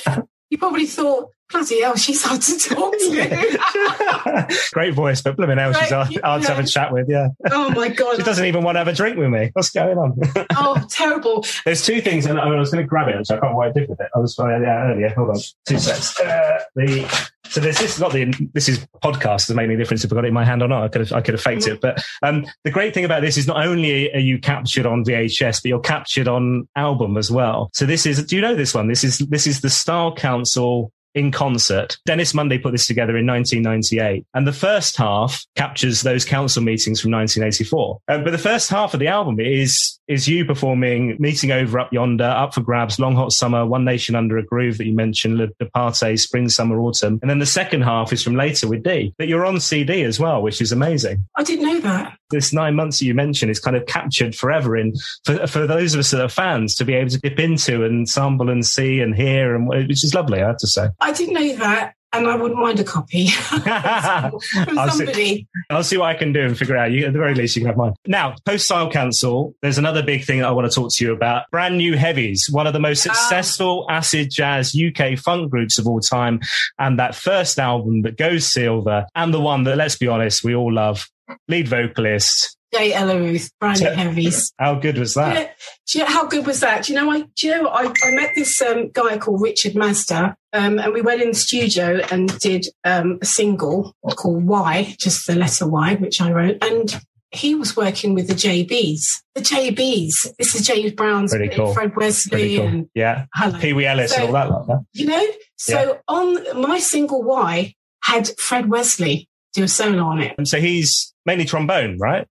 he 0.50 0.56
probably 0.56 0.86
thought, 0.86 1.30
bloody 1.52 1.82
hell, 1.82 1.96
she's 1.96 2.22
hard 2.22 2.40
to 2.40 2.58
talk 2.58 2.92
to. 2.92 4.48
Great 4.72 4.94
voice, 4.94 5.22
but 5.22 5.36
blooming 5.36 5.58
hell, 5.58 5.72
she's 5.72 5.90
hard, 5.90 6.20
hard 6.22 6.42
to 6.42 6.48
have 6.48 6.64
a 6.64 6.66
chat 6.66 6.92
with. 6.92 7.08
Yeah. 7.08 7.28
Oh 7.50 7.70
my 7.70 7.88
god. 7.96 8.16
she 8.16 8.22
doesn't 8.22 8.44
even 8.44 8.64
want 8.64 8.76
to 8.76 8.80
have 8.80 8.88
a 8.88 8.92
drink 8.92 9.16
with 9.16 9.30
me. 9.30 9.50
What's 9.52 9.70
going 9.70 9.98
on? 9.98 10.18
oh, 10.56 10.84
terrible. 10.88 11.44
There's 11.64 11.84
two 11.84 12.00
things, 12.00 12.26
and 12.26 12.40
I 12.40 12.46
was 12.48 12.70
going 12.70 12.84
to 12.84 12.88
grab 12.88 13.08
it, 13.08 13.26
so 13.26 13.36
I 13.36 13.40
can't 13.40 13.52
know 13.52 13.58
what 13.58 13.68
I 13.68 13.72
did 13.72 13.88
with 13.88 14.00
it. 14.00 14.08
I 14.14 14.18
was 14.18 14.34
sorry, 14.34 14.62
yeah, 14.62 14.90
earlier. 14.90 15.10
Hold 15.10 15.30
on, 15.30 15.36
two 15.66 15.78
seconds. 15.78 16.18
Uh, 16.18 16.58
the 16.74 17.30
so 17.52 17.60
this 17.60 17.82
is 17.82 18.00
not 18.00 18.12
the 18.12 18.32
this 18.54 18.68
is 18.68 18.86
podcast 19.02 19.46
doesn't 19.46 19.58
any 19.58 19.76
difference 19.76 20.04
if 20.04 20.12
I 20.12 20.14
got 20.14 20.24
it 20.24 20.28
in 20.28 20.34
my 20.34 20.44
hand 20.44 20.62
or 20.62 20.68
not. 20.68 20.84
I 20.84 20.88
could 20.88 21.02
have 21.02 21.12
I 21.12 21.20
could 21.20 21.34
have 21.34 21.42
faked 21.42 21.66
it. 21.66 21.80
But 21.80 22.02
um, 22.22 22.46
the 22.64 22.70
great 22.70 22.94
thing 22.94 23.04
about 23.04 23.20
this 23.20 23.36
is 23.36 23.46
not 23.46 23.64
only 23.64 24.12
are 24.14 24.18
you 24.18 24.38
captured 24.38 24.86
on 24.86 25.04
VHS, 25.04 25.62
but 25.62 25.68
you're 25.68 25.80
captured 25.80 26.28
on 26.28 26.66
album 26.76 27.18
as 27.18 27.30
well. 27.30 27.68
So 27.74 27.84
this 27.84 28.06
is 28.06 28.24
do 28.24 28.36
you 28.36 28.42
know 28.42 28.54
this 28.54 28.74
one? 28.74 28.88
This 28.88 29.04
is 29.04 29.18
this 29.18 29.46
is 29.46 29.60
the 29.60 29.68
Style 29.68 30.14
Council 30.14 30.92
in 31.14 31.30
concert. 31.30 31.96
Dennis 32.06 32.34
Munday 32.34 32.58
put 32.58 32.72
this 32.72 32.86
together 32.86 33.16
in 33.16 33.26
1998. 33.26 34.24
And 34.34 34.46
the 34.46 34.52
first 34.52 34.96
half 34.96 35.44
captures 35.56 36.02
those 36.02 36.24
council 36.24 36.62
meetings 36.62 37.00
from 37.00 37.12
1984. 37.12 37.98
Um, 38.08 38.24
but 38.24 38.30
the 38.30 38.38
first 38.38 38.70
half 38.70 38.94
of 38.94 39.00
the 39.00 39.08
album 39.08 39.38
is, 39.40 39.98
is 40.08 40.28
you 40.28 40.44
performing 40.44 41.16
Meeting 41.18 41.50
Over 41.52 41.80
Up 41.80 41.92
Yonder, 41.92 42.24
Up 42.24 42.54
for 42.54 42.60
Grabs, 42.60 42.98
Long 42.98 43.14
Hot 43.16 43.32
Summer, 43.32 43.66
One 43.66 43.84
Nation 43.84 44.14
Under 44.14 44.38
a 44.38 44.44
Groove 44.44 44.78
that 44.78 44.86
you 44.86 44.94
mentioned, 44.94 45.38
Le, 45.38 45.48
Le 45.60 45.66
Départ, 45.66 46.18
Spring, 46.18 46.48
Summer, 46.48 46.80
Autumn. 46.80 47.18
And 47.22 47.30
then 47.30 47.38
the 47.38 47.46
second 47.46 47.82
half 47.82 48.12
is 48.12 48.22
from 48.22 48.36
Later 48.36 48.68
with 48.68 48.82
Dee 48.82 49.14
But 49.18 49.28
you're 49.28 49.44
on 49.44 49.60
CD 49.60 50.02
as 50.02 50.18
well, 50.18 50.42
which 50.42 50.60
is 50.60 50.72
amazing. 50.72 51.26
I 51.36 51.42
didn't 51.42 51.66
know 51.66 51.80
that. 51.80 52.16
This 52.32 52.52
nine 52.52 52.74
months 52.74 52.98
that 52.98 53.04
you 53.04 53.14
mentioned 53.14 53.50
is 53.50 53.60
kind 53.60 53.76
of 53.76 53.86
captured 53.86 54.34
forever 54.34 54.76
in 54.76 54.94
for, 55.24 55.46
for 55.46 55.66
those 55.66 55.94
of 55.94 56.00
us 56.00 56.10
that 56.10 56.20
are 56.20 56.28
fans 56.28 56.74
to 56.76 56.84
be 56.84 56.94
able 56.94 57.10
to 57.10 57.18
dip 57.18 57.38
into 57.38 57.84
and 57.84 58.08
sample 58.08 58.50
and 58.50 58.66
see 58.66 59.00
and 59.00 59.14
hear, 59.14 59.54
and 59.54 59.68
which 59.68 60.04
is 60.04 60.14
lovely, 60.14 60.42
I 60.42 60.48
have 60.48 60.58
to 60.58 60.66
say. 60.66 60.88
I 61.00 61.12
didn't 61.12 61.34
know 61.34 61.56
that. 61.56 61.94
And 62.14 62.28
I 62.28 62.36
wouldn't 62.36 62.60
mind 62.60 62.78
a 62.78 62.84
copy 62.84 63.28
from 63.50 64.78
I'll 64.78 64.90
somebody. 64.90 65.14
See, 65.14 65.46
I'll 65.70 65.82
see 65.82 65.96
what 65.96 66.10
I 66.10 66.14
can 66.14 66.34
do 66.34 66.42
and 66.42 66.58
figure 66.58 66.76
out. 66.76 66.90
You, 66.90 67.06
at 67.06 67.14
the 67.14 67.18
very 67.18 67.34
least, 67.34 67.56
you 67.56 67.62
can 67.62 67.68
have 67.68 67.78
mine. 67.78 67.94
Now, 68.06 68.34
post 68.44 68.66
Style 68.66 68.90
Council, 68.90 69.54
there's 69.62 69.78
another 69.78 70.02
big 70.02 70.24
thing 70.24 70.40
that 70.40 70.48
I 70.48 70.50
want 70.50 70.70
to 70.70 70.74
talk 70.74 70.92
to 70.92 71.04
you 71.04 71.14
about. 71.14 71.50
Brand 71.50 71.78
New 71.78 71.96
Heavies, 71.96 72.50
one 72.50 72.66
of 72.66 72.74
the 72.74 72.80
most 72.80 73.06
ah. 73.06 73.12
successful 73.12 73.86
acid 73.88 74.30
jazz 74.30 74.76
UK 74.76 75.18
funk 75.18 75.50
groups 75.50 75.78
of 75.78 75.86
all 75.86 76.00
time. 76.00 76.40
And 76.78 76.98
that 76.98 77.14
first 77.14 77.58
album 77.58 78.02
that 78.02 78.18
goes 78.18 78.46
silver 78.46 79.06
and 79.14 79.32
the 79.32 79.40
one 79.40 79.64
that, 79.64 79.78
let's 79.78 79.96
be 79.96 80.08
honest, 80.08 80.44
we 80.44 80.54
all 80.54 80.72
love. 80.72 81.08
Lead 81.48 81.68
vocalist, 81.68 82.56
Jay 82.74 82.92
Ella 82.92 83.18
Ruth, 83.18 83.50
Brand 83.60 83.80
New 83.80 83.90
Heavies. 83.90 84.52
How 84.58 84.74
good 84.74 84.98
was 84.98 85.14
that? 85.14 85.34
Do 85.34 85.38
you, 85.40 85.44
know, 85.44 85.50
do 85.86 85.98
you 85.98 86.04
know 86.04 86.10
how 86.10 86.26
good 86.26 86.46
was 86.46 86.60
that? 86.60 86.84
Do 86.84 86.92
you 86.92 87.00
know, 87.00 87.10
I, 87.10 87.20
do 87.36 87.46
you 87.46 87.62
know, 87.62 87.68
I, 87.68 87.92
I 88.04 88.10
met 88.12 88.30
this 88.34 88.60
um, 88.62 88.90
guy 88.90 89.18
called 89.18 89.40
Richard 89.42 89.74
Mazda, 89.74 90.36
um, 90.52 90.78
and 90.78 90.92
we 90.92 91.00
went 91.00 91.22
in 91.22 91.28
the 91.28 91.34
studio 91.34 92.00
and 92.10 92.36
did 92.38 92.66
um, 92.84 93.18
a 93.20 93.26
single 93.26 93.94
called 94.16 94.44
Y, 94.44 94.96
just 94.98 95.26
the 95.26 95.34
letter 95.34 95.66
Y, 95.68 95.94
which 95.96 96.20
I 96.20 96.30
wrote. 96.32 96.58
And 96.62 97.00
he 97.30 97.54
was 97.54 97.74
working 97.76 98.14
with 98.14 98.28
the 98.28 98.34
JBs. 98.34 99.00
The 99.34 99.40
JBs. 99.40 100.34
This 100.38 100.54
is 100.54 100.66
James 100.66 100.92
Brown's 100.92 101.32
Pretty 101.34 101.54
cool. 101.54 101.72
Fred 101.72 101.96
Wesley 101.96 102.56
cool. 102.58 102.66
and 102.66 102.88
yeah, 102.94 103.24
Hello. 103.34 103.58
Pee 103.58 103.72
Wee 103.72 103.86
Ellis 103.86 104.10
So- 104.12 104.16
and 104.16 104.26
all 104.26 104.32
that. 104.34 104.50
Like 104.50 104.66
that. 104.66 104.84
you 104.92 105.06
know. 105.06 105.26
So 105.56 105.92
Yeah. 105.92 105.98
on 106.08 106.60
my 106.60 106.78
single 106.78 107.22
Y 107.22 107.74
had 108.04 108.28
Fred 108.38 108.68
Wesley 108.68 109.28
do 109.52 109.62
a 109.64 109.68
solo 109.68 110.04
on 110.04 110.20
it. 110.20 110.34
And 110.38 110.46
so 110.48 110.60
he's 110.60 111.12
mainly 111.26 111.44
trombone, 111.44 111.98
right? 111.98 112.26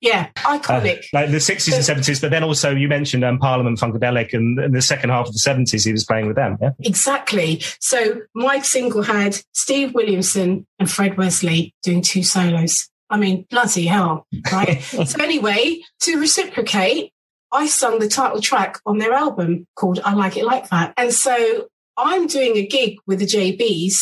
Yeah, 0.00 0.28
Uh, 0.44 0.58
iconic. 0.58 1.04
like 1.14 1.30
the 1.30 1.38
60s 1.38 1.72
and 1.72 2.04
70s, 2.04 2.20
but 2.20 2.30
then 2.30 2.44
also 2.44 2.74
you 2.74 2.88
mentioned 2.88 3.24
um, 3.24 3.38
Parliament 3.38 3.78
Funkadelic 3.78 4.34
and 4.34 4.58
in 4.58 4.72
the 4.72 4.82
second 4.82 5.08
half 5.08 5.28
of 5.28 5.32
the 5.32 5.38
70s 5.38 5.84
he 5.86 5.92
was 5.92 6.04
playing 6.04 6.26
with 6.26 6.36
them. 6.36 6.58
Yeah. 6.60 6.70
Exactly. 6.80 7.62
So 7.80 8.20
my 8.34 8.58
single 8.60 9.02
had 9.02 9.38
Steve 9.52 9.94
Williamson 9.94 10.66
and 10.78 10.90
Fred 10.90 11.16
Wesley 11.16 11.74
doing 11.82 12.02
two 12.02 12.22
solos. 12.22 12.90
I 13.08 13.16
mean, 13.16 13.46
bloody 13.48 13.86
hell, 13.86 14.26
right? 14.52 14.82
so 14.82 15.22
anyway, 15.22 15.80
to 16.00 16.18
reciprocate, 16.20 17.10
I 17.52 17.66
sung 17.66 17.98
the 17.98 18.08
title 18.08 18.42
track 18.42 18.80
on 18.84 18.98
their 18.98 19.12
album 19.14 19.66
called 19.76 20.00
I 20.04 20.12
Like 20.14 20.36
It 20.36 20.44
Like 20.44 20.68
That. 20.68 20.92
And 20.98 21.14
so 21.14 21.68
I'm 21.96 22.26
doing 22.26 22.56
a 22.56 22.66
gig 22.66 22.96
with 23.06 23.20
the 23.20 23.26
JBs 23.26 23.94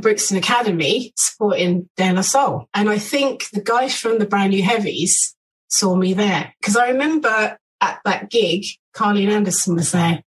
Brixton 0.00 0.36
Academy 0.36 1.12
supporting 1.16 1.88
De 1.96 2.12
La 2.12 2.22
Soul. 2.22 2.68
And 2.74 2.88
I 2.88 2.98
think 2.98 3.48
the 3.50 3.62
guys 3.62 3.96
from 3.96 4.18
the 4.18 4.26
Brand 4.26 4.50
New 4.50 4.62
Heavies 4.62 5.36
saw 5.68 5.94
me 5.96 6.14
there 6.14 6.54
because 6.60 6.76
I 6.76 6.88
remember 6.90 7.58
at 7.80 8.00
that 8.04 8.30
gig, 8.30 8.64
Carleen 8.94 9.30
Anderson 9.30 9.76
was 9.76 9.92
there. 9.92 10.22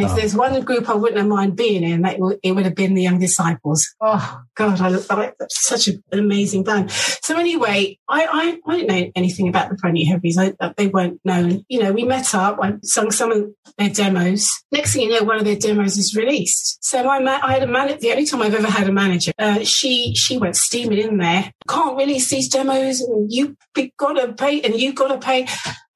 And 0.00 0.06
if 0.08 0.12
Oh. 0.12 0.16
there's 0.16 0.34
one 0.34 0.58
group 0.62 0.88
I 0.88 0.94
wouldn't 0.94 1.18
have 1.18 1.26
mind 1.28 1.56
being 1.56 1.82
in, 1.84 2.00
that 2.02 2.18
would, 2.18 2.38
it 2.42 2.52
would 2.52 2.64
have 2.64 2.74
been 2.74 2.94
the 2.94 3.02
Young 3.02 3.18
Disciples. 3.18 3.86
Oh 4.00 4.40
God, 4.54 4.80
I, 4.80 4.88
I 5.10 5.32
that's 5.38 5.66
such 5.68 5.88
an 5.88 6.02
amazing 6.10 6.64
band. 6.64 6.90
So 6.90 7.36
anyway, 7.36 7.98
I, 8.08 8.24
I 8.24 8.58
I 8.66 8.76
didn't 8.78 8.88
know 8.88 9.10
anything 9.14 9.48
about 9.48 9.68
the 9.68 9.74
Brand 9.76 9.94
New 9.94 10.10
Heavies. 10.10 10.38
I, 10.38 10.54
they 10.78 10.86
weren't 10.86 11.20
known. 11.24 11.64
You 11.68 11.82
know, 11.82 11.92
we 11.92 12.04
met 12.04 12.34
up. 12.34 12.58
I 12.62 12.74
sung 12.82 13.10
some 13.10 13.30
of 13.30 13.44
their 13.76 13.90
demos. 13.90 14.48
Next 14.72 14.94
thing 14.94 15.02
you 15.02 15.18
know, 15.20 15.24
one 15.26 15.36
of 15.38 15.44
their 15.44 15.56
demos 15.56 15.98
is 15.98 16.16
released. 16.16 16.78
So 16.82 17.04
my 17.04 17.18
ma- 17.18 17.40
I 17.42 17.52
had 17.52 17.62
a 17.62 17.66
man. 17.66 17.94
The 18.00 18.10
only 18.12 18.24
time 18.24 18.40
I've 18.42 18.54
ever 18.54 18.70
had 18.70 18.88
a 18.88 18.92
manager. 18.92 19.32
Uh, 19.38 19.62
she 19.64 20.14
she 20.14 20.38
went 20.38 20.56
steaming 20.56 20.98
in 20.98 21.18
there. 21.18 21.52
Can't 21.68 21.96
release 21.98 22.30
these 22.30 22.48
demos, 22.48 23.00
and 23.02 23.30
you 23.30 23.56
gotta 23.98 24.32
pay, 24.32 24.60
and 24.62 24.80
you 24.80 24.94
gotta 24.94 25.18
pay. 25.18 25.46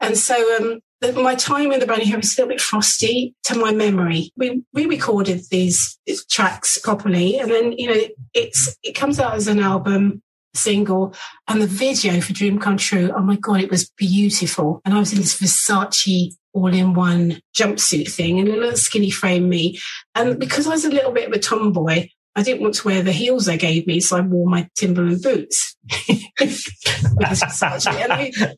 And 0.01 0.19
so 0.19 0.35
um, 0.57 0.81
the, 1.13 1.23
my 1.23 1.35
time 1.35 1.73
in 1.73 1.81
the 1.81 1.87
New 1.87 2.07
Heavies 2.07 2.33
is 2.33 2.39
a 2.39 2.43
little 2.43 2.55
bit 2.55 2.61
frosty 2.61 3.35
to 3.45 3.59
my 3.59 3.73
memory. 3.73 4.31
We 4.37 4.63
we 4.73 4.87
recorded 4.87 5.43
these 5.51 5.99
tracks 6.31 6.79
properly, 6.79 7.39
and 7.39 7.51
then 7.51 7.73
you 7.73 7.89
know 7.89 8.01
it's 8.33 8.77
it 8.83 8.93
comes 8.93 9.21
out 9.21 9.35
as 9.35 9.49
an 9.49 9.61
album 9.61 10.23
single 10.55 11.13
and 11.49 11.61
the 11.61 11.67
video 11.67 12.21
for 12.21 12.33
Dream 12.33 12.59
Come 12.59 12.77
True. 12.77 13.13
Oh 13.15 13.23
my 13.23 13.37
god, 13.37 13.61
it 13.61 13.71
was 13.71 13.91
beautiful. 13.91 14.81
And 14.85 14.95
I 14.95 14.99
was 14.99 15.13
in 15.13 15.19
this 15.19 15.41
Versace 15.41 16.35
all-in-one 16.55 17.41
jumpsuit 17.57 18.09
thing 18.09 18.39
and 18.39 18.49
a 18.49 18.53
little 18.53 18.77
skinny 18.77 19.11
frame 19.11 19.49
me. 19.49 19.79
And 20.15 20.39
because 20.39 20.69
I 20.69 20.71
was 20.71 20.85
a 20.85 20.91
little 20.91 21.11
bit 21.11 21.27
of 21.27 21.35
a 21.35 21.39
tomboy, 21.39 22.07
I 22.37 22.43
didn't 22.43 22.63
want 22.63 22.75
to 22.75 22.89
wear 22.89 23.03
the 23.03 23.13
heels 23.13 23.47
they 23.47 23.57
gave 23.57 23.87
me, 23.87 24.01
so 24.01 24.17
I 24.17 24.21
wore 24.21 24.49
my 24.49 24.69
Timberland 24.75 25.23
boots. 25.23 25.77
And, 26.41 26.51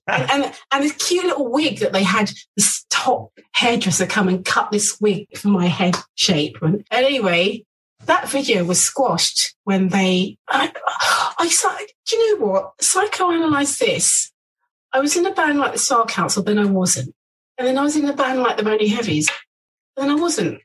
and, 0.07 0.31
and, 0.31 0.55
and 0.73 0.83
this 0.83 0.93
cute 0.93 1.27
little 1.27 1.53
wig 1.53 1.81
that 1.81 1.93
they 1.93 2.03
had 2.03 2.33
this 2.57 2.87
top 2.89 3.33
hairdresser 3.53 4.07
come 4.07 4.29
and 4.29 4.45
cut 4.45 4.71
this 4.71 4.99
wig 4.99 5.27
for 5.37 5.49
my 5.49 5.67
head 5.67 5.95
shape. 6.15 6.57
And 6.63 6.87
anyway, 6.91 7.65
that 8.07 8.31
video 8.31 8.65
was 8.65 8.81
squashed 8.81 9.55
when 9.65 9.89
they. 9.89 10.39
I, 10.49 10.73
I. 11.39 11.87
Do 12.07 12.17
you 12.17 12.39
know 12.39 12.47
what? 12.47 12.79
Psychoanalyze 12.79 13.79
this. 13.79 14.33
I 14.93 15.01
was 15.01 15.17
in 15.17 15.27
a 15.27 15.35
band 15.35 15.59
like 15.59 15.73
the 15.73 15.79
Star 15.79 16.07
Council, 16.07 16.43
then 16.43 16.59
I 16.59 16.65
wasn't, 16.65 17.15
and 17.59 17.69
then 17.69 17.77
I 17.77 17.83
was 17.83 17.97
in 17.97 18.09
a 18.09 18.15
band 18.15 18.41
like 18.41 18.57
the 18.57 18.63
Money 18.63 18.89
Heavies, 18.89 19.29
then 19.97 20.09
I 20.09 20.15
wasn't. 20.15 20.61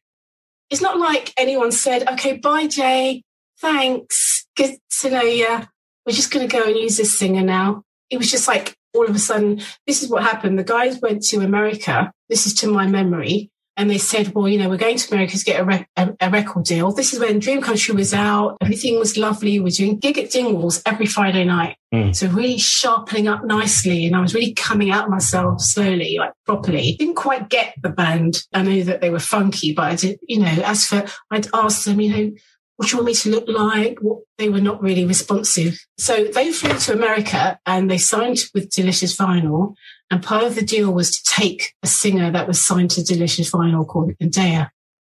It's 0.72 0.82
not 0.82 0.98
like 0.98 1.34
anyone 1.38 1.72
said, 1.72 2.08
"Okay, 2.14 2.38
bye, 2.38 2.66
Jay. 2.66 3.24
Thanks. 3.60 4.48
Good 4.56 4.78
to 5.02 5.12
know 5.12 5.22
you. 5.22 5.68
We're 6.06 6.14
just 6.14 6.32
going 6.32 6.48
to 6.48 6.58
go 6.58 6.64
and 6.64 6.76
use 6.76 6.98
this 6.98 7.18
singer 7.18 7.44
now." 7.44 7.84
It 8.10 8.18
was 8.18 8.32
just 8.32 8.48
like 8.48 8.76
all 8.94 9.08
of 9.08 9.16
a 9.16 9.20
sudden, 9.20 9.62
this 9.88 10.02
is 10.04 10.10
what 10.10 10.24
happened. 10.24 10.58
The 10.58 10.64
guys 10.64 11.00
went 11.00 11.24
to 11.24 11.42
America. 11.42 12.12
This 12.30 12.46
is 12.48 12.54
to 12.56 12.68
my 12.68 12.88
memory. 12.88 13.50
And 13.82 13.90
they 13.90 13.98
said, 13.98 14.36
well, 14.36 14.48
you 14.48 14.60
know, 14.60 14.70
we're 14.70 14.78
going 14.78 14.96
to 14.96 15.12
America 15.12 15.36
to 15.36 15.44
get 15.44 15.60
a, 15.60 15.64
rec- 15.64 15.90
a, 15.98 16.14
a 16.22 16.30
record 16.30 16.66
deal. 16.66 16.92
This 16.92 17.14
is 17.14 17.20
when 17.20 17.40
Dream 17.40 17.64
Come 17.64 17.76
True 17.76 17.96
was 17.96 18.14
out. 18.14 18.58
Everything 18.62 19.00
was 19.00 19.18
lovely. 19.18 19.60
We're 19.60 19.70
doing 19.70 19.98
gig 19.98 20.20
at 20.20 20.30
Dingwalls 20.30 20.84
every 20.86 21.08
Friday 21.08 21.46
night. 21.46 21.78
Mm. 21.92 22.16
So 22.16 22.28
really 22.28 22.60
sharpening 22.60 23.28
up 23.28 23.44
nicely. 23.44 24.06
And 24.06 24.16
I 24.16 24.22
was 24.22 24.36
really 24.36 24.54
coming 24.54 24.92
out 24.92 25.10
myself 25.10 25.62
slowly, 25.62 26.18
like 26.20 26.34
properly. 26.46 26.96
Didn't 27.00 27.16
quite 27.16 27.50
get 27.50 27.74
the 27.82 27.90
band. 27.90 28.44
I 28.54 28.62
know 28.62 28.84
that 28.84 29.02
they 29.02 29.10
were 29.10 29.18
funky, 29.18 29.74
but 29.74 29.92
I 29.92 29.96
did, 29.96 30.20
you 30.30 30.42
know, 30.42 30.62
as 30.64 30.86
for, 30.86 31.04
I'd 31.32 31.48
asked 31.52 31.86
them, 31.86 32.00
you 32.00 32.12
know, 32.12 32.32
what 32.76 32.88
do 32.88 32.92
you 32.92 32.98
want 32.98 33.08
me 33.08 33.14
to 33.16 33.30
look 33.32 33.48
like? 33.48 33.98
What, 34.00 34.20
they 34.38 34.50
were 34.50 34.62
not 34.62 34.84
really 34.84 35.06
responsive. 35.06 35.84
So 35.98 36.26
they 36.26 36.52
flew 36.52 36.78
to 36.78 36.94
America 36.94 37.60
and 37.66 37.90
they 37.90 37.98
signed 37.98 38.38
with 38.54 38.70
Delicious 38.70 39.18
Vinyl. 39.18 39.74
And 40.12 40.22
part 40.22 40.44
of 40.44 40.56
the 40.56 40.62
deal 40.62 40.94
was 40.94 41.10
to 41.12 41.34
take 41.34 41.74
a 41.82 41.88
singer 41.88 42.30
that 42.32 42.48
was 42.48 42.64
signed 42.64 42.92
to 42.92 43.04
Delicious 43.04 43.50
Vinyl 43.50 43.88
called 43.88 44.12
N'Dea. 44.22 44.70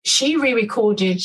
She 0.05 0.37
re-recorded 0.37 1.21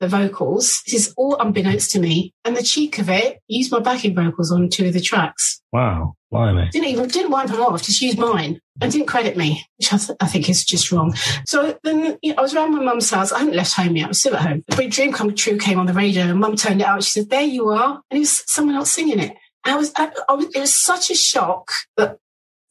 the 0.00 0.06
vocals. 0.06 0.82
This 0.86 1.08
is 1.08 1.14
all 1.16 1.36
unbeknownst 1.40 1.90
to 1.90 1.98
me. 1.98 2.32
And 2.44 2.56
the 2.56 2.62
cheek 2.62 2.98
of 3.00 3.10
it, 3.10 3.40
used 3.48 3.72
my 3.72 3.80
backing 3.80 4.14
vocals 4.14 4.52
on 4.52 4.68
two 4.68 4.86
of 4.86 4.92
the 4.92 5.00
tracks. 5.00 5.60
Wow. 5.72 6.14
Blimey. 6.30 6.68
Didn't 6.70 6.88
even, 6.88 7.08
didn't 7.08 7.32
wipe 7.32 7.48
them 7.48 7.60
off, 7.60 7.82
just 7.82 8.00
used 8.00 8.18
mine 8.18 8.60
and 8.80 8.92
didn't 8.92 9.08
credit 9.08 9.36
me, 9.36 9.64
which 9.78 9.92
I, 9.92 9.96
th- 9.96 10.16
I 10.20 10.26
think 10.26 10.48
is 10.48 10.64
just 10.64 10.92
wrong. 10.92 11.14
So 11.46 11.76
then 11.82 12.18
you 12.22 12.32
know, 12.32 12.38
I 12.38 12.42
was 12.42 12.54
around 12.54 12.76
my 12.76 12.82
mum's 12.82 13.10
house. 13.10 13.32
I 13.32 13.40
hadn't 13.40 13.56
left 13.56 13.72
home 13.72 13.96
yet. 13.96 14.04
I 14.04 14.08
was 14.08 14.20
still 14.20 14.36
at 14.36 14.46
home. 14.46 14.62
The 14.68 14.88
dream 14.88 15.12
come 15.12 15.34
true 15.34 15.58
came 15.58 15.80
on 15.80 15.86
the 15.86 15.92
radio 15.94 16.24
and 16.24 16.38
mum 16.38 16.54
turned 16.54 16.82
it 16.82 16.86
out. 16.86 17.02
She 17.02 17.10
said, 17.10 17.30
there 17.30 17.42
you 17.42 17.70
are. 17.70 18.00
And 18.10 18.18
it 18.18 18.20
was 18.20 18.44
someone 18.46 18.76
else 18.76 18.92
singing 18.92 19.18
it. 19.18 19.34
I 19.64 19.74
was, 19.74 19.90
I, 19.96 20.12
I 20.28 20.34
was, 20.34 20.46
it 20.54 20.60
was 20.60 20.80
such 20.80 21.10
a 21.10 21.14
shock 21.14 21.72
that 21.96 22.18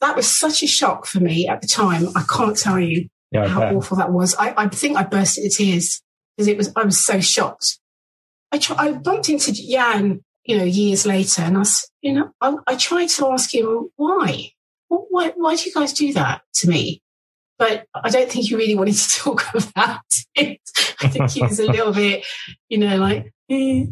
that 0.01 0.15
was 0.15 0.29
such 0.29 0.63
a 0.63 0.67
shock 0.67 1.05
for 1.05 1.19
me 1.19 1.47
at 1.47 1.61
the 1.61 1.67
time. 1.67 2.07
I 2.15 2.23
can't 2.29 2.57
tell 2.57 2.79
you 2.79 3.07
Yeah, 3.31 3.47
how 3.47 3.75
awful 3.75 3.97
that 3.97 4.11
was. 4.11 4.35
I, 4.35 4.53
I 4.55 4.67
think 4.67 4.97
I 4.97 5.03
burst 5.03 5.37
into 5.37 5.49
tears 5.49 6.01
because 6.35 6.47
it 6.47 6.57
was, 6.57 6.71
I 6.75 6.83
was 6.83 7.03
so 7.03 7.19
shocked. 7.19 7.79
I, 8.51 8.59
tr- 8.59 8.75
I 8.77 8.91
bumped 8.93 9.29
into 9.29 9.51
Jan, 9.51 10.21
you 10.45 10.57
know, 10.57 10.63
years 10.63 11.05
later 11.05 11.41
and 11.41 11.55
I 11.57 11.59
was, 11.59 11.89
you 12.01 12.13
know, 12.13 12.31
I, 12.39 12.55
I 12.67 12.75
tried 12.75 13.09
to 13.09 13.27
ask 13.27 13.53
him 13.53 13.89
why, 13.95 14.51
Wh- 14.89 15.11
why, 15.11 15.33
why 15.35 15.55
do 15.55 15.63
you 15.63 15.73
guys 15.73 15.93
do 15.93 16.13
that 16.13 16.41
to 16.55 16.69
me? 16.69 17.01
But 17.59 17.85
I 17.95 18.09
don't 18.09 18.29
think 18.31 18.45
he 18.45 18.55
really 18.55 18.75
wanted 18.75 18.95
to 18.95 19.09
talk 19.19 19.43
about 19.53 20.01
it. 20.35 20.59
I 21.01 21.07
think 21.07 21.31
he 21.31 21.41
was 21.41 21.59
a 21.59 21.65
little 21.65 21.91
bit, 21.91 22.25
you 22.69 22.77
know, 22.77 22.97
like, 22.97 23.33
eh, 23.49 23.85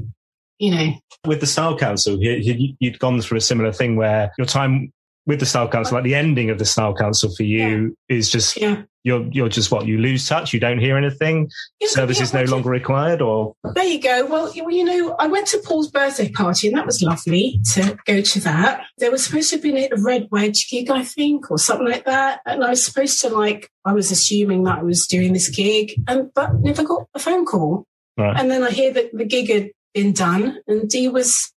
you 0.60 0.72
know, 0.72 0.94
with 1.26 1.40
the 1.42 1.48
Style 1.48 1.78
Council, 1.78 2.18
you, 2.22 2.76
you'd 2.80 3.00
gone 3.00 3.20
through 3.20 3.40
a 3.40 3.42
similar 3.42 3.72
thing 3.74 3.96
where 3.96 4.32
your 4.38 4.46
time 4.46 4.94
with 5.26 5.40
the 5.40 5.46
Style 5.46 5.68
Council, 5.68 5.96
like 5.96 6.04
the 6.04 6.16
ending 6.16 6.50
of 6.50 6.60
the 6.60 6.66
Style 6.66 6.94
Council 6.94 7.34
for 7.36 7.44
you 7.44 7.98
is 8.10 8.30
just 8.30 8.58
yeah. 8.58 8.84
you're 9.04 9.28
you're 9.32 9.50
just 9.50 9.72
what 9.72 9.88
you 9.88 9.98
lose 9.98 10.28
touch, 10.28 10.54
you 10.54 10.60
don't 10.60 10.78
hear 10.78 10.98
anything, 10.98 11.50
Yeah, 11.80 11.88
service 11.90 12.18
yeah, 12.18 12.24
is 12.24 12.34
no 12.34 12.44
longer 12.44 12.70
required, 12.70 13.22
or 13.22 13.56
There 13.74 13.86
you 13.86 14.00
go. 14.00 14.26
Well, 14.26 14.54
you 14.54 14.70
you 14.70 14.84
know, 14.84 15.16
I 15.18 15.28
went 15.28 15.48
to 15.48 15.62
Paul's 15.66 15.90
birthday 15.90 16.30
party 16.30 16.68
and 16.68 16.78
that 16.78 16.86
was 16.86 17.02
lovely 17.02 17.60
to 17.74 17.98
go 18.06 18.22
to 18.22 18.40
that. 18.42 18.84
There 19.00 19.12
was 19.12 19.26
supposed 19.26 19.50
to 19.50 19.56
have 19.56 19.64
been 19.64 19.78
a 19.78 20.02
red 20.02 20.28
wedge 20.32 20.70
gig, 20.70 20.92
I 20.92 21.04
think, 21.04 21.50
or 21.50 21.58
something 21.58 21.88
like 21.88 22.06
that. 22.06 22.42
And 22.46 22.64
I 22.64 22.70
was 22.70 22.86
supposed 22.86 23.20
to 23.22 23.30
like, 23.30 23.72
I 23.84 23.94
was 23.94 24.12
assuming 24.12 24.64
that 24.66 24.80
I 24.80 24.84
was 24.84 25.08
doing 25.08 25.34
this 25.34 25.50
gig 25.50 25.94
and, 26.08 26.32
but 26.36 26.54
never 26.60 26.84
got 26.84 27.08
a 27.16 27.20
phone 27.20 27.46
call. 27.46 27.86
Right. 28.18 28.40
And 28.40 28.50
then 28.52 28.64
I 28.64 28.70
hear 28.70 28.94
that 28.94 29.12
the 29.12 29.26
gig 29.26 29.50
had 29.50 29.72
been 29.94 30.14
done 30.14 30.60
and 30.68 30.88
Dee 30.88 31.10
was 31.10 31.52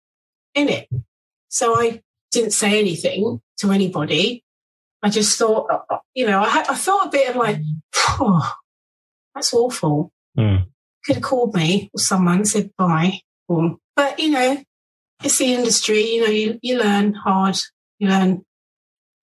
in 0.55 0.69
it. 0.69 0.89
So 1.49 1.79
I 1.79 2.03
didn't 2.31 2.53
say 2.53 2.79
anything 2.79 3.41
to 3.59 3.73
anybody. 3.73 4.45
I 5.03 5.11
just 5.11 5.39
thought, 5.39 5.69
uh, 5.71 5.81
uh, 5.91 5.99
you 6.15 6.27
know, 6.27 6.41
I, 6.41 6.49
had, 6.49 6.69
I 6.69 6.75
felt 6.75 7.07
a 7.07 7.11
bit 7.11 7.31
of 7.31 7.37
like, 7.37 7.59
oh, 8.21 8.53
that's 9.35 9.53
awful 9.55 10.13
Hmm. 10.37 10.57
could 11.05 11.17
have 11.17 11.23
called 11.23 11.55
me 11.55 11.91
or 11.95 11.99
someone 11.99 12.45
said 12.45 12.71
bye. 12.77 13.21
Or, 13.49 13.77
but 13.95 14.19
you 14.19 14.31
know, 14.31 14.63
it's 15.25 15.39
the 15.39 15.55
industry. 15.55 16.03
You 16.03 16.21
know, 16.21 16.31
you, 16.31 16.59
you 16.63 16.79
learn 16.79 17.15
hard. 17.15 17.57
You 17.99 18.09
learn, 18.09 18.43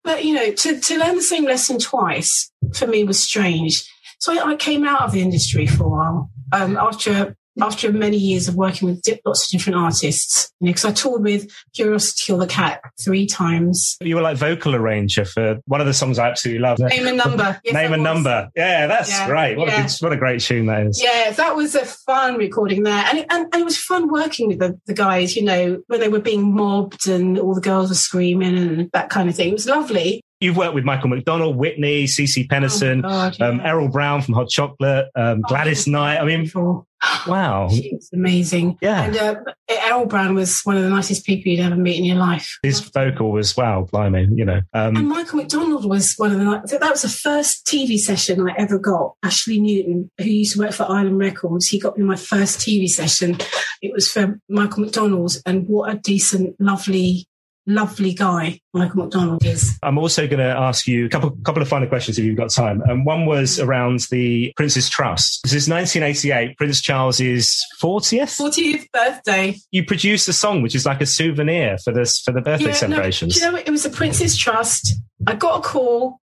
but 0.03 0.23
you 0.23 0.33
know, 0.33 0.51
to 0.51 0.79
to 0.79 0.97
learn 0.97 1.15
the 1.15 1.21
same 1.21 1.43
lesson 1.43 1.79
twice 1.79 2.51
for 2.73 2.87
me 2.87 3.03
was 3.03 3.19
strange. 3.21 3.83
So 4.19 4.31
I, 4.33 4.51
I 4.51 4.55
came 4.55 4.85
out 4.85 5.01
of 5.01 5.11
the 5.11 5.21
industry 5.21 5.67
for 5.67 5.83
a 5.83 5.89
while 5.89 6.29
um, 6.53 6.77
after 6.77 7.35
after 7.61 7.91
many 7.91 8.17
years 8.17 8.47
of 8.47 8.55
working 8.55 8.87
with 8.87 9.03
lots 9.25 9.45
of 9.45 9.51
different 9.51 9.77
artists. 9.77 10.51
You 10.59 10.67
know, 10.67 10.69
because 10.71 10.85
I 10.85 10.91
toured 10.91 11.23
with 11.23 11.51
Curiosity 11.73 12.23
Kill 12.25 12.37
the 12.37 12.47
Cat 12.47 12.81
three 13.01 13.25
times. 13.25 13.97
you 14.01 14.15
were 14.15 14.21
like 14.21 14.37
vocal 14.37 14.75
arranger 14.75 15.25
for 15.25 15.59
one 15.65 15.81
of 15.81 15.87
the 15.87 15.93
songs 15.93 16.17
I 16.19 16.29
absolutely 16.29 16.61
love. 16.61 16.79
Name 16.79 17.07
and 17.07 17.17
number. 17.17 17.33
Yes, 17.63 17.73
Name 17.75 17.93
and 17.93 18.03
number. 18.03 18.49
Yeah, 18.55 18.87
that's 18.87 19.09
Yeah, 19.09 19.27
great. 19.27 19.57
What, 19.57 19.67
yeah. 19.67 19.85
a 19.85 19.87
good, 19.87 19.91
what 19.99 20.13
a 20.13 20.17
great 20.17 20.41
tune 20.41 20.65
that 20.65 20.87
is. 20.87 21.01
Yeah, 21.01 21.31
that 21.31 21.55
was 21.55 21.75
a 21.75 21.85
fun 21.85 22.35
recording 22.35 22.83
there. 22.83 23.05
And 23.07 23.19
it, 23.19 23.27
and, 23.29 23.45
and 23.53 23.61
it 23.61 23.63
was 23.63 23.77
fun 23.77 24.11
working 24.11 24.47
with 24.47 24.59
the, 24.59 24.77
the 24.85 24.93
guys, 24.93 25.35
you 25.35 25.43
know, 25.43 25.81
when 25.87 25.99
they 25.99 26.09
were 26.09 26.19
being 26.19 26.53
mobbed 26.53 27.07
and 27.07 27.37
all 27.39 27.53
the 27.55 27.61
girls 27.61 27.89
were 27.89 27.95
screaming 27.95 28.57
and 28.57 28.89
that 28.93 29.09
kind 29.09 29.29
of 29.29 29.35
thing. 29.35 29.49
It 29.49 29.53
was 29.53 29.67
lovely. 29.67 30.21
You've 30.43 30.57
worked 30.57 30.75
with 30.75 30.83
Michael 30.83 31.09
McDonald, 31.09 31.55
Whitney, 31.55 32.03
CeCe 32.05 32.47
Peniston, 32.47 32.99
Oh, 32.99 33.09
God, 33.09 33.41
um, 33.41 33.57
yeah. 33.57 33.67
Errol 33.69 33.87
Brown 33.87 34.21
from 34.21 34.33
Hot 34.35 34.49
Chocolate, 34.49 35.07
um, 35.15 35.41
Gladys 35.41 35.87
Knight. 35.87 36.17
I 36.19 36.25
mean, 36.25 36.41
Beautiful. 36.41 36.87
wow. 37.27 37.67
It's 37.71 38.11
amazing. 38.13 38.77
Yeah. 38.81 39.03
And 39.03 39.17
uh, 39.17 39.35
Errol 39.69 40.05
Brown 40.05 40.35
was 40.35 40.61
one 40.63 40.77
of 40.77 40.83
the 40.83 40.89
nicest 40.89 41.25
people 41.25 41.51
you'd 41.51 41.59
ever 41.61 41.75
meet 41.75 41.97
in 41.97 42.05
your 42.05 42.17
life. 42.17 42.57
His 42.63 42.79
vocal 42.81 43.31
was 43.31 43.55
wow, 43.57 43.87
blimey, 43.91 44.27
you 44.33 44.45
know. 44.45 44.61
And 44.73 44.97
Um, 44.97 45.07
Michael 45.07 45.37
McDonald 45.39 45.85
was 45.89 46.13
one 46.17 46.31
of 46.31 46.39
the 46.39 46.77
that 46.79 46.91
was 46.91 47.01
the 47.03 47.09
first 47.09 47.65
TV 47.65 47.97
session 47.97 48.47
I 48.49 48.53
ever 48.57 48.77
got. 48.79 49.15
Ashley 49.23 49.59
Newton, 49.59 50.11
who 50.17 50.25
used 50.25 50.53
to 50.53 50.59
work 50.59 50.73
for 50.73 50.83
Island 50.83 51.17
Records, 51.19 51.67
he 51.67 51.79
got 51.79 51.97
me 51.97 52.03
my 52.03 52.15
first 52.15 52.59
TV 52.59 52.87
session. 52.87 53.37
It 53.81 53.91
was 53.93 54.09
for 54.11 54.39
Michael 54.49 54.83
McDonald's 54.83 55.41
and 55.45 55.67
what 55.67 55.93
a 55.93 55.97
decent, 55.97 56.55
lovely, 56.59 57.27
lovely 57.65 58.13
guy 58.13 58.59
Michael 58.73 59.03
McDonald 59.03 59.45
is. 59.45 59.77
I'm 59.83 59.97
also 59.97 60.27
going 60.27 60.39
to 60.39 60.45
ask 60.57 60.87
you 60.87 61.05
a 61.05 61.09
couple, 61.09 61.31
couple 61.43 61.61
of 61.61 61.67
final 61.67 61.87
questions 61.87 62.17
if 62.19 62.25
you've 62.25 62.37
got 62.37 62.49
time. 62.49 62.81
Um, 62.89 63.05
one 63.05 63.25
was 63.25 63.59
around 63.59 64.01
the 64.11 64.51
Prince's 64.55 64.89
Trust. 64.89 65.41
This 65.43 65.53
is 65.53 65.69
1988, 65.69 66.57
Prince 66.57 66.81
Charles's 66.81 67.63
40th. 67.81 68.37
40th 68.39 68.91
birthday. 68.91 69.55
You 69.71 69.85
produced 69.85 70.27
a 70.27 70.33
song 70.33 70.61
which 70.61 70.75
is 70.75 70.85
like 70.85 71.01
a 71.01 71.05
souvenir 71.05 71.77
for 71.77 71.93
this 71.93 72.19
for 72.19 72.31
the 72.31 72.41
birthday 72.41 72.67
Yeah, 72.67 72.73
celebrations. 72.73 73.35
do 73.35 73.45
you 73.45 73.51
know, 73.51 73.57
it 73.57 73.69
was 73.69 73.83
the 73.83 73.89
Prince's 73.89 74.37
Trust. 74.37 74.95
I 75.27 75.35
got 75.35 75.59
a 75.59 75.61
call 75.61 76.19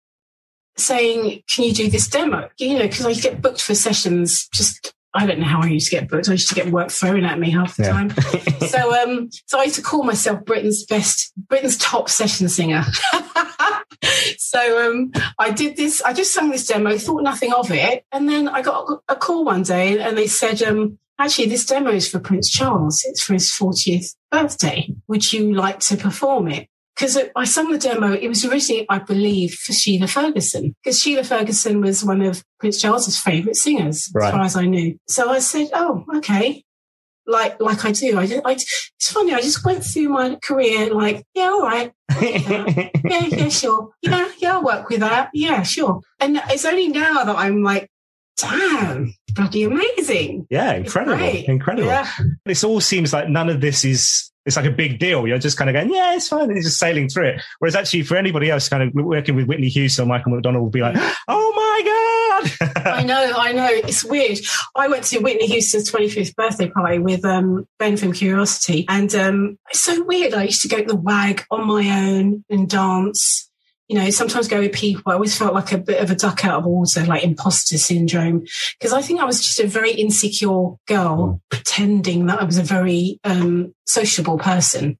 saying, 0.79 1.43
"Can 1.55 1.65
you 1.65 1.73
do 1.73 1.91
this 1.91 2.09
demo?" 2.09 2.49
You 2.59 2.79
know, 2.79 2.83
because 2.89 3.05
I 3.07 3.13
get 3.15 3.43
booked 3.43 3.61
for 3.63 3.75
sessions. 3.75 4.49
Just 4.53 4.93
I 5.17 5.27
don't 5.27 5.39
know 5.41 5.47
how 5.47 5.63
I 5.63 5.67
used 5.67 5.91
to 5.91 5.97
get 5.99 6.09
booked. 6.09 6.29
I 6.29 6.33
used 6.33 6.49
to 6.51 6.55
get 6.55 6.71
work 6.71 6.91
thrown 6.91 7.25
at 7.25 7.39
me 7.39 7.51
half 7.51 7.77
the 7.77 7.85
Yeah. 7.85 7.91
time. 7.93 8.11
so, 8.69 9.03
um, 9.03 9.31
so 9.47 9.59
I 9.59 9.65
used 9.65 9.77
to 9.77 9.83
call 9.83 10.03
myself 10.05 10.45
Britain's 10.45 10.85
best, 10.85 11.33
Britain's 11.49 11.77
top 11.77 12.09
session 12.09 12.49
singer. 12.49 12.85
so, 14.39 14.91
um, 14.91 15.13
I 15.39 15.51
did 15.51 15.77
this. 15.77 16.03
I 16.03 16.13
just 16.13 16.33
sang 16.33 16.51
this 16.51 16.67
demo, 16.67 16.97
thought 16.99 17.23
nothing 17.23 17.53
of 17.53 17.71
it, 17.71 18.05
and 18.13 18.29
then 18.29 18.49
I 18.49 18.63
got 18.63 18.89
a 18.89 19.13
a 19.13 19.17
call 19.17 19.45
one 19.45 19.63
day, 19.63 19.99
and 19.99 20.17
they 20.17 20.27
said, 20.27 20.63
um. 20.63 20.99
Actually, 21.19 21.49
this 21.49 21.65
demo 21.65 21.93
is 21.93 22.07
for 22.07 22.19
Prince 22.21 22.51
Charles. 22.51 23.03
It's 23.09 23.23
for 23.23 23.33
his 23.33 23.51
40th 23.51 24.15
birthday. 24.31 24.93
Would 25.09 25.33
you 25.33 25.55
like 25.55 25.81
to 25.81 25.97
perform 25.97 26.49
it? 26.49 26.69
Because 26.97 27.19
I 27.37 27.45
sung 27.45 27.71
the 27.71 27.79
demo, 27.79 28.13
it 28.15 28.27
was 28.29 28.43
originally, 28.45 28.87
I 28.89 28.99
believe, 29.01 29.53
for 29.53 29.75
Sheila 29.75 30.07
Ferguson. 30.07 30.75
Because 30.83 30.99
Sheila 30.99 31.25
Ferguson 31.25 31.83
was 31.83 32.03
one 32.03 32.23
of 32.23 32.43
Prince 32.59 32.81
Charles's 32.81 33.19
favourite 33.19 33.57
singers, 33.57 34.11
Right. 34.15 34.29
as 34.29 34.33
far 34.33 34.43
as 34.45 34.57
I 34.57 34.65
knew. 34.65 34.99
So 35.07 35.29
I 35.31 35.41
said, 35.41 35.69
"Oh, 35.75 36.05
okay." 36.17 36.63
Like, 37.29 37.61
like 37.61 37.85
I 37.85 37.91
do. 37.91 38.17
I, 38.17 38.27
just, 38.27 38.43
I, 38.47 38.53
it's 38.53 39.13
funny. 39.13 39.35
I 39.35 39.41
just 39.41 39.65
went 39.65 39.83
through 39.85 40.09
my 40.11 40.37
career 40.37 40.95
like, 40.95 41.25
yeah, 41.35 41.49
all 41.49 41.63
right, 41.63 41.93
yeah, 42.23 42.89
yeah, 43.05 43.49
sure, 43.49 43.91
yeah, 44.01 44.29
yeah, 44.39 44.53
I'll 44.55 44.63
work 44.65 44.89
with 44.89 45.01
that. 45.01 45.31
Yeah, 45.35 45.65
sure. 45.65 46.01
And 46.21 46.41
it's 46.51 46.65
only 46.65 46.87
now 46.89 47.25
that 47.25 47.35
I'm 47.37 47.65
like, 47.65 47.91
damn, 48.39 49.13
bloody 49.35 49.65
amazing. 49.65 50.47
yeah, 50.51 50.75
incredible, 50.75 51.19
incredible. 51.25 51.89
Yeah. 51.89 52.09
This 52.45 52.63
all 52.63 52.81
seems 52.81 53.13
like 53.13 53.29
none 53.29 53.49
of 53.51 53.61
this 53.61 53.85
is. 53.85 54.31
It's 54.47 54.57
like 54.57 54.65
a 54.65 54.71
big 54.71 54.99
deal. 54.99 55.27
You're 55.27 55.39
just 55.39 55.59
kind 55.59 55.69
of 55.69 55.75
going, 55.75 55.93
yeah, 55.93 56.15
it's 56.15 56.29
fine. 56.29 56.45
And 56.45 56.53
you're 56.53 56.63
just 56.63 56.79
sailing 56.79 57.09
through 57.09 57.31
it. 57.31 57.43
Whereas 57.59 57.75
actually, 57.75 58.03
for 58.03 58.17
anybody 58.17 58.51
else, 58.51 58.69
kind 58.69 58.83
of 58.83 58.95
working 58.95 59.35
with 59.35 59.47
Whitney 59.47 59.69
Houston 59.69 60.05
or 60.05 60.09
Michael 60.09 60.33
McDonald, 60.33 60.63
would 60.65 60.73
be 60.73 60.81
like, 60.81 60.97
oh 61.29 61.53
my 61.57 61.83
god. 61.85 62.87
I 62.87 63.03
know, 63.03 63.33
I 63.37 63.53
know. 63.53 63.69
It's 63.69 64.05
weird. 64.05 64.39
I 64.75 64.89
went 64.89 65.05
to 65.05 65.19
Whitney 65.19 65.47
Houston's 65.47 65.91
25th 65.91 66.35
birthday 66.37 66.71
party 66.71 66.99
with 66.99 67.25
um, 67.25 67.67
Ben 67.79 67.97
from 67.97 68.13
Curiosity. 68.13 68.87
And 68.89 69.13
um, 69.15 69.59
it's 69.71 69.81
so 69.81 70.03
weird. 70.05 70.35
I 70.35 70.45
used 70.45 70.63
to 70.63 70.69
go 70.69 70.79
to 70.79 70.85
the 70.85 70.97
WAG 70.97 71.45
on 71.51 71.67
my 71.67 72.09
own 72.09 72.45
and 72.49 72.69
dance. 72.71 73.51
You 73.89 73.99
know, 73.99 74.11
sometimes 74.11 74.49
go 74.49 74.61
with 74.61 74.73
people. 74.73 75.03
I 75.07 75.15
always 75.15 75.37
felt 75.37 75.55
like 75.55 75.73
a 75.73 75.79
bit 75.79 76.03
of 76.03 76.11
a 76.11 76.17
duck 76.17 76.45
out 76.45 76.59
of 76.59 76.65
water, 76.65 77.05
like 77.05 77.23
imposter 77.23 77.79
syndrome. 77.79 78.45
Because 78.79 78.93
I 78.93 79.01
think 79.01 79.21
I 79.21 79.25
was 79.25 79.41
just 79.41 79.61
a 79.61 79.67
very 79.67 79.93
insecure 79.93 80.73
girl 80.87 81.41
pretending 81.51 82.27
that 82.27 82.41
I 82.41 82.45
was 82.45 82.59
a 82.59 82.65
very 82.65 83.21
um, 83.23 83.75
sociable 83.87 84.39
person. 84.39 84.99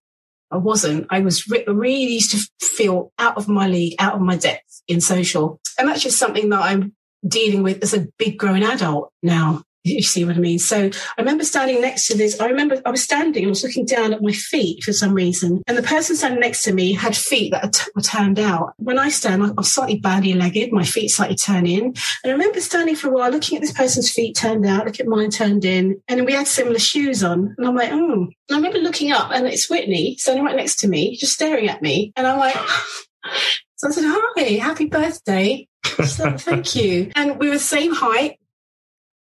I 0.51 0.59
wasn't. 0.59 1.07
I 1.11 1.21
was 1.21 1.49
re- 1.49 1.65
really 1.67 2.15
used 2.15 2.31
to 2.31 2.51
feel 2.65 3.13
out 3.19 3.37
of 3.37 3.49
my 3.49 3.67
league, 3.67 3.97
out 3.99 4.15
of 4.15 4.21
my 4.21 4.37
depth 4.37 4.83
in 4.87 5.01
social. 5.01 5.61
And 5.79 5.89
that's 5.89 6.03
just 6.03 6.19
something 6.19 6.49
that 6.51 6.63
I'm 6.63 6.95
dealing 7.27 7.63
with 7.63 7.83
as 7.83 7.95
a 7.95 8.07
big 8.19 8.39
grown 8.39 8.63
adult 8.63 9.13
now. 9.23 9.63
You 9.87 10.03
see 10.03 10.25
what 10.25 10.37
I 10.37 10.41
mean? 10.41 10.59
So 10.59 10.91
I 11.17 11.21
remember 11.21 11.45
standing 11.45 11.81
next 11.81 12.07
to 12.09 12.17
this. 12.17 12.39
I 12.41 12.47
remember 12.47 12.81
I 12.85 12.91
was 12.91 13.03
standing 13.03 13.43
and 13.43 13.49
I 13.49 13.51
was 13.51 13.63
looking 13.63 13.85
down 13.85 14.13
at 14.13 14.23
my 14.23 14.33
feet 14.33 14.83
for 14.83 14.93
some 14.93 15.15
reason. 15.15 15.63
And 15.67 15.79
the 15.79 15.83
person 15.83 16.17
standing 16.17 16.41
next 16.41 16.63
to 16.65 16.73
me 16.73 16.93
had 16.93 17.17
feet 17.17 17.53
that 17.53 17.87
were 17.95 18.03
turned 18.03 18.39
out. 18.39 18.75
When 18.79 18.99
I 18.99 19.09
stand, 19.09 19.43
I'm 19.43 19.63
slightly 19.65 19.99
bandy 19.99 20.35
legged, 20.35 20.73
my 20.73 20.85
feet 20.85 21.09
slightly 21.09 21.37
turn 21.37 21.67
in. 21.67 21.85
And 21.85 21.97
I 22.25 22.31
remember 22.31 22.61
standing 22.61 22.97
for 22.97 23.09
a 23.09 23.13
while 23.13 23.31
looking 23.31 23.57
at 23.57 23.63
this 23.63 23.73
person's 23.73 24.11
feet 24.11 24.37
turned 24.37 24.67
out, 24.67 24.87
look 24.87 25.01
at 25.01 25.07
mine 25.07 25.31
turned 25.31 25.65
in. 25.65 26.01
And 26.09 26.27
we 26.27 26.33
had 26.33 26.47
similar 26.47 26.79
shoes 26.79 27.23
on. 27.23 27.55
And 27.57 27.67
I'm 27.67 27.75
like, 27.75 27.93
oh. 27.93 28.29
And 28.49 28.53
I 28.53 28.57
remember 28.57 28.79
looking 28.79 29.13
up 29.13 29.31
and 29.33 29.47
it's 29.47 29.71
Whitney 29.71 30.17
standing 30.19 30.45
right 30.45 30.57
next 30.57 30.77
to 30.81 30.89
me, 30.89 31.17
just 31.17 31.35
staring 31.35 31.69
at 31.69 31.83
me. 31.83 32.13
And 32.17 32.27
I'm 32.27 32.39
like, 32.39 32.57
so 33.77 33.89
I 33.89 33.91
said, 33.91 34.05
hi, 34.07 34.43
happy 34.63 34.87
birthday. 34.87 35.69
Said, 36.05 36.41
Thank 36.41 36.75
you. 36.75 37.11
And 37.15 37.39
we 37.39 37.49
were 37.49 37.55
the 37.55 37.61
same 37.61 37.95
height, 37.95 38.39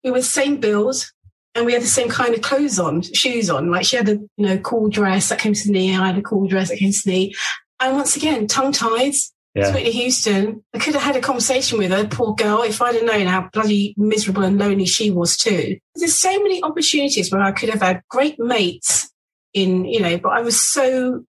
we 0.05 0.11
were 0.11 0.19
the 0.19 0.25
same 0.25 0.59
build, 0.59 1.11
and 1.55 1.67
we 1.67 1.73
had 1.73 1.83
the 1.83 1.87
same 1.87 2.09
kind 2.09 2.35
of 2.35 2.43
clothes 2.43 2.79
on, 2.79 3.03
shoes 3.03 3.51
on. 3.51 3.71
Like 3.71 3.85
she 3.85 3.97
had 3.97 4.09
a 4.09 4.15
you 4.37 4.47
know 4.47 4.59
cool 4.59 4.89
dress 4.89 5.29
that 5.29 5.39
came 5.39 5.55
to 5.55 5.67
the 5.67 5.73
knee, 5.73 5.95
I 5.95 6.07
had 6.07 6.19
a 6.19 6.23
cool 6.23 6.47
dress 6.47 6.69
that 6.69 6.79
came 6.79 6.93
to 6.93 7.03
the 7.05 7.11
knee. 7.11 7.35
And 7.81 7.97
once 7.97 8.17
again, 8.17 8.47
tongue 8.47 8.73
tied. 8.73 9.15
Yeah. 9.55 9.75
Whitney 9.75 9.91
Houston. 9.91 10.63
I 10.73 10.79
could 10.79 10.95
have 10.95 11.03
had 11.03 11.17
a 11.17 11.21
conversation 11.21 11.79
with 11.79 11.91
her, 11.91 12.07
poor 12.07 12.35
girl, 12.35 12.63
if 12.63 12.81
I'd 12.81 12.95
have 12.95 13.05
known 13.05 13.27
how 13.27 13.49
bloody 13.53 13.95
miserable 13.97 14.45
and 14.45 14.57
lonely 14.57 14.87
she 14.87 15.11
was 15.11 15.37
too. 15.37 15.79
There's 15.97 16.21
so 16.21 16.31
many 16.43 16.63
opportunities 16.63 17.33
where 17.33 17.43
I 17.43 17.51
could 17.51 17.71
have 17.71 17.83
had 17.83 18.03
great 18.09 18.39
mates 18.39 19.11
in, 19.55 19.85
you 19.85 20.01
know, 20.01 20.17
but 20.19 20.29
I 20.29 20.43
was 20.43 20.65
so, 20.65 21.25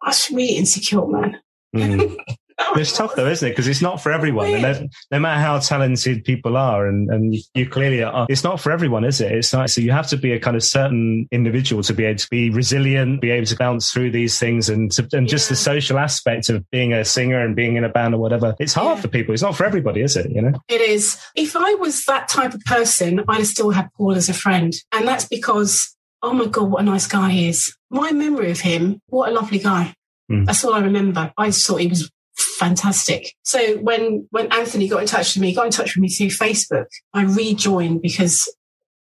I 0.00 0.08
was 0.08 0.30
really 0.30 0.54
insecure, 0.54 1.06
man. 1.06 1.40
Mm. 1.76 2.16
it's 2.76 2.96
tough 2.96 3.14
though, 3.14 3.26
isn't 3.26 3.46
it? 3.46 3.52
Because 3.52 3.68
it's 3.68 3.82
not 3.82 4.02
for 4.02 4.12
everyone. 4.12 4.52
And 4.54 4.90
no 5.10 5.18
matter 5.18 5.40
how 5.40 5.58
talented 5.58 6.24
people 6.24 6.56
are, 6.56 6.86
and, 6.86 7.10
and 7.10 7.34
you 7.54 7.68
clearly 7.68 8.02
are, 8.02 8.26
it's 8.28 8.44
not 8.44 8.60
for 8.60 8.72
everyone, 8.72 9.04
is 9.04 9.20
it? 9.20 9.32
It's 9.32 9.52
not. 9.52 9.70
So 9.70 9.80
you 9.80 9.92
have 9.92 10.08
to 10.08 10.16
be 10.16 10.32
a 10.32 10.40
kind 10.40 10.56
of 10.56 10.62
certain 10.62 11.28
individual 11.30 11.82
to 11.84 11.92
be 11.92 12.04
able 12.04 12.18
to 12.18 12.28
be 12.30 12.50
resilient, 12.50 13.20
be 13.20 13.30
able 13.30 13.46
to 13.46 13.56
bounce 13.56 13.90
through 13.90 14.10
these 14.12 14.38
things, 14.38 14.68
and 14.68 14.90
to, 14.92 15.08
and 15.12 15.28
just 15.28 15.48
the 15.48 15.56
social 15.56 15.98
aspect 15.98 16.48
of 16.48 16.68
being 16.70 16.92
a 16.92 17.04
singer 17.04 17.44
and 17.44 17.56
being 17.56 17.76
in 17.76 17.84
a 17.84 17.88
band 17.88 18.14
or 18.14 18.18
whatever. 18.18 18.54
It's 18.58 18.74
hard 18.74 18.98
yeah. 18.98 19.02
for 19.02 19.08
people. 19.08 19.34
It's 19.34 19.42
not 19.42 19.56
for 19.56 19.64
everybody, 19.64 20.00
is 20.02 20.16
it? 20.16 20.30
You 20.30 20.42
know, 20.42 20.52
it 20.68 20.80
is. 20.80 21.18
If 21.34 21.56
I 21.56 21.74
was 21.74 22.04
that 22.04 22.28
type 22.28 22.54
of 22.54 22.60
person, 22.64 23.24
I'd 23.28 23.46
still 23.46 23.70
have 23.70 23.88
Paul 23.96 24.14
as 24.14 24.28
a 24.28 24.34
friend, 24.34 24.72
and 24.92 25.06
that's 25.06 25.26
because 25.26 25.94
oh 26.24 26.32
my 26.32 26.46
god, 26.46 26.70
what 26.70 26.80
a 26.80 26.84
nice 26.84 27.06
guy 27.06 27.30
he 27.30 27.48
is. 27.48 27.76
My 27.90 28.10
memory 28.10 28.50
of 28.50 28.60
him, 28.60 29.00
what 29.08 29.28
a 29.28 29.32
lovely 29.32 29.58
guy. 29.58 29.94
Mm. 30.30 30.46
That's 30.46 30.64
all 30.64 30.72
I 30.72 30.80
remember. 30.80 31.32
I 31.36 31.46
just 31.48 31.66
thought 31.66 31.80
he 31.80 31.86
was 31.86 32.10
fantastic. 32.36 33.34
So 33.42 33.76
when 33.78 34.26
when 34.30 34.52
Anthony 34.52 34.88
got 34.88 35.02
in 35.02 35.06
touch 35.06 35.34
with 35.34 35.42
me, 35.42 35.54
got 35.54 35.66
in 35.66 35.72
touch 35.72 35.96
with 35.96 36.02
me 36.02 36.08
through 36.08 36.28
Facebook, 36.28 36.86
I 37.12 37.24
rejoined 37.24 38.02
because 38.02 38.48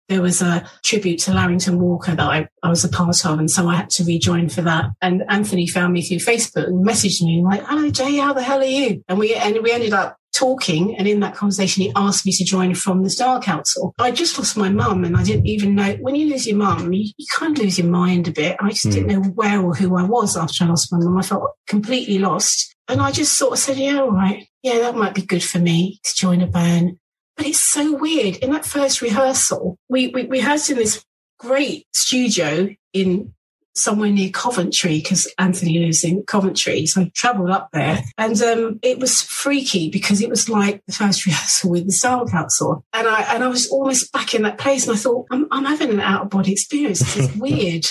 there 0.08 0.22
was 0.22 0.42
a 0.42 0.68
tribute 0.84 1.20
to 1.20 1.32
Larrington 1.32 1.78
Walker 1.78 2.14
that 2.16 2.20
I, 2.20 2.48
I 2.64 2.68
was 2.68 2.84
a 2.84 2.88
part 2.88 3.24
of, 3.24 3.38
and 3.38 3.50
so 3.50 3.68
I 3.68 3.76
had 3.76 3.90
to 3.90 4.04
rejoin 4.04 4.48
for 4.48 4.60
that. 4.62 4.86
And 5.00 5.22
Anthony 5.28 5.68
found 5.68 5.92
me 5.92 6.02
through 6.02 6.18
Facebook 6.18 6.66
and 6.66 6.84
messaged 6.84 7.22
me 7.22 7.42
like, 7.42 7.62
"Hello 7.64 7.90
Jay, 7.90 8.16
how 8.16 8.32
the 8.32 8.42
hell 8.42 8.60
are 8.60 8.64
you?" 8.64 9.04
And 9.08 9.18
we 9.18 9.34
and 9.34 9.62
we 9.62 9.70
ended 9.70 9.92
up 9.92 10.16
talking 10.32 10.96
and 10.96 11.08
in 11.08 11.20
that 11.20 11.34
conversation 11.34 11.82
he 11.82 11.92
asked 11.96 12.24
me 12.24 12.32
to 12.32 12.44
join 12.44 12.74
from 12.74 13.02
the 13.02 13.10
Style 13.10 13.40
Council. 13.40 13.94
I 13.98 14.10
just 14.10 14.38
lost 14.38 14.56
my 14.56 14.68
mum 14.68 15.04
and 15.04 15.16
I 15.16 15.22
didn't 15.22 15.46
even 15.46 15.74
know 15.74 15.96
when 16.00 16.14
you 16.14 16.30
lose 16.30 16.46
your 16.46 16.56
mum, 16.56 16.92
you, 16.92 17.12
you 17.16 17.26
kind 17.34 17.56
of 17.56 17.64
lose 17.64 17.78
your 17.78 17.88
mind 17.88 18.28
a 18.28 18.32
bit. 18.32 18.56
I 18.60 18.70
just 18.70 18.86
mm. 18.86 18.92
didn't 18.92 19.08
know 19.08 19.28
where 19.30 19.60
or 19.60 19.74
who 19.74 19.96
I 19.96 20.04
was 20.04 20.36
after 20.36 20.64
I 20.64 20.68
lost 20.68 20.92
my 20.92 20.98
mum. 20.98 21.18
I 21.18 21.22
felt 21.22 21.50
completely 21.66 22.18
lost. 22.18 22.74
And 22.90 23.00
I 23.00 23.12
just 23.12 23.38
sort 23.38 23.52
of 23.52 23.58
said, 23.60 23.76
yeah, 23.76 24.00
all 24.00 24.10
right. 24.10 24.48
Yeah, 24.64 24.78
that 24.80 24.96
might 24.96 25.14
be 25.14 25.22
good 25.22 25.44
for 25.44 25.60
me 25.60 26.00
to 26.02 26.14
join 26.14 26.42
a 26.42 26.46
band. 26.48 26.98
But 27.36 27.46
it's 27.46 27.60
so 27.60 27.94
weird. 27.94 28.36
In 28.38 28.50
that 28.50 28.66
first 28.66 29.00
rehearsal, 29.00 29.78
we, 29.88 30.08
we 30.08 30.26
rehearsed 30.26 30.70
in 30.70 30.76
this 30.76 31.04
great 31.38 31.86
studio 31.94 32.68
in 32.92 33.32
somewhere 33.76 34.10
near 34.10 34.30
Coventry 34.30 34.98
because 34.98 35.32
Anthony 35.38 35.78
lives 35.78 36.02
in 36.02 36.24
Coventry. 36.24 36.84
So 36.86 37.02
I 37.02 37.12
travelled 37.14 37.50
up 37.50 37.68
there 37.72 38.02
and 38.18 38.42
um, 38.42 38.80
it 38.82 38.98
was 38.98 39.22
freaky 39.22 39.88
because 39.88 40.20
it 40.20 40.28
was 40.28 40.48
like 40.48 40.82
the 40.86 40.92
first 40.92 41.24
rehearsal 41.26 41.70
with 41.70 41.86
the 41.86 41.92
Style 41.92 42.26
Council. 42.26 42.84
And 42.92 43.06
I, 43.06 43.22
and 43.34 43.44
I 43.44 43.48
was 43.48 43.70
almost 43.70 44.12
back 44.12 44.34
in 44.34 44.42
that 44.42 44.58
place 44.58 44.88
and 44.88 44.96
I 44.96 44.98
thought, 44.98 45.26
I'm, 45.30 45.46
I'm 45.52 45.64
having 45.64 45.90
an 45.90 46.00
out 46.00 46.22
of 46.22 46.30
body 46.30 46.50
experience. 46.50 46.98
This 46.98 47.16
is 47.16 47.36
weird 47.36 47.86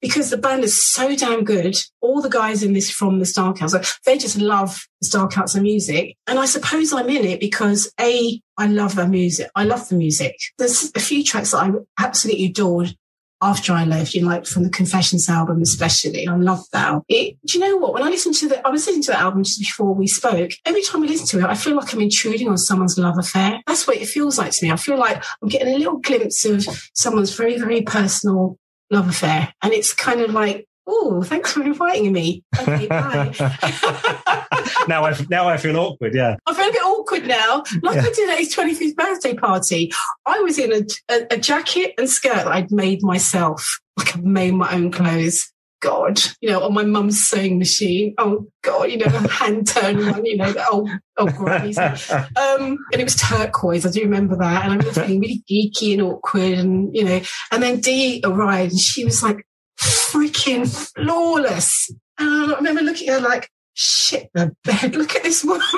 because 0.00 0.30
the 0.30 0.36
band 0.36 0.64
is 0.64 0.80
so 0.80 1.16
damn 1.16 1.44
good. 1.44 1.76
All 2.00 2.20
the 2.20 2.28
guys 2.28 2.62
in 2.62 2.72
this 2.72 2.90
from 2.90 3.18
the 3.18 3.26
Style 3.26 3.54
Council, 3.54 3.80
they 4.04 4.18
just 4.18 4.38
love 4.38 4.86
the 5.00 5.06
Style 5.06 5.28
Council 5.28 5.62
music. 5.62 6.16
And 6.26 6.38
I 6.38 6.46
suppose 6.46 6.92
I'm 6.92 7.08
in 7.08 7.24
it 7.24 7.40
because 7.40 7.92
A, 8.00 8.40
I 8.56 8.66
love 8.66 8.94
their 8.94 9.08
music. 9.08 9.50
I 9.54 9.64
love 9.64 9.88
the 9.88 9.96
music. 9.96 10.36
There's 10.58 10.92
a 10.94 11.00
few 11.00 11.24
tracks 11.24 11.52
that 11.52 11.58
I 11.58 11.70
absolutely 11.98 12.46
adored 12.46 12.94
after 13.42 13.72
I 13.72 13.84
left, 13.84 14.14
you 14.14 14.22
know, 14.22 14.28
like 14.28 14.46
from 14.46 14.62
the 14.62 14.70
Confessions 14.70 15.28
album, 15.28 15.60
especially. 15.60 16.26
I 16.26 16.36
love 16.36 16.64
that. 16.72 17.02
It, 17.08 17.36
do 17.46 17.58
you 17.58 17.64
know 17.64 17.76
what? 17.76 17.92
When 17.92 18.02
I 18.02 18.08
listened 18.08 18.34
to 18.36 18.48
the, 18.48 18.66
I 18.66 18.70
was 18.70 18.86
listening 18.86 19.02
to 19.04 19.10
the 19.12 19.20
album 19.20 19.44
just 19.44 19.58
before 19.58 19.92
we 19.92 20.06
spoke. 20.06 20.52
Every 20.64 20.82
time 20.82 21.02
I 21.02 21.06
listen 21.06 21.26
to 21.38 21.44
it, 21.44 21.50
I 21.50 21.54
feel 21.54 21.76
like 21.76 21.92
I'm 21.92 22.00
intruding 22.00 22.48
on 22.48 22.56
someone's 22.56 22.96
love 22.96 23.18
affair. 23.18 23.60
That's 23.66 23.86
what 23.86 23.98
it 23.98 24.08
feels 24.08 24.38
like 24.38 24.52
to 24.52 24.64
me. 24.64 24.72
I 24.72 24.76
feel 24.76 24.98
like 24.98 25.22
I'm 25.42 25.48
getting 25.48 25.74
a 25.74 25.76
little 25.76 25.98
glimpse 25.98 26.44
of 26.46 26.66
someone's 26.94 27.34
very, 27.34 27.58
very 27.58 27.82
personal 27.82 28.58
love 28.90 29.08
affair. 29.08 29.52
And 29.62 29.72
it's 29.72 29.92
kind 29.92 30.20
of 30.20 30.32
like, 30.32 30.66
oh, 30.86 31.22
thanks 31.22 31.52
for 31.52 31.62
inviting 31.62 32.12
me. 32.12 32.44
Okay, 32.60 32.86
now 34.88 35.04
I 35.04 35.14
now 35.28 35.48
I 35.48 35.56
feel 35.56 35.76
awkward. 35.76 36.14
Yeah, 36.14 36.36
I 36.46 36.54
feel 36.54 36.68
a 36.68 36.72
bit 36.72 36.82
awkward 36.82 37.26
now. 37.26 37.62
Like 37.82 37.96
yeah. 37.96 38.02
I 38.02 38.12
did 38.12 38.30
at 38.30 38.38
his 38.38 38.52
twenty 38.52 38.74
fifth 38.74 38.96
birthday 38.96 39.34
party. 39.34 39.92
I 40.24 40.40
was 40.40 40.58
in 40.58 40.72
a, 40.72 40.82
a, 41.10 41.34
a 41.34 41.38
jacket 41.38 41.94
and 41.98 42.08
skirt 42.08 42.34
that 42.34 42.48
I'd 42.48 42.70
made 42.70 43.02
myself. 43.02 43.80
Like 43.96 44.16
I've 44.16 44.24
made 44.24 44.54
my 44.54 44.72
own 44.72 44.90
clothes. 44.90 45.52
God, 45.86 46.20
you 46.40 46.50
know, 46.50 46.64
on 46.64 46.74
my 46.74 46.82
mum's 46.82 47.28
sewing 47.28 47.60
machine. 47.60 48.12
Oh 48.18 48.48
God, 48.62 48.90
you 48.90 48.98
know, 48.98 49.08
hand 49.08 49.68
turn 49.68 50.04
one, 50.10 50.26
you 50.26 50.36
know, 50.36 50.50
the 50.50 50.68
old, 50.68 50.90
old 51.16 51.32
grannies. 51.36 51.78
Um, 51.78 52.76
and 52.92 53.00
it 53.00 53.04
was 53.04 53.14
turquoise. 53.14 53.86
I 53.86 53.90
do 53.90 54.00
remember 54.02 54.36
that. 54.36 54.64
And 54.64 54.82
I 54.82 54.84
was 54.84 54.96
feeling 54.96 55.20
really 55.20 55.44
geeky 55.48 55.92
and 55.92 56.02
awkward 56.02 56.58
and, 56.58 56.90
you 56.92 57.04
know, 57.04 57.20
and 57.52 57.62
then 57.62 57.78
Dee 57.78 58.20
arrived 58.24 58.72
and 58.72 58.80
she 58.80 59.04
was 59.04 59.22
like 59.22 59.46
freaking 59.78 60.66
flawless. 60.66 61.88
And 62.18 62.52
I 62.52 62.56
remember 62.56 62.82
looking 62.82 63.08
at 63.08 63.20
her 63.20 63.28
like, 63.28 63.48
shit 63.76 64.30
the 64.32 64.56
bed. 64.64 64.96
Look 64.96 65.14
at 65.14 65.22
this 65.22 65.44
woman. 65.44 65.60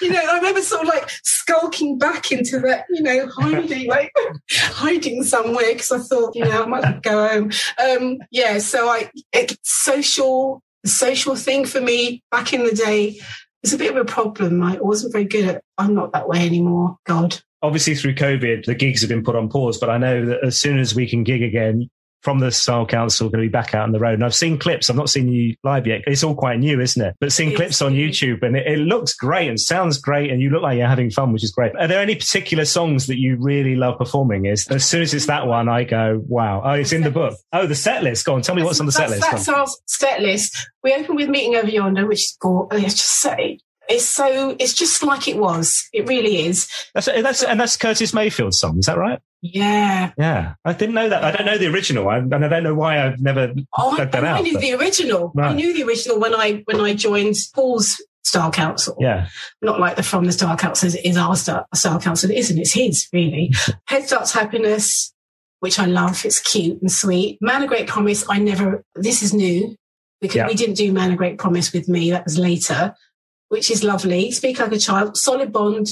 you 0.00 0.10
know, 0.10 0.22
I 0.22 0.36
remember 0.36 0.60
sort 0.60 0.82
of 0.82 0.88
like 0.88 1.10
skulking 1.24 1.98
back 1.98 2.30
into 2.30 2.60
that, 2.60 2.84
you 2.90 3.02
know, 3.02 3.28
hiding, 3.28 3.88
like 3.88 4.12
hiding 4.50 5.24
somewhere 5.24 5.72
because 5.72 5.90
I 5.90 5.98
thought, 5.98 6.36
you 6.36 6.44
know, 6.44 6.62
I 6.62 6.66
might 6.66 7.02
go 7.02 7.26
home. 7.26 7.50
Um, 7.78 8.18
yeah, 8.30 8.58
so 8.58 8.88
I, 8.88 9.10
it, 9.32 9.58
social, 9.62 10.62
social 10.84 11.34
thing 11.34 11.64
for 11.64 11.80
me 11.80 12.22
back 12.30 12.52
in 12.52 12.64
the 12.64 12.74
day 12.74 13.18
was 13.62 13.72
a 13.72 13.78
bit 13.78 13.90
of 13.90 13.96
a 13.96 14.04
problem. 14.04 14.62
I 14.62 14.78
wasn't 14.80 15.12
very 15.12 15.24
good 15.24 15.48
at, 15.48 15.64
I'm 15.78 15.94
not 15.94 16.12
that 16.12 16.28
way 16.28 16.44
anymore. 16.44 16.98
God. 17.06 17.40
Obviously, 17.62 17.94
through 17.94 18.14
COVID, 18.14 18.64
the 18.64 18.74
gigs 18.74 19.02
have 19.02 19.10
been 19.10 19.24
put 19.24 19.36
on 19.36 19.50
pause, 19.50 19.76
but 19.76 19.90
I 19.90 19.98
know 19.98 20.24
that 20.26 20.44
as 20.44 20.58
soon 20.58 20.78
as 20.78 20.94
we 20.94 21.06
can 21.06 21.24
gig 21.24 21.42
again, 21.42 21.90
from 22.22 22.38
the 22.38 22.50
Style 22.50 22.86
Council 22.86 23.28
going 23.28 23.42
to 23.42 23.48
be 23.48 23.52
back 23.52 23.74
out 23.74 23.84
on 23.84 23.92
the 23.92 23.98
road. 23.98 24.14
And 24.14 24.24
I've 24.24 24.34
seen 24.34 24.58
clips. 24.58 24.90
I've 24.90 24.96
not 24.96 25.08
seen 25.10 25.28
you 25.28 25.54
live 25.64 25.86
yet. 25.86 26.02
It's 26.06 26.22
all 26.22 26.34
quite 26.34 26.58
new, 26.58 26.80
isn't 26.80 27.02
it? 27.02 27.16
But 27.20 27.32
seeing 27.32 27.54
clips 27.54 27.80
on 27.80 27.92
YouTube 27.92 28.42
and 28.42 28.56
it, 28.56 28.66
it, 28.66 28.78
looks 28.78 29.14
great 29.14 29.48
and 29.48 29.58
sounds 29.58 29.98
great 29.98 30.30
and 30.30 30.40
you 30.40 30.50
look 30.50 30.62
like 30.62 30.78
you're 30.78 30.88
having 30.88 31.10
fun, 31.10 31.32
which 31.32 31.44
is 31.44 31.52
great. 31.52 31.74
Are 31.76 31.86
there 31.86 32.00
any 32.00 32.14
particular 32.14 32.64
songs 32.64 33.06
that 33.06 33.18
you 33.18 33.36
really 33.38 33.76
love 33.76 33.98
performing? 33.98 34.46
Is 34.46 34.66
as 34.68 34.84
soon 34.84 35.02
as 35.02 35.14
it's 35.14 35.26
that 35.26 35.46
one, 35.46 35.68
I 35.68 35.84
go, 35.84 36.22
wow. 36.26 36.62
Oh, 36.64 36.72
it's 36.72 36.92
in 36.92 37.02
the 37.02 37.10
book. 37.10 37.38
Oh, 37.52 37.66
the 37.66 37.74
set 37.74 38.02
list. 38.02 38.24
Go 38.26 38.34
on. 38.34 38.42
Tell 38.42 38.54
me 38.54 38.62
what's 38.62 38.80
on 38.80 38.86
the 38.86 38.92
set 38.92 39.10
list. 39.10 39.22
That's 39.22 39.48
our 39.48 39.66
set 39.86 40.20
list. 40.20 40.70
We 40.82 40.92
open 40.94 41.16
with 41.16 41.28
Meeting 41.28 41.56
Over 41.56 41.70
Yonder, 41.70 42.06
which 42.06 42.20
is, 42.20 42.38
let's 42.42 42.74
oh, 42.74 42.80
just 42.80 43.20
say, 43.20 43.58
it's 43.88 44.04
so 44.04 44.56
it's 44.58 44.72
just 44.72 45.02
like 45.02 45.26
it 45.26 45.36
was. 45.36 45.88
It 45.92 46.08
really 46.08 46.46
is. 46.46 46.68
That's 46.94 47.06
that's 47.06 47.42
and 47.42 47.58
that's 47.58 47.76
Curtis 47.76 48.14
Mayfield's 48.14 48.58
song. 48.58 48.78
Is 48.78 48.86
that 48.86 48.96
right? 48.96 49.20
Yeah. 49.42 50.12
Yeah. 50.18 50.54
I 50.64 50.72
didn't 50.72 50.94
know 50.94 51.08
that. 51.08 51.24
I 51.24 51.32
don't 51.32 51.46
know 51.46 51.58
the 51.58 51.68
original. 51.68 52.08
I, 52.08 52.18
and 52.18 52.34
I 52.34 52.48
don't 52.48 52.62
know 52.62 52.74
why 52.74 53.04
I've 53.04 53.20
never 53.20 53.54
oh, 53.78 53.96
dug 53.96 54.12
that 54.12 54.24
I, 54.24 54.28
out. 54.28 54.38
I 54.38 54.42
knew 54.42 54.54
but... 54.54 54.60
the 54.60 54.74
original. 54.74 55.32
Right. 55.34 55.50
I 55.50 55.54
knew 55.54 55.74
the 55.74 55.84
original 55.84 56.18
when 56.18 56.34
I 56.34 56.62
when 56.66 56.80
I 56.80 56.94
joined 56.94 57.36
Paul's 57.54 58.02
Style 58.22 58.52
Council. 58.52 58.96
Yeah. 59.00 59.28
Not 59.62 59.80
like 59.80 59.96
the 59.96 60.02
From 60.02 60.24
the 60.24 60.32
Style 60.32 60.56
Council 60.56 60.90
is 61.02 61.16
our 61.16 61.36
Style, 61.36 61.66
Style 61.74 62.00
Council. 62.00 62.30
It 62.30 62.38
isn't. 62.38 62.58
It's 62.58 62.72
his, 62.72 63.08
really. 63.12 63.52
Head 63.86 64.06
Starts 64.06 64.32
Happiness, 64.32 65.12
which 65.60 65.78
I 65.78 65.86
love. 65.86 66.24
It's 66.24 66.40
cute 66.40 66.80
and 66.80 66.92
sweet. 66.92 67.38
Man 67.40 67.62
of 67.62 67.68
Great 67.68 67.86
Promise, 67.88 68.26
I 68.28 68.38
never, 68.38 68.84
this 68.94 69.22
is 69.22 69.32
new 69.32 69.74
because 70.20 70.36
yeah. 70.36 70.46
we 70.46 70.54
didn't 70.54 70.74
do 70.74 70.92
Man 70.92 71.12
of 71.12 71.16
Great 71.16 71.38
Promise 71.38 71.72
with 71.72 71.88
me. 71.88 72.10
That 72.10 72.24
was 72.24 72.38
later 72.38 72.94
which 73.50 73.70
is 73.70 73.84
lovely. 73.84 74.30
Speak 74.30 74.58
Like 74.58 74.72
a 74.72 74.78
Child, 74.78 75.16
Solid 75.16 75.52
Bond, 75.52 75.88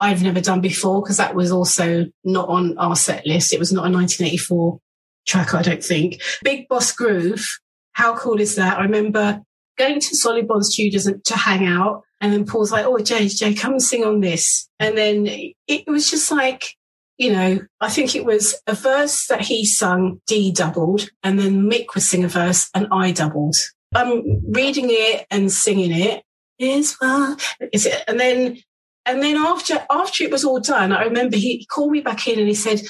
I've 0.00 0.22
never 0.22 0.40
done 0.40 0.60
before 0.60 1.02
because 1.02 1.16
that 1.18 1.34
was 1.34 1.50
also 1.50 2.06
not 2.24 2.48
on 2.48 2.76
our 2.78 2.96
set 2.96 3.26
list. 3.26 3.52
It 3.52 3.58
was 3.58 3.72
not 3.72 3.86
a 3.86 3.90
1984 3.90 4.78
track, 5.26 5.54
I 5.54 5.62
don't 5.62 5.84
think. 5.84 6.20
Big 6.42 6.68
Boss 6.68 6.92
Groove, 6.92 7.46
how 7.92 8.16
cool 8.16 8.40
is 8.40 8.56
that? 8.56 8.78
I 8.78 8.82
remember 8.82 9.40
going 9.76 10.00
to 10.00 10.16
Solid 10.16 10.46
Bond 10.46 10.66
Studios 10.66 11.10
to 11.24 11.36
hang 11.36 11.66
out. 11.66 12.02
And 12.20 12.32
then 12.32 12.46
Paul's 12.46 12.72
like, 12.72 12.86
oh, 12.86 12.98
Jay, 12.98 13.28
Jay, 13.28 13.54
come 13.54 13.72
and 13.72 13.82
sing 13.82 14.04
on 14.04 14.20
this. 14.20 14.68
And 14.78 14.96
then 14.96 15.26
it 15.66 15.86
was 15.86 16.10
just 16.10 16.30
like, 16.30 16.76
you 17.18 17.32
know, 17.32 17.60
I 17.80 17.90
think 17.90 18.14
it 18.14 18.24
was 18.24 18.56
a 18.66 18.74
verse 18.74 19.26
that 19.28 19.42
he 19.42 19.64
sung, 19.64 20.20
Dee 20.26 20.50
doubled, 20.50 21.08
and 21.22 21.38
then 21.38 21.70
Mick 21.70 21.94
was 21.94 22.08
sing 22.08 22.24
a 22.24 22.28
verse 22.28 22.68
and 22.74 22.88
I 22.90 23.12
doubled. 23.12 23.56
I'm 23.94 24.42
reading 24.50 24.86
it 24.88 25.26
and 25.30 25.52
singing 25.52 25.92
it. 25.92 26.24
Is 26.58 26.96
is 27.72 27.86
it? 27.86 28.04
And 28.08 28.18
then, 28.18 28.58
and 29.06 29.22
then 29.22 29.36
after 29.36 29.84
after 29.90 30.24
it 30.24 30.30
was 30.30 30.44
all 30.44 30.60
done, 30.60 30.92
I 30.92 31.04
remember 31.04 31.36
he 31.36 31.66
called 31.66 31.92
me 31.92 32.00
back 32.00 32.26
in 32.26 32.38
and 32.38 32.48
he 32.48 32.54
said, 32.54 32.82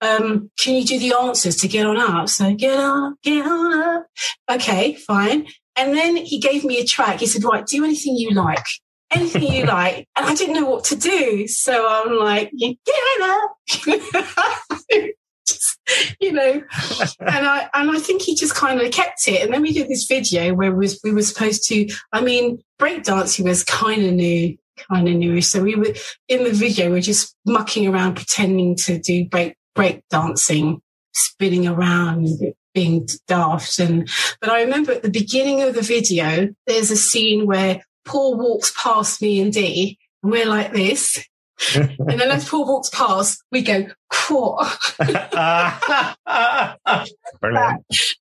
um, 0.00 0.50
"Can 0.58 0.74
you 0.74 0.84
do 0.84 0.98
the 0.98 1.14
answers 1.14 1.56
to 1.56 1.68
get 1.68 1.86
on 1.86 1.96
up?" 1.96 2.28
So 2.28 2.54
get 2.54 2.78
on, 2.78 3.16
get 3.22 3.46
on 3.46 3.82
up. 3.82 4.06
Okay, 4.50 4.94
fine. 4.94 5.46
And 5.76 5.96
then 5.96 6.16
he 6.16 6.38
gave 6.38 6.64
me 6.64 6.78
a 6.78 6.84
track. 6.84 7.20
He 7.20 7.26
said, 7.26 7.44
"Right, 7.44 7.66
do 7.66 7.84
anything 7.84 8.16
you 8.16 8.30
like." 8.30 8.64
anything 9.10 9.42
you 9.42 9.64
like. 9.66 10.08
And 10.16 10.26
I 10.26 10.34
didn't 10.34 10.54
know 10.54 10.68
what 10.68 10.84
to 10.84 10.96
do. 10.96 11.46
So 11.48 11.86
I'm 11.88 12.18
like, 12.18 12.52
get 12.56 12.76
up. 13.22 13.56
Just, 15.46 15.78
you 16.20 16.32
know, 16.32 16.62
and 17.20 17.46
I 17.46 17.68
and 17.74 17.90
I 17.90 17.98
think 17.98 18.22
he 18.22 18.34
just 18.34 18.54
kind 18.54 18.80
of 18.80 18.90
kept 18.92 19.26
it. 19.26 19.42
And 19.42 19.52
then 19.52 19.62
we 19.62 19.72
did 19.72 19.88
this 19.88 20.06
video 20.06 20.54
where 20.54 20.72
we 20.72 20.78
was 20.78 21.00
we 21.02 21.12
were 21.12 21.22
supposed 21.22 21.66
to. 21.68 21.88
I 22.12 22.20
mean, 22.20 22.62
breakdancing 22.80 23.44
was 23.44 23.64
kind 23.64 24.04
of 24.04 24.12
new, 24.12 24.56
kind 24.90 25.08
of 25.08 25.14
new. 25.14 25.40
So 25.40 25.62
we 25.62 25.74
were 25.74 25.94
in 26.28 26.44
the 26.44 26.52
video. 26.52 26.90
We're 26.90 27.00
just 27.00 27.34
mucking 27.46 27.86
around, 27.86 28.16
pretending 28.16 28.76
to 28.84 28.98
do 28.98 29.26
break 29.26 29.56
break 29.74 30.02
dancing, 30.10 30.80
spinning 31.14 31.66
around, 31.66 32.28
being 32.74 33.08
daft. 33.26 33.78
And 33.78 34.08
but 34.40 34.50
I 34.50 34.62
remember 34.62 34.92
at 34.92 35.02
the 35.02 35.10
beginning 35.10 35.62
of 35.62 35.74
the 35.74 35.82
video, 35.82 36.48
there's 36.66 36.90
a 36.90 36.96
scene 36.96 37.46
where 37.46 37.82
Paul 38.04 38.38
walks 38.38 38.72
past 38.80 39.22
me 39.22 39.40
and 39.40 39.52
Dee, 39.52 39.98
and 40.22 40.32
we're 40.32 40.46
like 40.46 40.72
this. 40.72 41.24
And 41.74 42.20
then 42.20 42.30
as 42.30 42.48
Paul 42.48 42.66
walks 42.66 42.88
past, 42.90 43.42
we 43.50 43.62
go, 43.62 43.86
what? 44.28 44.78
and 45.00 45.16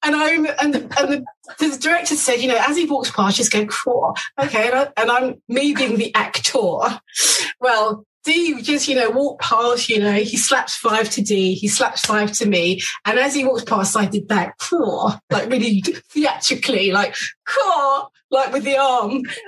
I'm 0.03 0.47
and, 0.59 0.73
the, 0.73 0.95
and 0.99 1.11
the, 1.11 1.25
the, 1.59 1.77
director 1.79 2.15
said, 2.15 2.41
you 2.41 2.47
know, 2.47 2.59
as 2.67 2.75
he 2.77 2.85
walks 2.85 3.11
past, 3.11 3.37
just 3.37 3.51
go, 3.51 3.67
what? 3.85 4.19
Okay, 4.39 4.67
and, 4.67 4.75
I, 4.75 4.89
and 4.97 5.11
I'm 5.11 5.41
me 5.47 5.73
being 5.73 5.97
the 5.97 6.13
actor. 6.15 6.99
Well, 7.59 8.05
Dee 8.27 8.61
just, 8.61 8.89
you 8.89 8.95
know, 8.95 9.09
walked 9.09 9.41
past, 9.41 9.87
you 9.87 9.99
know, 9.99 10.11
he 10.11 10.35
slaps 10.35 10.75
five 10.75 11.09
to 11.11 11.21
Dee, 11.21 11.53
he 11.53 11.69
slaps 11.69 12.05
five 12.05 12.33
to 12.33 12.45
me. 12.45 12.81
And 13.05 13.17
as 13.17 13.33
he 13.33 13.45
walks 13.45 13.63
past, 13.63 13.95
I 13.95 14.05
did 14.05 14.27
that, 14.27 14.57
craw, 14.57 15.17
like 15.31 15.49
really 15.49 15.81
theatrically, 16.09 16.91
like, 16.91 17.15
craw, 17.45 18.09
like 18.29 18.51
with 18.51 18.65
the 18.65 18.77
arm. 18.77 19.21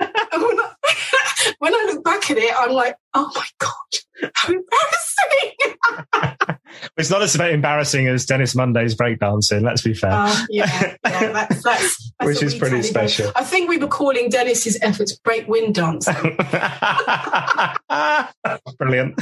when 1.58 1.74
I, 1.74 1.90
look 1.92 2.04
back 2.04 2.30
at 2.30 2.38
it, 2.38 2.54
I'm 2.58 2.72
like, 2.72 2.96
oh 3.14 3.30
my 3.34 3.46
God, 3.58 4.30
how 4.34 4.52
embarrassing. 4.52 6.58
it's 6.96 7.10
not 7.10 7.22
as 7.22 7.34
embarrassing 7.36 8.06
as 8.06 8.26
Dennis 8.26 8.54
Munday's 8.54 8.94
breakdancing, 8.94 9.62
let's 9.62 9.82
be 9.82 9.94
fair. 9.94 10.12
Uh, 10.12 10.36
yeah, 10.48 10.96
yeah, 11.04 11.32
that's, 11.48 11.62
that's, 11.62 12.12
that's 12.18 12.26
which 12.26 12.42
is 12.42 12.54
pretty 12.54 12.82
special. 12.82 13.32
I 13.34 13.44
think 13.44 13.68
we 13.68 13.78
were 13.78 13.88
calling 13.88 14.28
Dennis's 14.28 14.78
efforts 14.82 15.16
break 15.16 15.48
wind 15.48 15.74
dancing. 15.74 16.14
Brilliant. 18.78 19.16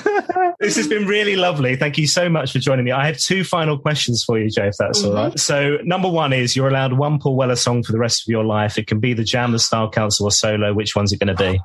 this 0.60 0.76
has 0.76 0.88
been 0.88 1.06
really 1.06 1.36
lovely. 1.36 1.76
Thank 1.76 1.98
you 1.98 2.06
so 2.06 2.28
much 2.28 2.52
for 2.52 2.58
joining 2.58 2.84
me. 2.84 2.92
I 2.92 3.06
have 3.06 3.18
two 3.18 3.44
final 3.44 3.78
questions 3.78 4.24
for 4.24 4.38
you, 4.38 4.50
Joe, 4.50 4.66
if 4.66 4.76
that's 4.78 5.02
mm-hmm. 5.02 5.16
all 5.16 5.28
right. 5.28 5.38
So, 5.38 5.78
number 5.82 6.08
one 6.08 6.32
is 6.32 6.56
you're 6.56 6.68
allowed 6.68 6.94
one 6.94 7.18
Paul 7.18 7.36
Weller 7.36 7.56
song 7.56 7.82
for 7.82 7.92
the 7.92 7.98
rest 7.98 8.22
of 8.22 8.28
your 8.28 8.44
life. 8.44 8.78
It 8.78 8.86
can 8.86 9.00
be 9.00 9.14
the 9.14 9.24
Jam, 9.24 9.52
the 9.52 9.58
Style 9.58 9.90
Council, 9.90 10.26
or 10.26 10.30
solo. 10.30 10.74
Which 10.74 10.94
one's 10.94 11.12
it 11.12 11.18
going 11.18 11.34
to 11.34 11.34
be? 11.34 11.58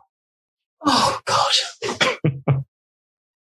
Oh, 0.86 1.20
God. 1.26 2.64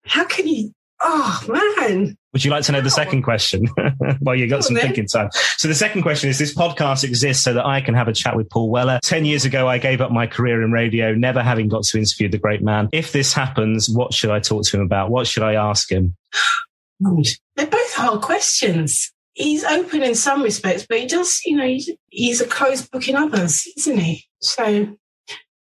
How 0.05 0.25
can 0.25 0.47
you? 0.47 0.71
Oh, 1.01 1.41
man. 1.47 2.17
Would 2.33 2.43
you 2.43 2.51
like 2.51 2.63
to 2.65 2.71
know 2.71 2.81
the 2.81 2.89
second 2.89 3.23
question? 3.23 3.67
well, 4.21 4.35
you've 4.35 4.49
got 4.49 4.63
some 4.63 4.75
thinking 4.75 5.07
time. 5.07 5.29
So 5.57 5.67
the 5.67 5.75
second 5.75 6.01
question 6.01 6.29
is 6.29 6.37
this 6.37 6.53
podcast 6.53 7.03
exists 7.03 7.43
so 7.43 7.53
that 7.53 7.65
I 7.65 7.81
can 7.81 7.95
have 7.95 8.07
a 8.07 8.13
chat 8.13 8.35
with 8.35 8.49
Paul 8.49 8.69
Weller. 8.69 8.99
10 9.03 9.25
years 9.25 9.45
ago, 9.45 9.67
I 9.67 9.77
gave 9.77 10.01
up 10.01 10.11
my 10.11 10.27
career 10.27 10.61
in 10.61 10.71
radio, 10.71 11.13
never 11.13 11.41
having 11.41 11.69
got 11.69 11.83
to 11.83 11.97
interview 11.97 12.29
the 12.29 12.37
great 12.37 12.61
man. 12.61 12.89
If 12.91 13.13
this 13.13 13.33
happens, 13.33 13.89
what 13.89 14.13
should 14.13 14.29
I 14.29 14.39
talk 14.39 14.65
to 14.65 14.77
him 14.77 14.83
about? 14.83 15.09
What 15.09 15.25
should 15.25 15.43
I 15.43 15.53
ask 15.53 15.91
him? 15.91 16.15
They're 16.99 17.65
both 17.65 17.93
hard 17.93 18.21
questions. 18.21 19.11
He's 19.33 19.63
open 19.63 20.03
in 20.03 20.15
some 20.15 20.43
respects, 20.43 20.85
but 20.87 20.99
he 20.99 21.07
does, 21.07 21.39
you 21.45 21.55
know, 21.55 21.77
he's 22.09 22.41
a 22.41 22.45
closed 22.45 22.91
book 22.91 23.07
in 23.07 23.15
others, 23.15 23.65
isn't 23.77 23.97
he? 23.97 24.25
So 24.41 24.97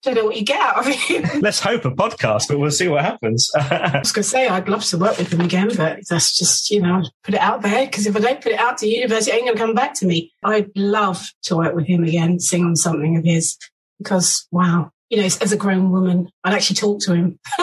don't 0.03 0.15
know 0.15 0.25
what 0.25 0.37
you 0.37 0.45
get 0.45 0.61
out 0.61 0.79
of 0.79 0.87
it. 0.89 1.43
Let's 1.43 1.61
hope 1.61 1.85
a 1.85 1.91
podcast, 1.91 2.49
but 2.49 2.59
we'll 2.59 2.71
see 2.71 2.89
what 2.89 3.05
happens. 3.05 3.51
I 3.57 4.01
was 4.01 4.13
going 4.13 4.23
to 4.23 4.29
say, 4.29 4.49
I'd 4.49 4.69
love 4.69 4.85
to 4.87 4.99
work 4.99 5.17
with 5.17 5.33
him 5.33 5.41
again, 5.41 5.71
but 5.77 6.01
that's 6.09 6.37
just, 6.37 6.71
you 6.71 6.83
know, 6.83 7.03
put 7.23 7.35
it 7.35 7.41
out 7.41 7.63
there 7.63 7.87
because 7.87 8.07
if 8.07 8.17
I 8.17 8.21
don't 8.21 8.41
put 8.41 8.53
it 8.53 8.59
out 8.59 8.79
to 8.79 8.89
university, 8.89 9.31
it 9.31 9.35
ain't 9.37 9.45
going 9.47 9.57
to 9.57 9.63
come 9.63 9.75
back 9.75 9.95
to 9.95 10.07
me. 10.07 10.33
I'd 10.43 10.71
love 10.77 11.31
to 11.45 11.57
work 11.57 11.75
with 11.75 11.87
him 11.87 12.03
again, 12.03 12.41
sing 12.41 12.65
on 12.65 12.77
something 12.77 13.17
of 13.17 13.25
his 13.25 13.57
because, 13.99 14.47
wow, 14.51 14.91
you 15.09 15.19
know, 15.19 15.25
as 15.25 15.53
a 15.53 15.57
grown 15.57 15.91
woman, 15.91 16.31
I'd 16.43 16.55
actually 16.55 16.77
talk 16.77 17.01
to 17.03 17.15
him. 17.15 17.39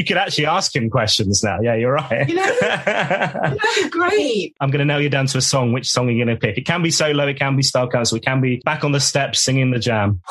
you 0.00 0.04
could 0.06 0.16
actually 0.16 0.46
ask 0.46 0.74
him 0.74 0.88
questions 0.88 1.44
now. 1.44 1.60
Yeah, 1.60 1.74
you're 1.74 1.92
right. 1.92 2.26
You 2.26 2.36
know, 2.36 2.56
that'd 2.60 3.58
be 3.76 3.90
great. 3.90 4.54
I'm 4.58 4.70
going 4.70 4.78
to 4.78 4.86
nail 4.86 4.98
you 4.98 5.10
down 5.10 5.26
to 5.26 5.36
a 5.36 5.42
song. 5.42 5.74
Which 5.74 5.90
song 5.90 6.08
are 6.08 6.10
you 6.10 6.24
going 6.24 6.34
to 6.34 6.40
pick? 6.40 6.56
It 6.56 6.64
can 6.64 6.82
be 6.82 6.90
solo, 6.90 7.26
it 7.28 7.38
can 7.38 7.54
be 7.54 7.62
style 7.62 7.86
council, 7.86 8.16
it 8.16 8.24
can 8.24 8.40
be 8.40 8.62
back 8.64 8.82
on 8.82 8.92
the 8.92 9.00
steps 9.00 9.44
singing 9.44 9.72
the 9.72 9.78
jam. 9.78 10.22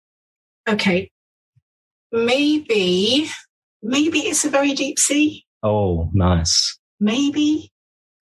okay. 0.68 1.10
Maybe, 2.10 3.28
maybe 3.82 4.20
it's 4.20 4.46
a 4.46 4.50
very 4.50 4.72
deep 4.72 4.98
sea. 4.98 5.44
Oh, 5.62 6.08
nice. 6.14 6.78
Maybe 6.98 7.70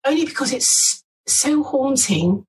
only 0.05 0.24
because 0.24 0.53
it's 0.53 1.05
so 1.28 1.62
haunting 1.62 2.45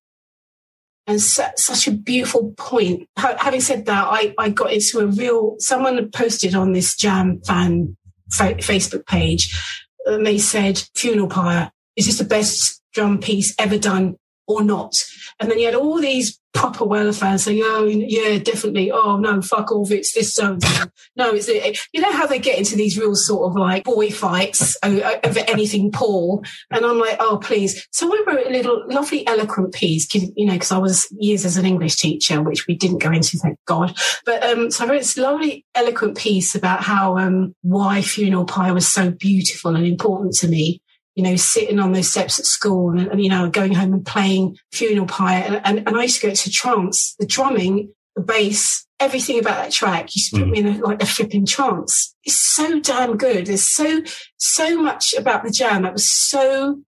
and 1.05 1.21
su- 1.21 1.43
such 1.55 1.87
a 1.87 1.91
beautiful 1.91 2.51
point. 2.57 3.07
having 3.15 3.61
said 3.61 3.85
that, 3.85 4.07
I, 4.09 4.33
I 4.39 4.49
got 4.49 4.73
into 4.73 5.01
a 5.01 5.05
real, 5.05 5.55
someone 5.59 6.09
posted 6.09 6.55
on 6.55 6.73
this 6.73 6.95
jam 6.95 7.41
fan 7.45 7.95
fa- 8.31 8.55
Facebook 8.55 9.05
page, 9.05 9.55
and 10.05 10.25
they 10.25 10.37
said, 10.37 10.83
"Funeral 10.95 11.27
Pyre 11.27 11.71
is 11.95 12.05
this 12.07 12.17
the 12.17 12.23
best 12.23 12.81
drum 12.93 13.19
piece 13.19 13.53
ever 13.57 13.77
done 13.77 14.15
or 14.47 14.63
not?" 14.63 14.95
And 15.39 15.49
then 15.49 15.59
you 15.59 15.65
had 15.65 15.75
all 15.75 15.99
these 15.99 16.39
proper 16.53 16.85
Weller 16.85 17.13
fans 17.13 17.43
saying, 17.43 17.61
"Oh, 17.63 17.85
yeah, 17.85 18.37
definitely. 18.37 18.91
Oh 18.91 19.17
no, 19.17 19.41
fuck 19.41 19.71
off. 19.71 19.91
It's 19.91 20.13
this 20.13 20.33
so 20.33 20.57
no, 21.15 21.31
it's 21.31 21.47
it. 21.47 21.77
You 21.91 22.01
know 22.01 22.11
how 22.11 22.25
they 22.25 22.39
get 22.39 22.57
into 22.57 22.75
these 22.75 22.97
real 22.97 23.15
sort 23.15 23.49
of 23.49 23.57
like 23.57 23.83
boy 23.83 24.09
fights 24.09 24.77
over 24.83 25.39
anything 25.47 25.91
Paul, 25.91 26.43
and 26.71 26.85
I'm 26.85 26.99
like, 26.99 27.17
oh 27.19 27.37
please. 27.37 27.87
So 27.91 28.11
I 28.11 28.23
wrote 28.25 28.47
a 28.47 28.51
little 28.51 28.83
lovely 28.87 29.25
eloquent 29.27 29.73
piece, 29.73 30.07
you 30.13 30.45
know, 30.45 30.53
because 30.53 30.71
I 30.71 30.77
was 30.77 31.07
years 31.11 31.45
as 31.45 31.57
an 31.57 31.65
English 31.65 31.97
teacher, 31.97 32.41
which 32.41 32.67
we 32.67 32.75
didn't 32.75 33.01
go 33.01 33.11
into, 33.11 33.37
thank 33.37 33.59
God. 33.65 33.95
But 34.25 34.43
um, 34.43 34.71
so 34.71 34.85
I 34.85 34.89
wrote 34.89 34.99
this 34.99 35.17
lovely 35.17 35.65
eloquent 35.75 36.17
piece 36.17 36.55
about 36.55 36.81
how 36.81 37.17
um, 37.17 37.55
why 37.61 38.01
funeral 38.01 38.45
pyre 38.45 38.73
was 38.73 38.87
so 38.87 39.11
beautiful 39.11 39.75
and 39.75 39.85
important 39.85 40.33
to 40.35 40.47
me 40.47 40.81
you 41.15 41.23
know, 41.23 41.35
sitting 41.35 41.79
on 41.79 41.91
those 41.91 42.09
steps 42.09 42.39
at 42.39 42.45
school 42.45 42.91
and, 42.91 43.07
and 43.07 43.23
you 43.23 43.29
know, 43.29 43.49
going 43.49 43.73
home 43.73 43.93
and 43.93 44.05
playing 44.05 44.57
funeral 44.71 45.07
pyre. 45.07 45.43
And, 45.43 45.61
and, 45.63 45.87
and, 45.87 45.97
I 45.97 46.03
used 46.03 46.21
to 46.21 46.27
go 46.27 46.33
to 46.33 46.49
trance, 46.49 47.15
the 47.19 47.25
drumming, 47.25 47.93
the 48.15 48.21
bass, 48.21 48.85
everything 48.99 49.39
about 49.39 49.57
that 49.57 49.71
track 49.71 50.15
used 50.15 50.33
to 50.33 50.39
put 50.39 50.47
mm. 50.47 50.51
me 50.51 50.59
in 50.59 50.67
a, 50.67 50.77
like 50.79 51.03
a 51.03 51.05
flipping 51.05 51.45
trance. 51.45 52.15
It's 52.23 52.37
so 52.37 52.79
damn 52.79 53.17
good. 53.17 53.47
There's 53.47 53.69
so, 53.69 54.01
so 54.37 54.81
much 54.81 55.13
about 55.13 55.43
the 55.43 55.51
jam 55.51 55.83
that 55.83 55.93
was 55.93 56.09
so 56.09 56.81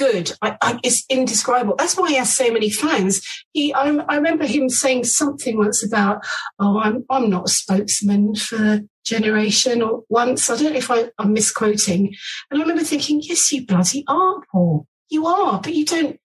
good. 0.00 0.32
I, 0.40 0.56
I, 0.62 0.80
it's 0.82 1.04
indescribable. 1.10 1.76
That's 1.76 1.96
why 1.96 2.08
he 2.08 2.16
has 2.16 2.34
so 2.34 2.50
many 2.50 2.70
fans. 2.70 3.20
He, 3.52 3.72
I, 3.74 3.82
I, 4.08 4.16
remember 4.16 4.46
him 4.46 4.70
saying 4.70 5.04
something 5.04 5.58
once 5.58 5.84
about, 5.84 6.24
"Oh, 6.58 6.80
I'm 6.80 7.04
I'm 7.10 7.28
not 7.28 7.48
a 7.48 7.50
spokesman 7.50 8.34
for 8.34 8.80
Generation." 9.04 9.82
Or 9.82 10.02
once, 10.08 10.48
I 10.48 10.56
don't 10.56 10.72
know 10.72 10.78
if 10.78 10.90
I, 10.90 11.10
I'm 11.18 11.34
misquoting, 11.34 12.14
and 12.50 12.58
I 12.58 12.62
remember 12.62 12.82
thinking, 12.82 13.20
"Yes, 13.22 13.52
you 13.52 13.66
bloody 13.66 14.04
are, 14.08 14.40
Paul. 14.50 14.86
You 15.10 15.26
are, 15.26 15.60
but 15.60 15.74
you 15.74 15.84
don't. 15.84 16.18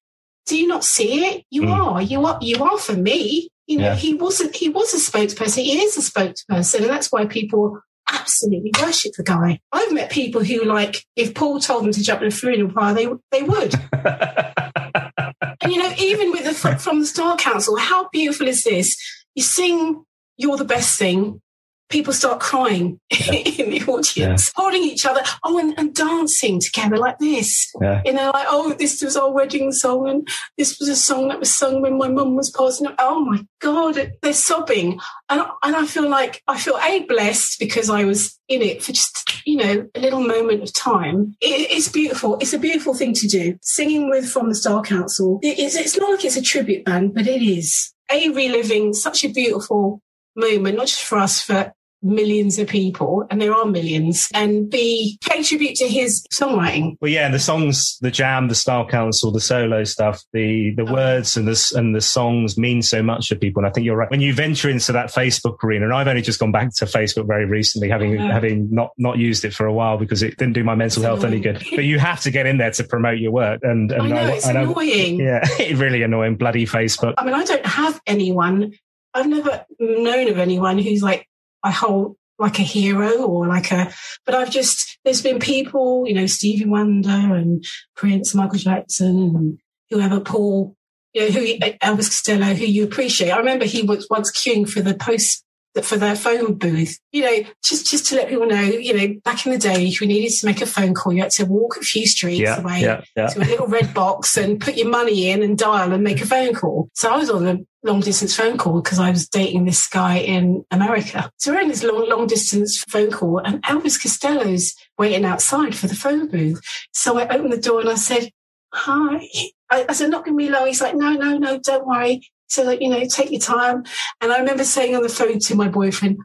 Do 0.47 0.57
you 0.57 0.67
not 0.67 0.85
see 0.85 1.25
it? 1.25 1.43
You 1.49 1.63
mm. 1.63 1.71
are. 1.71 2.01
You 2.01 2.25
are. 2.25 2.39
You 2.41 2.63
are 2.63 2.77
for 2.77 2.95
me." 2.95 3.49
You 3.67 3.79
know, 3.79 3.85
yeah. 3.85 3.95
he 3.95 4.13
wasn't. 4.13 4.55
He 4.55 4.69
was 4.69 4.93
a 4.93 4.97
spokesperson. 4.97 5.63
He 5.63 5.81
is 5.81 5.97
a 5.97 6.11
spokesperson, 6.11 6.81
and 6.81 6.89
that's 6.89 7.11
why 7.11 7.25
people 7.25 7.81
absolutely 8.19 8.71
worship 8.81 9.13
the 9.17 9.23
guy. 9.23 9.59
I've 9.71 9.93
met 9.93 10.11
people 10.11 10.43
who, 10.43 10.63
like, 10.63 11.05
if 11.15 11.33
Paul 11.33 11.59
told 11.59 11.83
them 11.83 11.91
to 11.91 12.03
jump 12.03 12.21
in 12.21 12.27
a 12.27 12.31
funeral 12.31 12.71
pyre, 12.71 12.93
they 12.93 13.07
they 13.31 13.43
would. 13.43 13.75
and 13.93 15.71
you 15.71 15.77
know, 15.77 15.93
even 15.97 16.31
with 16.31 16.45
the 16.45 16.77
from 16.77 16.99
the 17.01 17.05
Style 17.05 17.37
Council, 17.37 17.77
how 17.77 18.09
beautiful 18.09 18.47
is 18.47 18.63
this? 18.63 18.97
You 19.35 19.43
sing 19.43 20.03
"You're 20.37 20.57
the 20.57 20.65
Best 20.65 20.97
Thing," 20.97 21.41
people 21.89 22.13
start 22.13 22.39
crying 22.39 22.99
yeah. 23.11 23.33
in 23.33 23.69
the 23.69 23.83
audience, 23.87 24.15
yeah. 24.15 24.37
holding 24.55 24.83
each 24.83 25.05
other, 25.05 25.21
oh, 25.43 25.57
and, 25.57 25.77
and 25.77 25.93
dancing 25.93 26.59
together 26.59 26.97
like 26.97 27.17
this. 27.19 27.71
Yeah. 27.81 28.01
You 28.05 28.13
know, 28.13 28.31
like, 28.33 28.47
oh, 28.49 28.73
this 28.73 29.01
was 29.01 29.15
our 29.15 29.31
wedding 29.31 29.71
song, 29.71 30.07
and 30.09 30.27
this 30.57 30.79
was 30.79 30.89
a 30.89 30.95
song 30.95 31.27
that 31.29 31.39
was 31.39 31.53
sung 31.53 31.81
when 31.81 31.97
my 31.97 32.07
mum 32.07 32.35
was 32.35 32.49
passing. 32.51 32.87
Oh 32.99 33.23
my 33.23 33.45
God, 33.59 34.13
they're 34.21 34.33
sobbing. 34.33 34.99
And, 35.29 35.41
and 35.63 35.75
I 35.75 35.85
feel 35.85 36.09
like, 36.09 36.41
I 36.47 36.59
feel 36.59 36.77
A, 36.77 37.05
blessed 37.05 37.59
because 37.59 37.89
I 37.89 38.03
was 38.03 38.39
in 38.47 38.61
it 38.61 38.83
for 38.83 38.91
just, 38.91 39.41
you 39.45 39.57
know, 39.57 39.87
a 39.95 39.99
little 39.99 40.21
moment 40.21 40.63
of 40.63 40.73
time. 40.73 41.35
It, 41.41 41.71
it's 41.71 41.89
beautiful. 41.89 42.37
It's 42.39 42.53
a 42.53 42.59
beautiful 42.59 42.93
thing 42.93 43.13
to 43.13 43.27
do. 43.27 43.57
Singing 43.61 44.09
with 44.09 44.29
From 44.29 44.49
the 44.49 44.55
Style 44.55 44.83
Council, 44.83 45.39
it, 45.41 45.59
it's, 45.59 45.75
it's 45.75 45.97
not 45.97 46.11
like 46.11 46.25
it's 46.25 46.37
a 46.37 46.41
tribute 46.41 46.85
band, 46.85 47.13
but 47.13 47.27
it 47.27 47.41
is. 47.41 47.91
A, 48.11 48.29
reliving 48.29 48.93
such 48.93 49.23
a 49.23 49.29
beautiful 49.29 50.01
moment, 50.35 50.77
not 50.77 50.87
just 50.87 51.03
for 51.03 51.17
us, 51.17 51.41
for 51.41 51.73
millions 52.05 52.59
of 52.59 52.67
people, 52.67 53.25
and 53.29 53.41
there 53.41 53.53
are 53.53 53.65
millions, 53.65 54.27
and 54.33 54.69
B, 54.69 55.17
pay 55.27 55.43
tribute 55.43 55.75
to 55.75 55.87
his 55.87 56.25
songwriting. 56.31 56.95
Well, 57.01 57.11
yeah, 57.11 57.29
the 57.29 57.39
songs, 57.39 57.97
the 57.99 58.11
jam, 58.11 58.47
the 58.47 58.55
style 58.55 58.87
council, 58.87 59.31
the 59.31 59.41
solo 59.41 59.83
stuff, 59.83 60.21
the 60.31 60.73
the 60.75 60.87
oh. 60.87 60.93
words 60.93 61.35
and 61.35 61.47
the 61.47 61.71
and 61.75 61.95
the 61.95 62.01
songs 62.01 62.57
mean 62.57 62.81
so 62.81 63.01
much 63.01 63.29
to 63.29 63.35
people. 63.35 63.61
And 63.61 63.67
I 63.69 63.73
think 63.73 63.85
you're 63.85 63.97
right. 63.97 64.09
When 64.09 64.21
you 64.21 64.33
venture 64.33 64.69
into 64.69 64.91
that 64.93 65.07
Facebook 65.07 65.61
arena, 65.63 65.85
and 65.85 65.93
I've 65.93 66.07
only 66.07 66.21
just 66.21 66.39
gone 66.39 66.51
back 66.51 66.73
to 66.75 66.85
Facebook 66.85 67.27
very 67.27 67.45
recently, 67.45 67.89
having 67.89 68.17
uh-huh. 68.17 68.31
having 68.31 68.69
not 68.71 68.91
not 68.97 69.17
used 69.17 69.43
it 69.43 69.53
for 69.53 69.65
a 69.65 69.73
while 69.73 69.97
because 69.97 70.21
it 70.21 70.37
didn't 70.37 70.53
do 70.53 70.63
my 70.63 70.75
mental 70.75 71.01
it's 71.01 71.07
health 71.07 71.23
annoying. 71.23 71.45
any 71.45 71.59
good. 71.59 71.75
But 71.75 71.85
you 71.85 71.99
have 71.99 72.21
to 72.21 72.31
get 72.31 72.45
in 72.45 72.59
there 72.59 72.71
to 72.71 72.83
promote 72.83 73.17
your 73.17 73.31
work, 73.31 73.61
and 73.63 73.91
and 73.91 74.03
I 74.03 74.07
know 74.07 74.15
I, 74.15 74.31
it's 74.31 74.47
I 74.47 74.53
know, 74.53 74.71
annoying. 74.71 75.19
Yeah, 75.19 75.39
it's 75.59 75.79
really 75.79 76.03
annoying. 76.03 76.37
Bloody 76.37 76.65
Facebook. 76.65 77.15
I 77.17 77.25
mean, 77.25 77.33
I 77.33 77.43
don't 77.43 77.65
have 77.65 77.99
anyone 78.05 78.73
I've 79.15 79.27
never 79.27 79.65
known 79.79 80.27
of 80.27 80.37
anyone 80.37 80.77
who's 80.77 81.01
like 81.01 81.27
I 81.63 81.71
hold 81.71 82.17
like 82.37 82.59
a 82.59 82.63
hero 82.63 83.23
or 83.23 83.47
like 83.47 83.71
a, 83.71 83.91
but 84.25 84.35
I've 84.35 84.51
just, 84.51 84.99
there's 85.05 85.21
been 85.21 85.39
people, 85.39 86.05
you 86.05 86.13
know, 86.13 86.25
Stevie 86.25 86.65
Wonder 86.65 87.09
and 87.09 87.63
Prince, 87.95 88.35
Michael 88.35 88.59
Jackson 88.59 89.35
and 89.35 89.59
whoever, 89.89 90.19
Paul, 90.19 90.75
you 91.13 91.21
know, 91.21 91.27
who, 91.27 91.39
uh, 91.65 91.71
Elvis 91.81 92.07
Costello, 92.09 92.53
who 92.53 92.65
you 92.65 92.83
appreciate. 92.83 93.31
I 93.31 93.37
remember 93.37 93.65
he 93.65 93.83
was 93.83 94.07
once 94.09 94.31
queuing 94.31 94.69
for 94.69 94.81
the 94.81 94.95
post, 94.95 95.44
for 95.83 95.97
their 95.97 96.15
phone 96.15 96.53
booth, 96.53 96.99
you 97.11 97.23
know, 97.23 97.49
just, 97.63 97.89
just 97.89 98.05
to 98.07 98.15
let 98.15 98.29
people 98.29 98.45
know, 98.45 98.61
you 98.61 98.93
know, 98.93 99.19
back 99.23 99.45
in 99.45 99.51
the 99.51 99.57
day, 99.57 99.87
if 99.87 99.99
you 99.99 100.07
needed 100.07 100.31
to 100.31 100.45
make 100.45 100.61
a 100.61 100.65
phone 100.65 100.93
call, 100.93 101.11
you 101.11 101.21
had 101.21 101.31
to 101.31 101.45
walk 101.45 101.75
a 101.77 101.81
few 101.81 102.07
streets 102.07 102.39
yeah, 102.39 102.59
away 102.59 102.81
yeah, 102.81 103.01
yeah. 103.15 103.27
to 103.27 103.39
a 103.39 103.45
little 103.45 103.67
red 103.67 103.93
box 103.93 104.37
and 104.37 104.61
put 104.61 104.75
your 104.75 104.87
money 104.87 105.29
in 105.29 105.43
and 105.43 105.57
dial 105.57 105.91
and 105.91 106.03
make 106.03 106.21
a 106.21 106.25
phone 106.25 106.53
call. 106.53 106.89
So 106.93 107.11
I 107.11 107.17
was 107.17 107.29
on 107.29 107.43
the 107.43 107.65
long 107.83 107.99
distance 107.99 108.35
phone 108.35 108.57
call 108.57 108.81
because 108.81 108.99
I 108.99 109.11
was 109.11 109.27
dating 109.27 109.65
this 109.65 109.87
guy 109.87 110.17
in 110.17 110.65
America. 110.71 111.29
So 111.37 111.51
we're 111.51 111.61
in 111.61 111.67
this 111.67 111.83
long, 111.83 112.07
long 112.09 112.27
distance 112.27 112.83
phone 112.83 113.11
call 113.11 113.39
and 113.39 113.61
Elvis 113.63 114.01
Costello's 114.01 114.73
waiting 114.97 115.25
outside 115.25 115.75
for 115.75 115.87
the 115.87 115.95
phone 115.95 116.29
booth. 116.29 116.61
So 116.93 117.19
I 117.19 117.27
opened 117.27 117.51
the 117.51 117.57
door 117.57 117.81
and 117.81 117.89
I 117.89 117.95
said, 117.95 118.29
hi. 118.73 119.27
I, 119.69 119.85
I 119.89 119.93
said, 119.93 120.11
not 120.11 120.25
going 120.25 120.37
to 120.37 120.45
be 120.45 120.51
long. 120.51 120.67
He's 120.67 120.81
like, 120.81 120.95
no, 120.95 121.13
no, 121.13 121.37
no, 121.37 121.59
don't 121.59 121.87
worry. 121.87 122.21
So 122.55 122.63
like, 122.63 122.81
you 122.81 122.89
know, 122.89 123.03
take 123.05 123.31
your 123.31 123.41
time. 123.41 123.83
And 124.21 124.31
I 124.31 124.39
remember 124.39 124.63
saying 124.63 124.95
on 124.95 125.03
the 125.03 125.09
phone 125.09 125.39
to 125.39 125.55
my 125.55 125.67
boyfriend, 125.67 126.17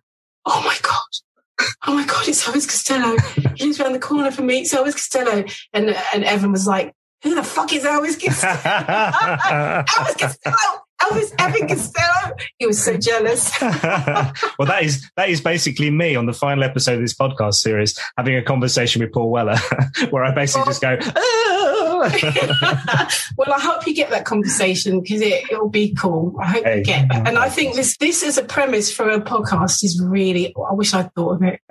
oh 0.46 0.62
my 0.64 0.76
God, 0.80 1.66
oh 1.88 1.94
my 1.94 2.06
God, 2.06 2.28
it's 2.28 2.46
Elvis 2.46 2.68
Costello. 2.68 3.16
he 3.56 3.66
lives 3.66 3.80
around 3.80 3.94
the 3.94 3.98
corner 3.98 4.30
from 4.30 4.46
me. 4.46 4.60
It's 4.60 4.72
Elvis 4.72 4.92
Costello. 4.92 5.44
And, 5.72 5.96
and 6.14 6.24
Evan 6.24 6.52
was 6.52 6.68
like, 6.68 6.94
who 7.24 7.34
the 7.34 7.42
fuck 7.42 7.72
is 7.72 7.84
Elvis 7.84 8.24
Costello? 8.24 8.54
Elvis 9.84 10.18
Costello. 10.18 10.56
Elvis 11.02 11.34
Evan 11.38 11.68
Costello. 11.68 12.36
He 12.58 12.66
was 12.66 12.82
so 12.82 12.96
jealous. 12.96 13.50
well, 13.60 14.68
that 14.68 14.82
is 14.82 15.10
that 15.16 15.28
is 15.28 15.40
basically 15.40 15.90
me 15.90 16.14
on 16.14 16.26
the 16.26 16.32
final 16.32 16.62
episode 16.62 16.94
of 16.94 17.00
this 17.00 17.14
podcast 17.14 17.54
series, 17.54 17.98
having 18.16 18.36
a 18.36 18.42
conversation 18.42 19.02
with 19.02 19.12
Paul 19.12 19.30
Weller, 19.30 19.56
where 20.10 20.24
I 20.24 20.34
basically 20.34 20.66
just 20.66 20.82
go. 20.82 20.98
Oh, 21.00 21.69
well, 23.36 23.52
I 23.52 23.60
hope 23.60 23.86
you 23.86 23.94
get 23.94 24.10
that 24.10 24.24
conversation 24.24 25.00
because 25.00 25.20
it 25.20 25.44
it'll 25.50 25.68
be 25.68 25.94
cool. 25.94 26.34
I 26.40 26.46
hope 26.46 26.64
hey. 26.64 26.78
you 26.78 26.84
get 26.84 27.08
that. 27.10 27.28
And 27.28 27.36
I 27.36 27.48
think 27.48 27.74
this 27.74 27.96
this 27.98 28.22
as 28.22 28.38
a 28.38 28.42
premise 28.42 28.92
for 28.92 29.10
a 29.10 29.20
podcast 29.20 29.84
is 29.84 30.00
really. 30.02 30.54
I 30.56 30.72
wish 30.72 30.94
I'd 30.94 31.12
thought 31.14 31.36
of 31.36 31.42
it. 31.42 31.60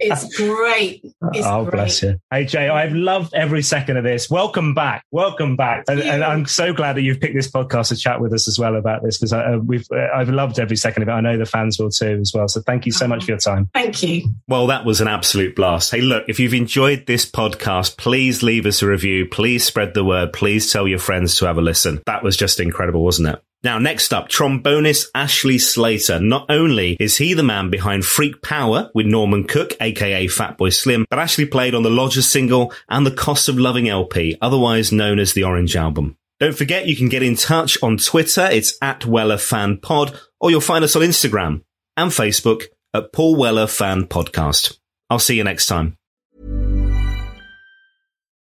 it's 0.00 0.36
great. 0.36 1.04
It's 1.04 1.46
oh, 1.46 1.62
great. 1.62 1.72
bless 1.72 2.02
you. 2.02 2.18
Hey 2.30 2.44
Jay, 2.44 2.68
I've 2.68 2.94
loved 2.94 3.32
every 3.34 3.62
second 3.62 3.96
of 3.96 4.04
this. 4.04 4.28
Welcome 4.28 4.74
back. 4.74 5.04
Welcome 5.12 5.56
back. 5.56 5.84
And, 5.88 6.00
and, 6.00 6.24
I'm 6.24 6.46
so 6.46 6.72
glad 6.72 6.96
that 6.96 7.02
you've 7.02 7.20
picked 7.20 7.34
this 7.34 7.50
podcast 7.50 7.88
to 7.88 7.96
chat 7.96 8.20
with 8.20 8.32
us 8.32 8.48
as 8.48 8.58
well 8.58 8.74
about 8.74 9.04
this 9.04 9.18
because 9.18 9.32
uh, 9.32 9.58
we've 9.64 9.86
uh, 9.92 10.08
I've 10.14 10.30
loved 10.30 10.58
every 10.58 10.76
second 10.76 11.04
of 11.04 11.08
it. 11.08 11.12
I 11.12 11.20
know 11.20 11.38
the 11.38 11.46
fans 11.46 11.78
will 11.78 11.90
too 11.90 12.18
as 12.20 12.32
well. 12.34 12.48
So 12.48 12.60
thank 12.62 12.86
you 12.86 12.92
so 12.92 13.06
much 13.06 13.24
for 13.24 13.30
your 13.30 13.38
time. 13.38 13.70
Thank 13.72 14.02
you. 14.02 14.34
Well, 14.48 14.66
that 14.66 14.84
was 14.84 15.00
an 15.00 15.08
absolute 15.08 15.54
blast. 15.54 15.92
Hey, 15.92 16.00
look, 16.00 16.24
if 16.28 16.40
you've 16.40 16.54
enjoyed 16.54 17.06
this 17.06 17.24
podcast, 17.24 17.96
please 17.96 18.42
leave 18.42 18.66
us 18.66 18.82
a 18.82 18.86
review. 18.86 18.95
Please 19.30 19.64
spread 19.64 19.94
the 19.94 20.04
word. 20.04 20.32
Please 20.32 20.72
tell 20.72 20.86
your 20.86 20.98
friends 20.98 21.38
to 21.38 21.46
have 21.46 21.58
a 21.58 21.62
listen. 21.62 22.02
That 22.06 22.22
was 22.22 22.36
just 22.36 22.60
incredible, 22.60 23.04
wasn't 23.04 23.28
it? 23.28 23.42
Now, 23.62 23.78
next 23.78 24.12
up, 24.12 24.28
trombonist 24.28 25.06
Ashley 25.14 25.58
Slater. 25.58 26.20
Not 26.20 26.46
only 26.48 26.96
is 27.00 27.16
he 27.16 27.34
the 27.34 27.42
man 27.42 27.68
behind 27.70 28.04
Freak 28.04 28.40
Power 28.42 28.90
with 28.94 29.06
Norman 29.06 29.44
Cook, 29.44 29.72
aka 29.80 30.26
Fatboy 30.26 30.72
Slim, 30.72 31.04
but 31.10 31.18
Ashley 31.18 31.46
played 31.46 31.74
on 31.74 31.82
the 31.82 31.90
Lodgers 31.90 32.28
single 32.28 32.72
and 32.88 33.04
the 33.04 33.10
Cost 33.10 33.48
of 33.48 33.58
Loving 33.58 33.88
LP, 33.88 34.36
otherwise 34.40 34.92
known 34.92 35.18
as 35.18 35.32
the 35.32 35.44
Orange 35.44 35.74
Album. 35.74 36.16
Don't 36.38 36.56
forget 36.56 36.86
you 36.86 36.96
can 36.96 37.08
get 37.08 37.22
in 37.22 37.34
touch 37.34 37.82
on 37.82 37.96
Twitter. 37.96 38.46
It's 38.50 38.76
at 38.82 39.06
Weller 39.06 39.38
Fan 39.38 39.78
Pod, 39.78 40.16
or 40.38 40.50
you'll 40.50 40.60
find 40.60 40.84
us 40.84 40.94
on 40.94 41.02
Instagram 41.02 41.62
and 41.96 42.10
Facebook 42.10 42.64
at 42.92 43.12
Paul 43.12 43.36
Weller 43.36 43.66
Fan 43.66 44.04
Podcast. 44.04 44.78
I'll 45.08 45.18
see 45.18 45.36
you 45.36 45.44
next 45.44 45.66
time. 45.66 45.96